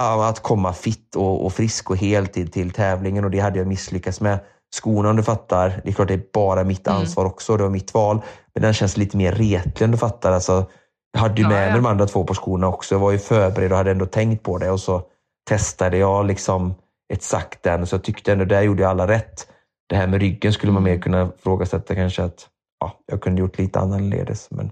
att 0.00 0.42
komma 0.42 0.72
fit 0.72 1.16
och, 1.16 1.46
och 1.46 1.52
frisk 1.52 1.90
och 1.90 1.96
hel 1.96 2.26
till, 2.26 2.50
till 2.50 2.70
tävlingen 2.70 3.24
och 3.24 3.30
det 3.30 3.38
hade 3.38 3.58
jag 3.58 3.66
misslyckats 3.66 4.20
med. 4.20 4.38
Skorna 4.74 5.10
om 5.10 5.16
du 5.16 5.22
fattar, 5.22 5.80
det 5.84 5.90
är 5.90 5.92
klart 5.92 6.08
det 6.08 6.14
är 6.14 6.22
bara 6.32 6.64
mitt 6.64 6.86
Mm. 6.86 7.00
ansvar 7.00 7.24
också, 7.24 7.56
det 7.56 7.62
var 7.62 7.70
mitt 7.70 7.94
val. 7.94 8.20
Men 8.56 8.62
den 8.62 8.74
känns 8.74 8.96
lite 8.96 9.16
mer 9.16 9.32
retlig 9.32 9.84
om 9.86 9.90
du 9.90 9.98
fattar. 9.98 10.32
Alltså, 10.32 10.66
jag 11.12 11.20
hade 11.20 11.34
ju 11.36 11.42
Ja, 11.42 11.48
med 11.48 11.62
ja. 11.68 11.72
mig 11.72 11.80
de 11.82 11.86
andra 11.86 12.06
två 12.06 12.24
på 12.24 12.34
skorna 12.34 12.68
också. 12.68 12.94
Jag 12.94 13.00
var 13.00 13.12
ju 13.12 13.18
förberedd 13.18 13.72
och 13.72 13.78
hade 13.78 13.90
ändå 13.90 14.06
tänkt 14.06 14.42
på 14.42 14.58
det 14.58 14.70
och 14.70 14.80
så 14.80 15.02
testade 15.48 15.98
jag 15.98 16.26
liksom 16.26 16.74
exakt 17.12 17.62
den. 17.62 17.86
Så 17.86 17.94
jag 17.94 18.04
tyckte 18.04 18.32
ändå 18.32 18.44
där 18.44 18.62
gjorde 18.62 18.82
jag 18.82 18.90
alla 18.90 19.08
rätt. 19.08 19.46
Det 19.88 19.96
här 19.96 20.06
med 20.06 20.20
ryggen 20.20 20.52
skulle 20.52 20.72
man 20.72 20.82
mer 20.82 20.98
kunna 20.98 21.30
ifrågasätta 21.38 21.94
kanske 21.94 22.22
att 22.24 22.48
ja, 22.80 22.92
jag 23.06 23.20
kunde 23.22 23.40
gjort 23.40 23.58
lite 23.58 23.78
annorledes. 23.80 24.50
Men 24.50 24.70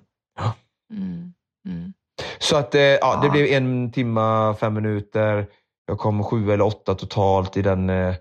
Mm. 0.92 1.32
Mm. 1.68 1.92
så 2.38 2.56
att 2.56 2.74
eh, 2.74 2.80
ja, 2.82 3.16
det 3.20 3.26
Ja. 3.26 3.32
blev 3.32 3.46
en 3.46 3.92
timma, 3.92 4.54
fem 4.60 4.74
minuter. 4.74 5.46
Jag 5.86 5.98
kom 5.98 6.24
sju 6.24 6.52
eller 6.52 6.64
åtta 6.64 6.94
totalt 6.94 7.56
i 7.56 7.62
den 7.62 7.90
eh, 7.90 8.14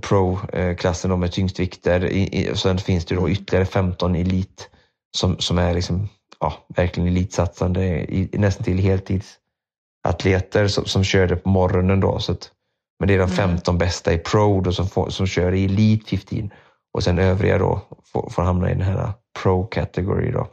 pro-klassen 0.00 1.10
då 1.10 1.16
med 1.16 1.32
tyngstvikter. 1.32 2.04
I, 2.04 2.28
i, 2.48 2.56
sen 2.56 2.78
finns 2.78 3.04
det 3.04 3.14
då 3.14 3.30
ytterligare 3.30 3.66
15 3.66 4.14
elit 4.14 4.70
som, 5.16 5.38
som 5.38 5.58
är 5.58 5.74
liksom, 5.74 6.08
ja, 6.40 6.52
verkligen 6.68 7.08
elitsatsande, 7.08 7.84
i, 7.86 8.30
nästan 8.32 8.64
till 8.64 8.78
heltidsatleter 8.78 10.68
som, 10.68 10.84
som 10.84 11.04
körde 11.04 11.36
på 11.36 11.48
morgonen. 11.48 12.00
Då, 12.00 12.18
så 12.18 12.32
att, 12.32 12.50
men 12.98 13.08
det 13.08 13.14
är 13.14 13.18
de 13.18 13.28
15 13.28 13.78
bästa 13.78 14.12
i 14.12 14.18
pro 14.18 14.60
då, 14.60 14.72
som, 14.72 14.88
får, 14.88 15.10
som 15.10 15.26
kör 15.26 15.52
i 15.52 15.64
Elite 15.64 16.16
15 16.16 16.50
och 16.92 17.02
sen 17.02 17.18
övriga 17.18 17.58
då 17.58 17.80
får, 18.12 18.30
får 18.30 18.42
hamna 18.42 18.70
i 18.70 18.74
den 18.74 18.82
här 18.82 19.12
pro-category. 19.42 20.32
Då. 20.32 20.48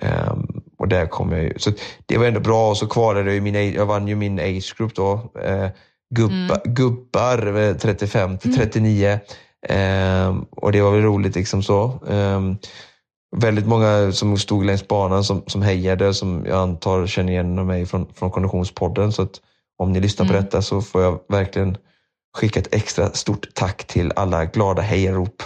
Ehm, 0.00 0.62
och 0.78 0.88
där 0.88 1.06
kom 1.06 1.32
jag 1.32 1.42
ju. 1.42 1.54
Så 1.58 1.70
det 2.06 2.18
var 2.18 2.26
ändå 2.26 2.40
bra 2.40 2.70
och 2.70 2.76
så 2.76 2.86
kvalade 2.86 3.26
jag 3.26 3.34
ju 3.34 3.40
min, 3.40 3.56
age- 3.56 3.74
jag 3.76 3.86
vann 3.86 4.08
ju 4.08 4.14
min 4.14 4.38
age 4.40 4.74
group 4.78 4.94
då. 4.94 5.32
Eh, 5.44 5.68
gubba, 6.14 6.60
Gubbar 6.64 7.56
eh, 7.56 7.74
35 7.76 8.38
till 8.38 8.54
39. 8.56 9.20
Ehm, 9.68 10.42
och 10.50 10.72
det 10.72 10.80
var 10.80 10.90
väl 10.90 11.02
roligt 11.02 11.34
liksom 11.36 11.62
så. 11.62 12.00
Ehm, 12.10 12.56
väldigt 13.36 13.66
många 13.66 14.12
som 14.12 14.38
stod 14.38 14.64
längs 14.64 14.88
banan 14.88 15.24
som, 15.24 15.42
som 15.46 15.62
hejade 15.62 16.14
som 16.14 16.44
jag 16.46 16.58
antar 16.58 17.06
känner 17.06 17.32
igen 17.32 17.66
mig 17.66 17.86
från, 17.86 18.06
från 18.14 18.30
Konditionspodden. 18.30 19.12
Så 19.12 19.22
att 19.22 19.40
om 19.78 19.92
ni 19.92 20.00
lyssnar 20.00 20.26
på 20.26 20.32
detta 20.32 20.62
så 20.62 20.82
får 20.82 21.02
jag 21.02 21.20
verkligen 21.28 21.76
skicka 22.38 22.60
ett 22.60 22.74
extra 22.74 23.12
stort 23.12 23.54
tack 23.54 23.84
till 23.84 24.12
alla 24.16 24.44
glada 24.44 24.82
hejarop 24.82 25.42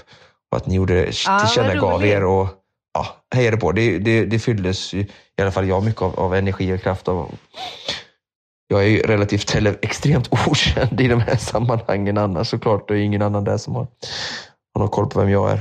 och 0.50 0.56
att 0.56 0.66
ni 0.66 0.74
gjorde 0.74 1.12
vad 1.28 1.40
tillkännagav 1.40 2.04
er 2.04 2.24
och 2.24 2.48
ja, 2.94 3.06
hejade 3.34 3.56
på. 3.56 3.72
Det, 3.72 3.98
det, 3.98 4.24
det 4.24 4.38
fylldes 4.38 4.94
i 4.94 5.06
alla 5.40 5.50
fall 5.50 5.68
jag 5.68 5.84
mycket 5.84 6.02
av, 6.02 6.20
av 6.20 6.34
energi 6.34 6.74
och 6.74 6.80
kraft. 6.80 7.08
Av, 7.08 7.34
jag 8.68 8.84
är 8.84 8.88
ju 8.88 8.98
relativt, 9.02 9.54
eller 9.54 9.78
extremt 9.82 10.28
okänd 10.48 11.00
i 11.00 11.08
de 11.08 11.20
här 11.20 11.36
sammanhangen 11.36 12.18
annars 12.18 12.48
såklart. 12.48 12.88
Det 12.88 12.94
är 12.94 12.98
ingen 12.98 13.22
annan 13.22 13.44
där 13.44 13.56
som 13.56 13.74
har, 13.74 13.86
har 14.74 14.80
någon 14.80 14.88
koll 14.88 15.06
på 15.06 15.20
vem 15.20 15.30
jag 15.30 15.50
är. 15.50 15.60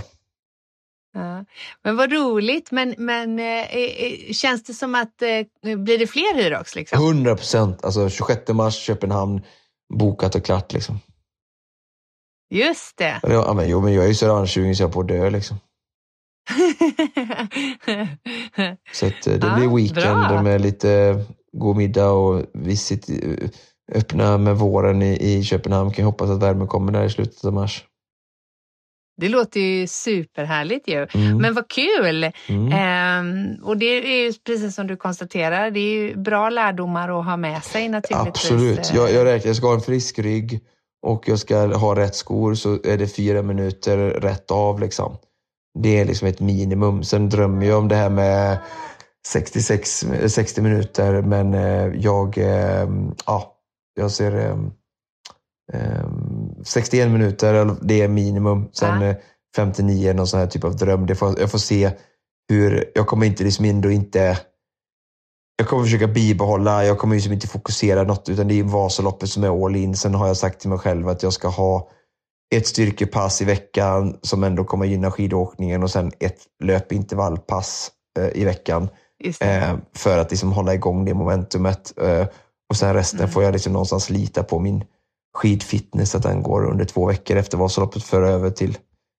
Ja. 1.15 1.45
Men 1.84 1.97
vad 1.97 2.12
roligt. 2.12 2.71
Men, 2.71 2.95
men 2.97 3.39
eh, 3.39 3.75
eh, 3.75 4.32
känns 4.34 4.63
det 4.63 4.73
som 4.73 4.95
att 4.95 5.21
eh, 5.21 5.75
blir 5.78 5.99
det 5.99 6.08
fler 6.08 6.36
Hyrox? 6.36 6.75
Liksom? 6.75 7.04
100 7.06 7.36
procent. 7.36 7.86
Alltså 7.86 8.10
26 8.10 8.47
mars, 8.54 8.75
Köpenhamn, 8.75 9.41
bokat 9.93 10.36
och 10.36 10.45
klart. 10.45 10.73
Liksom. 10.73 10.99
Just 12.49 12.97
det. 12.97 13.19
Ja, 13.23 13.54
men, 13.54 13.69
jo, 13.69 13.82
men 13.82 13.93
jag 13.93 14.04
är 14.04 14.08
ju 14.08 14.15
så 14.15 14.25
revanschsugen 14.25 14.75
så 14.75 14.84
jag 14.84 14.89
är 14.89 14.93
på 14.93 14.99
att 15.01 15.08
dö. 15.08 15.30
Liksom. 15.30 15.58
Så 18.93 19.06
att, 19.08 19.28
eh, 19.28 19.34
det 19.34 19.47
Ja, 19.47 19.56
blir 19.56 19.75
weekend 19.75 20.28
bra. 20.30 20.41
med 20.41 20.62
lite 20.62 21.19
god 21.58 21.75
middag 21.78 22.10
och 22.12 22.45
visit, 22.54 23.10
eh, 23.10 23.49
öppna 23.95 24.38
med 24.38 24.58
våren 24.58 25.01
i, 25.01 25.13
i 25.38 25.43
Köpenhamn. 25.43 25.91
Kan 25.91 26.04
jag 26.04 26.12
hoppas 26.12 26.30
att 26.30 26.41
värmen 26.43 26.67
kommer 26.67 26.91
där 26.91 27.04
i 27.06 27.10
slutet 27.10 27.45
av 27.45 27.54
mars. 27.54 27.86
Det 29.17 29.30
låter 29.30 29.60
ju 29.60 29.88
superhärligt 29.88 30.88
ju. 30.88 31.08
Mm. 31.13 31.38
Men 31.38 31.54
vad 31.54 31.67
kul! 31.67 32.32
Mm. 32.47 32.71
Ehm, 32.71 33.63
och 33.63 33.78
det 33.78 33.86
är 33.86 34.25
ju 34.25 34.34
precis 34.34 34.75
som 34.75 34.88
du 34.88 34.95
konstaterar, 34.95 35.71
det 35.71 35.80
är 35.80 35.93
ju 35.93 36.15
bra 36.15 36.49
lärdomar 36.49 37.19
att 37.19 37.25
ha 37.25 37.38
med 37.38 37.63
sig 37.63 37.89
naturligtvis. 37.89 38.51
Absolut. 38.51 38.93
Jag, 38.93 39.12
jag 39.12 39.25
räknar, 39.25 39.49
jag 39.49 39.56
ska 39.56 39.67
ha 39.67 39.73
en 39.73 39.82
frisk 39.82 40.19
rygg 40.19 40.60
och 41.06 41.23
jag 41.28 41.39
ska 41.39 41.78
ha 41.78 41.95
rätt 41.95 42.15
skor 42.15 42.56
så 42.56 42.73
är 42.84 42.97
det 42.97 43.08
fyra 43.08 43.41
minuter 43.41 43.97
rätt 43.97 44.51
av. 44.51 44.80
Liksom. 44.80 45.17
Det 45.80 45.99
är 45.99 46.06
liksom 46.06 46.28
ett 46.28 46.39
minimum. 46.39 47.04
Sen 47.04 47.30
drömmer 47.30 47.65
jag 47.65 47.80
om 47.80 47.88
det 47.88 47.95
här 47.95 48.10
med 48.10 48.58
66, 49.28 50.06
60 50.28 50.62
minuter 50.62 51.21
men 51.21 51.54
eh, 51.54 51.88
jag, 51.95 52.38
eh, 52.38 52.89
ja, 53.25 53.56
jag 53.95 54.12
ser 54.12 54.36
eh, 54.36 54.45
eh, 54.45 54.58
61 56.63 57.12
minuter, 57.12 57.75
det 57.82 58.01
är 58.01 58.08
minimum. 58.08 58.69
Sen 58.71 59.01
Ja. 59.01 59.08
eh, 59.08 59.15
59 59.56 60.10
är 60.10 60.13
någon 60.13 60.28
sån 60.28 60.39
här 60.39 60.47
typ 60.47 60.63
av 60.63 60.75
dröm. 60.75 61.06
Det 61.06 61.15
får, 61.15 61.39
jag 61.39 61.51
får 61.51 61.58
se 61.60 61.91
hur, 62.49 62.91
jag 62.95 63.08
kommer 63.08 63.25
inte 63.25 63.43
liksom 63.43 63.65
ändå 63.65 63.91
inte 63.91 64.38
jag 65.58 65.67
kommer 65.67 65.84
försöka 65.84 66.08
bibehålla, 66.08 66.86
jag 66.86 66.97
kommer 66.99 67.15
liksom 67.15 67.34
inte 67.34 67.47
fokusera 67.47 68.04
något 68.04 68.30
utan 68.30 68.47
det 68.47 68.60
är 68.60 68.63
Vasaloppet 68.63 69.30
som 69.30 69.43
är 69.43 69.65
all 69.65 69.75
in. 69.75 69.95
Sen 69.95 70.15
har 70.15 70.28
jag 70.28 70.38
sagt 70.38 70.60
till 70.60 70.69
mig 70.69 70.80
själv 70.80 71.08
att 71.10 71.23
jag 71.23 71.34
ska 71.34 71.47
ha 71.47 71.89
ett 72.56 72.67
styrkepass 72.67 73.41
i 73.41 73.45
veckan 73.45 74.17
som 74.21 74.43
ändå 74.43 74.63
kommer 74.63 74.86
gynna 74.86 75.12
skidåkningen 75.12 75.84
och 75.84 75.91
sen 75.91 76.12
ett 76.19 76.38
löpintervallpass 76.63 77.91
eh, 78.19 78.41
i 78.41 78.45
veckan 78.45 78.89
eh, 79.41 79.75
för 79.95 80.17
att 80.17 80.32
liksom 80.32 80.51
hålla 80.51 80.73
igång 80.73 81.06
det 81.06 81.13
momentumet. 81.13 81.93
Eh, 82.01 82.28
och 82.69 82.75
sen 82.75 82.93
resten 82.93 83.19
Mm. 83.19 83.32
får 83.32 83.43
jag 83.43 83.54
liksom 83.54 83.73
någonstans 83.73 84.10
lita 84.10 84.43
på 84.43 84.60
min 84.60 84.84
skidfitness, 85.36 86.15
att 86.15 86.24
den 86.24 86.43
går 86.43 86.65
under 86.65 86.86
två 86.86 87.06
veckor 87.06 87.38
efter 87.38 87.58
Vasaloppet 87.58 88.04
föra 88.04 88.30
över 88.30 88.50
till, 88.50 88.78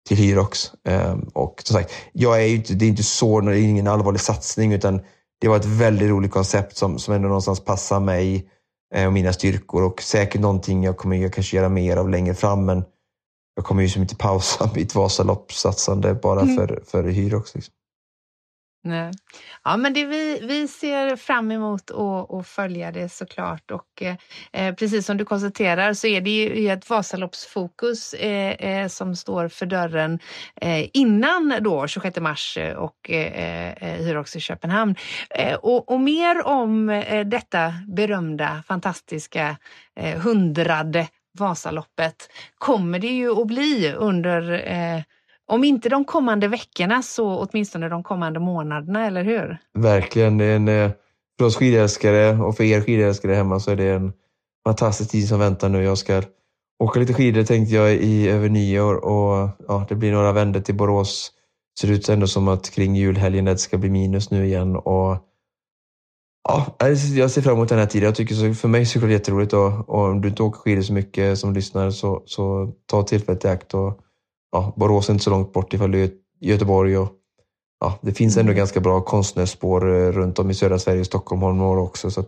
till 0.09 0.16
Hyrox. 0.16 0.72
Eh, 0.88 1.16
och 1.35 1.62
som 1.64 1.74
sagt, 1.74 1.92
jag 2.12 2.42
är 2.42 2.48
inte, 2.48 2.74
det 2.74 2.85
är 2.85 2.88
inte 2.88 3.02
så, 3.02 3.40
det 3.40 3.59
är 3.59 3.62
ingen 3.62 3.87
allvarlig 3.87 4.20
satsning 4.20 4.72
utan 4.72 5.00
det 5.40 5.48
var 5.48 5.57
ett 5.57 5.64
väldigt 5.64 6.11
roligt 6.11 6.31
koncept 6.31 6.76
som, 6.76 6.98
som 6.98 7.14
ändå 7.14 7.29
någonstans 7.29 7.64
passar 7.64 8.00
mig 8.00 8.48
eh, 8.94 9.07
och 9.07 9.12
mina 9.12 9.33
styrkor 9.33 9.83
och 9.83 10.02
säkert 10.02 10.40
någonting 10.40 10.85
jag 10.85 10.96
kommer 10.96 11.16
jag 11.16 11.33
kanske 11.33 11.57
göra 11.57 11.68
mer 11.68 11.96
av 11.96 12.11
längre 12.11 12.35
fram 12.35 12.64
men 12.64 12.85
jag 13.57 13.64
kommer 13.64 13.83
ju 13.83 13.88
som 13.88 14.02
inte 14.02 14.16
pausa 14.26 14.70
mitt 14.74 14.94
Vasaloppssatsande 14.94 16.14
bara 16.14 16.40
Mm. 16.40 16.57
för, 16.57 16.83
för 16.87 17.05
Hyrox. 17.05 17.55
Liksom. 17.55 17.74
Nej. 18.87 19.12
Ja, 19.64 19.77
men 19.77 19.92
det 19.92 20.05
vi, 20.05 20.40
vi 20.42 20.68
ser 20.68 21.16
fram 21.16 21.51
emot 21.51 21.90
att 22.31 22.46
följa 22.46 22.92
det 22.92 23.09
såklart 23.09 23.70
och 23.70 24.03
eh, 24.53 24.75
precis 24.75 25.07
som 25.07 25.16
du 25.16 25.25
konstaterar 25.25 25.92
så 25.92 26.07
är 26.07 26.20
det 26.20 26.31
ju 26.31 26.68
ett 26.70 26.90
Vasaloppsfokus 26.90 28.14
eh, 28.14 28.53
eh, 28.53 28.88
som 28.88 29.16
står 29.16 29.49
för 29.49 29.66
dörren 29.66 30.18
eh, 30.61 30.88
innan 30.92 31.59
då 31.61 31.87
26 31.87 32.20
mars 32.20 32.57
eh, 32.57 32.75
och 32.75 33.11
eh, 33.11 33.72
eh, 33.72 34.37
i 34.37 34.40
Köpenhamn. 34.40 34.94
Eh, 35.31 35.55
och, 35.55 35.92
och 35.92 36.01
mer 36.01 36.46
om 36.46 36.88
eh, 36.88 37.27
detta 37.27 37.75
berömda, 37.88 38.62
fantastiska 38.66 39.57
eh, 39.96 40.18
hundrade 40.18 41.09
Vasaloppet 41.38 42.31
kommer 42.59 42.99
det 42.99 43.07
ju 43.07 43.40
att 43.40 43.46
bli 43.46 43.92
under 43.92 44.53
eh, 44.53 45.03
om 45.46 45.64
inte 45.64 45.88
de 45.88 46.04
kommande 46.04 46.48
veckorna 46.48 47.02
så 47.02 47.37
åtminstone 47.37 47.88
de 47.88 48.02
kommande 48.02 48.40
månaderna, 48.40 49.06
eller 49.06 49.24
hur? 49.24 49.59
Verkligen. 49.74 50.38
Det 50.38 50.44
är 50.44 50.56
en, 50.56 50.68
eh, 50.68 50.90
för 51.38 51.46
oss 51.46 51.56
skidälskare 51.56 52.38
och 52.42 52.56
för 52.56 52.64
er 52.64 52.80
skidälskare 52.80 53.35
hemma 53.35 53.61
så 53.61 53.70
är 53.70 53.76
det 53.76 53.90
en 53.90 54.12
fantastisk 54.66 55.11
tid 55.11 55.28
som 55.28 55.38
väntar 55.38 55.68
nu. 55.68 55.82
Jag 55.82 55.98
ska 55.98 56.22
åka 56.78 57.00
lite 57.00 57.14
skidor 57.14 57.42
tänkte 57.42 57.74
jag 57.74 57.94
i 57.94 58.28
över 58.28 58.48
nyår 58.48 58.94
och 58.94 59.48
ja, 59.68 59.87
det 59.88 59.94
blir 59.94 60.12
några 60.12 60.32
vändor 60.32 60.61
till 60.61 60.74
Borås. 60.74 61.32
Ser 61.80 61.90
ut 61.90 62.09
ändå 62.09 62.26
som 62.26 62.48
att 62.48 62.70
kring 62.70 62.96
julhelgen 62.96 63.44
det 63.44 63.59
ska 63.59 63.78
bli 63.78 63.90
minus 63.90 64.30
nu 64.30 64.46
igen 64.46 64.76
och 64.76 65.16
ja, 66.48 66.76
jag 67.14 67.30
ser 67.30 67.42
fram 67.42 67.54
emot 67.54 67.68
den 67.68 67.78
här 67.78 67.87
tiden. 67.87 68.06
Jag 68.06 68.14
tycker 68.14 68.35
så, 68.35 68.54
för 68.54 68.68
mig 68.68 68.87
så 68.87 68.98
är 68.98 69.06
det 69.06 69.12
jätteroligt 69.12 69.52
och, 69.52 69.88
och 69.88 70.04
om 70.04 70.20
du 70.20 70.28
inte 70.28 70.42
åker 70.42 70.59
skidor 70.59 70.82
så 70.82 70.92
mycket 70.92 71.38
som 71.38 71.52
lyssnar 71.52 71.90
så, 71.90 72.22
så 72.26 72.72
ta 72.87 73.02
tillfället 73.02 73.44
i 73.44 73.48
akt 73.48 73.74
och 73.74 74.00
ja, 74.57 74.73
Borås 74.77 75.09
är 75.09 75.12
inte 75.12 75.25
så 75.25 75.31
långt 75.31 75.53
bort 75.53 75.75
ifall 75.75 76.09
Göteborg 76.40 76.99
och 76.99 77.09
ja, 77.81 77.99
det 78.03 78.12
finns 78.12 78.37
ändå 78.37 78.51
Mm. 78.51 78.59
ganska 78.59 78.81
bra 78.81 79.01
konstnärsspår 79.01 79.88
eh, 79.88 80.12
runt 80.12 80.38
om 80.38 80.51
i 80.51 80.55
södra 80.55 80.79
Sverige, 80.79 81.05
Stockholm 81.05 81.42
och 81.42 81.55
norr 81.55 81.79
också. 81.79 82.11
Så 82.11 82.25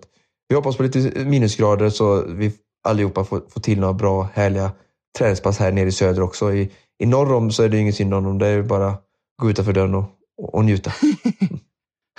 vi 0.48 0.54
hoppas 0.54 0.76
på 0.76 0.82
lite 0.82 1.24
minusgrader 1.24 1.90
så 1.90 2.22
vi 2.26 2.52
allihopa 2.88 3.24
får, 3.24 3.42
får 3.48 3.60
till 3.60 3.80
några 3.80 3.92
bra, 3.92 4.28
härliga 4.34 4.70
träningspass 5.18 5.58
här 5.58 5.72
nere 5.72 5.88
i 5.88 5.92
söder 5.92 6.22
också. 6.22 6.52
I, 6.52 6.70
i 6.98 7.06
norr 7.06 7.32
om 7.34 7.50
så 7.50 7.62
är 7.62 7.68
det 7.68 7.76
ju 7.76 7.82
ingen 7.82 7.92
synd 7.92 8.14
om 8.14 8.24
dem. 8.24 8.38
Det 8.38 8.46
är 8.46 8.62
bara 8.62 8.88
att 8.88 9.04
gå 9.42 9.50
utanför 9.50 9.72
dörren 9.72 9.94
och, 9.94 10.04
och, 10.42 10.54
och 10.54 10.64
njuta. 10.64 10.92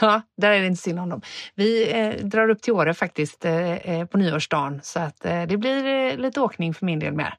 Ja, 0.02 0.22
där 0.38 0.52
är 0.52 0.60
det 0.60 0.67
inte 0.67 0.82
synd 0.82 1.00
om 1.00 1.10
dem. 1.10 1.22
Vi 1.56 1.91
eh, 2.00 2.26
drar 2.26 2.50
upp 2.50 2.62
till 2.62 2.74
Åre 2.74 2.93
faktiskt 2.93 3.45
eh, 3.45 3.74
eh, 3.74 4.06
på 4.06 4.17
nyårsdagen 4.17 4.80
så 4.84 5.00
att 5.00 5.26
eh, 5.26 5.43
det 5.43 5.58
blir 5.58 5.86
eh, 5.86 6.17
lite 6.17 6.41
åkning 6.41 6.74
för 6.74 6.86
min 6.86 7.00
del 7.00 7.13
med. 7.13 7.34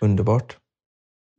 Underbart. 0.00 0.56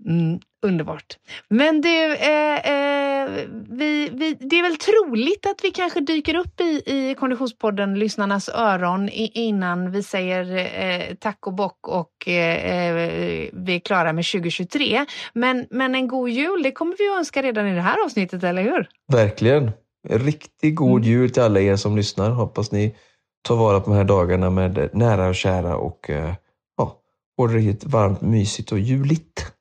Mm, 0.05 0.39
underbart. 0.65 1.17
Men 1.49 1.81
du, 1.81 2.13
eh, 2.15 2.71
eh, 2.71 3.29
vi, 3.69 4.09
vi, 4.13 4.33
det 4.39 4.59
är 4.59 4.63
väl 4.63 4.77
troligt 4.77 5.45
att 5.45 5.63
vi 5.63 5.71
kanske 5.71 5.99
dyker 5.99 6.35
upp 6.35 6.61
i, 6.61 6.81
i 6.85 7.15
Konditionspodden, 7.19 7.99
lyssnarnas 7.99 8.49
öron, 8.49 9.09
i, 9.09 9.31
innan 9.33 9.91
vi 9.91 10.03
säger 10.03 10.57
eh, 10.57 11.15
tack 11.15 11.47
och 11.47 11.53
bock 11.53 11.87
och 11.87 12.27
eh, 12.27 12.65
eh, 12.65 13.49
vi 13.53 13.75
är 13.75 13.79
klara 13.79 14.13
med 14.13 14.25
2023. 14.25 15.05
Men, 15.33 15.67
men 15.69 15.95
en 15.95 16.07
god 16.07 16.29
jul, 16.29 16.63
det 16.63 16.71
kommer 16.71 16.95
vi 16.97 17.09
att 17.09 17.17
önska 17.17 17.41
redan 17.41 17.67
i 17.67 17.75
det 17.75 17.81
här 17.81 18.05
avsnittet, 18.05 18.43
eller 18.43 18.61
hur? 18.61 18.89
Verkligen. 19.11 19.71
En 20.09 20.19
riktigt 20.19 20.75
god 20.75 21.01
Mm. 21.01 21.11
jul 21.11 21.29
till 21.29 21.43
alla 21.43 21.59
er 21.59 21.75
som 21.75 21.95
lyssnar. 21.97 22.29
Hoppas 22.29 22.71
ni 22.71 22.95
tar 23.43 23.55
vara 23.55 23.79
på 23.79 23.89
de 23.89 23.95
här 23.95 24.03
dagarna 24.03 24.49
med 24.49 24.89
nära 24.93 25.27
och 25.27 25.35
kära 25.35 25.75
och 25.77 26.09
eh, 26.09 26.33
ja, 26.77 26.99
får 27.37 27.47
det 27.47 27.83
varmt, 27.85 28.21
mysigt 28.21 28.71
och 28.71 28.79
juligt. 28.79 29.53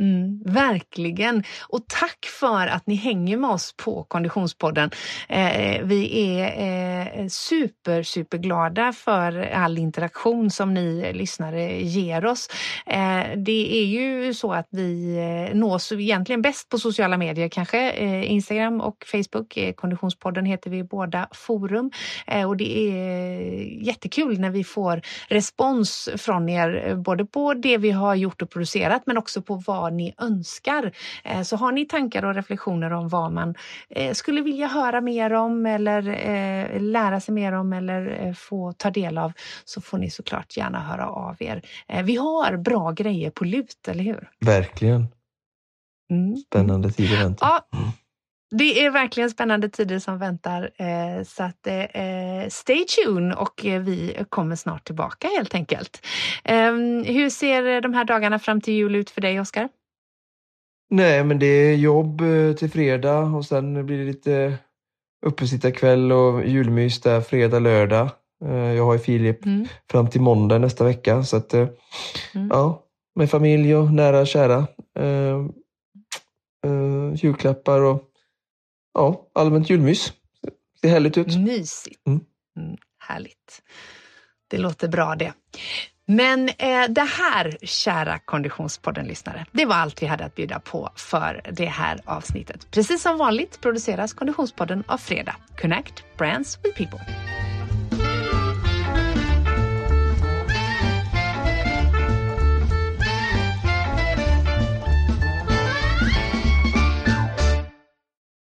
Mm, 0.00 0.42
verkligen. 0.44 1.44
Och 1.68 1.80
tack 1.88 2.26
för 2.40 2.66
att 2.66 2.86
ni 2.86 2.94
hänger 2.94 3.36
med 3.36 3.50
oss 3.50 3.74
på 3.76 4.04
Konditionspodden. 4.04 4.90
Eh, 5.28 5.82
vi 5.82 6.30
är 6.30 7.20
eh, 7.22 7.28
super, 7.28 8.02
superglada 8.02 8.92
för 8.92 9.50
all 9.50 9.78
interaktion 9.78 10.50
som 10.50 10.74
ni 10.74 11.12
lyssnare 11.12 11.82
ger 11.82 12.26
oss. 12.26 12.48
Eh, 12.86 13.22
det 13.36 13.78
är 13.78 13.84
ju 13.84 14.34
så 14.34 14.52
att 14.52 14.68
vi 14.70 15.16
eh, 15.50 15.56
nås 15.56 15.92
egentligen 15.92 16.42
bäst 16.42 16.68
på 16.68 16.78
sociala 16.78 17.16
medier 17.16 17.48
kanske. 17.48 17.90
Eh, 17.90 18.32
Instagram 18.32 18.80
och 18.80 19.04
Facebook. 19.06 19.56
Eh, 19.56 19.72
Konditionspodden 19.72 20.44
heter 20.44 20.70
vi 20.70 20.84
båda 20.84 21.28
forum. 21.32 21.90
Eh, 22.26 22.48
och 22.48 22.56
det 22.56 22.78
är 22.78 23.40
jättekul 23.86 24.40
när 24.40 24.50
vi 24.50 24.64
får 24.64 25.02
respons 25.28 26.08
från 26.16 26.48
er, 26.48 26.84
eh, 26.86 26.96
både 26.96 27.24
på 27.24 27.54
det 27.54 27.78
vi 27.78 27.90
har 27.90 28.14
gjort 28.14 28.42
och 28.42 28.50
producerat 28.50 29.02
men 29.06 29.18
också 29.18 29.42
på 29.42 29.62
vad 29.66 29.87
ni 29.90 30.14
önskar. 30.18 30.92
Eh, 31.24 31.42
Så 31.42 31.56
har 31.56 31.72
ni 31.72 31.84
tankar 31.86 32.24
och 32.24 32.34
reflektioner 32.34 32.90
om 32.92 33.08
vad 33.08 33.32
man 33.32 33.54
eh, 33.90 34.12
skulle 34.14 34.40
vilja 34.40 34.66
höra 34.66 35.00
mer 35.00 35.32
om 35.32 35.66
eller 35.66 36.08
eh, 36.08 36.80
lära 36.80 37.20
sig 37.20 37.34
mer 37.34 37.52
om 37.52 37.72
eller 37.72 38.32
få 38.34 38.72
ta 38.72 38.90
del 38.90 39.18
av 39.18 39.32
så 39.64 39.80
får 39.80 39.98
ni 39.98 40.10
såklart 40.10 40.56
gärna 40.56 40.80
höra 40.80 41.06
av 41.08 41.36
er. 41.40 41.62
Vi 42.02 42.16
har 42.16 42.56
bra 42.56 42.90
grejer 42.92 43.30
på 43.30 43.44
lut, 43.44 43.88
eller 43.88 44.04
hur? 44.04 44.28
Verkligen. 44.40 45.06
Mm. 46.10 46.36
Spännande 46.36 46.90
tider 46.90 47.16
väntar. 47.16 47.46
Ja, 47.46 47.68
det 48.50 48.84
är 48.84 48.90
verkligen 48.90 49.30
spännande 49.30 49.68
tider 49.68 49.98
som 49.98 50.18
väntar. 50.18 50.70
Så 51.24 51.42
att 51.42 51.66
stay 52.52 52.84
tuned 52.84 53.34
och 53.38 53.60
vi 53.64 54.24
kommer 54.28 54.56
snart 54.56 54.84
tillbaka 54.84 55.28
helt 55.28 55.54
enkelt. 55.54 56.06
Ehm, 56.44 57.04
Hur 57.04 57.30
ser 57.30 57.80
de 57.80 57.94
här 57.94 58.04
dagarna 58.04 58.38
fram 58.38 58.60
till 58.60 58.74
jul 58.74 58.94
ut 58.96 59.10
för 59.10 59.20
dig, 59.20 59.40
Oskar? 59.40 59.68
Nej, 60.90 61.24
men 61.24 61.38
det 61.38 61.46
är 61.46 61.76
jobb 61.76 62.20
eh, 62.20 62.52
till 62.52 62.70
fredag 62.70 63.18
och 63.18 63.44
sen 63.46 63.86
blir 63.86 63.98
det 63.98 64.04
lite 64.04 64.58
uppesittarkväll 65.26 66.12
och 66.12 66.46
julmys 66.46 67.00
där 67.00 67.20
fredag, 67.20 67.58
lördag. 67.58 68.10
Eh, 68.44 68.54
Jag 68.72 68.84
har 68.84 68.92
ju 68.92 68.98
Filip 68.98 69.44
Mm. 69.46 69.66
fram 69.90 70.10
till 70.10 70.20
måndag 70.20 70.58
nästa 70.58 70.84
vecka. 70.84 71.22
Så 71.24 71.36
att, 71.36 71.54
eh, 71.54 71.68
Mm. 72.34 72.48
ja, 72.50 72.84
med 73.14 73.30
familj 73.30 73.76
och 73.76 73.92
nära 73.92 74.20
och 74.20 74.26
kära. 74.26 74.66
Eh, 74.98 75.38
eh, 76.66 77.14
julklappar 77.14 77.80
och 77.80 78.02
ja, 78.94 79.28
allmänt 79.34 79.70
julmys. 79.70 80.12
Det 80.42 80.88
ser 80.88 80.88
härligt 80.94 81.18
ut. 81.18 81.36
Mysigt. 81.36 82.06
Mm. 82.06 82.20
Mm, 82.58 82.76
härligt. 82.98 83.62
Det 84.50 84.58
låter 84.58 84.88
bra 84.88 85.14
det. 85.14 85.32
Men 86.10 86.48
eh, 86.48 86.88
det 86.88 87.08
här, 87.08 87.56
kära 87.62 88.18
Konditionspodden-lyssnare, 88.18 89.46
det 89.52 89.64
var 89.64 89.76
allt 89.76 90.02
vi 90.02 90.06
hade 90.06 90.24
att 90.24 90.34
bjuda 90.34 90.60
på 90.60 90.90
för 90.96 91.40
det 91.52 91.66
här 91.66 92.00
avsnittet. 92.04 92.70
Precis 92.70 93.02
som 93.02 93.18
vanligt 93.18 93.60
produceras 93.60 94.12
Konditionspodden 94.12 94.84
av 94.86 94.98
Fredag. 94.98 95.36
Connect 95.60 96.04
Brands 96.18 96.58
with 96.64 96.76
People. 96.76 97.00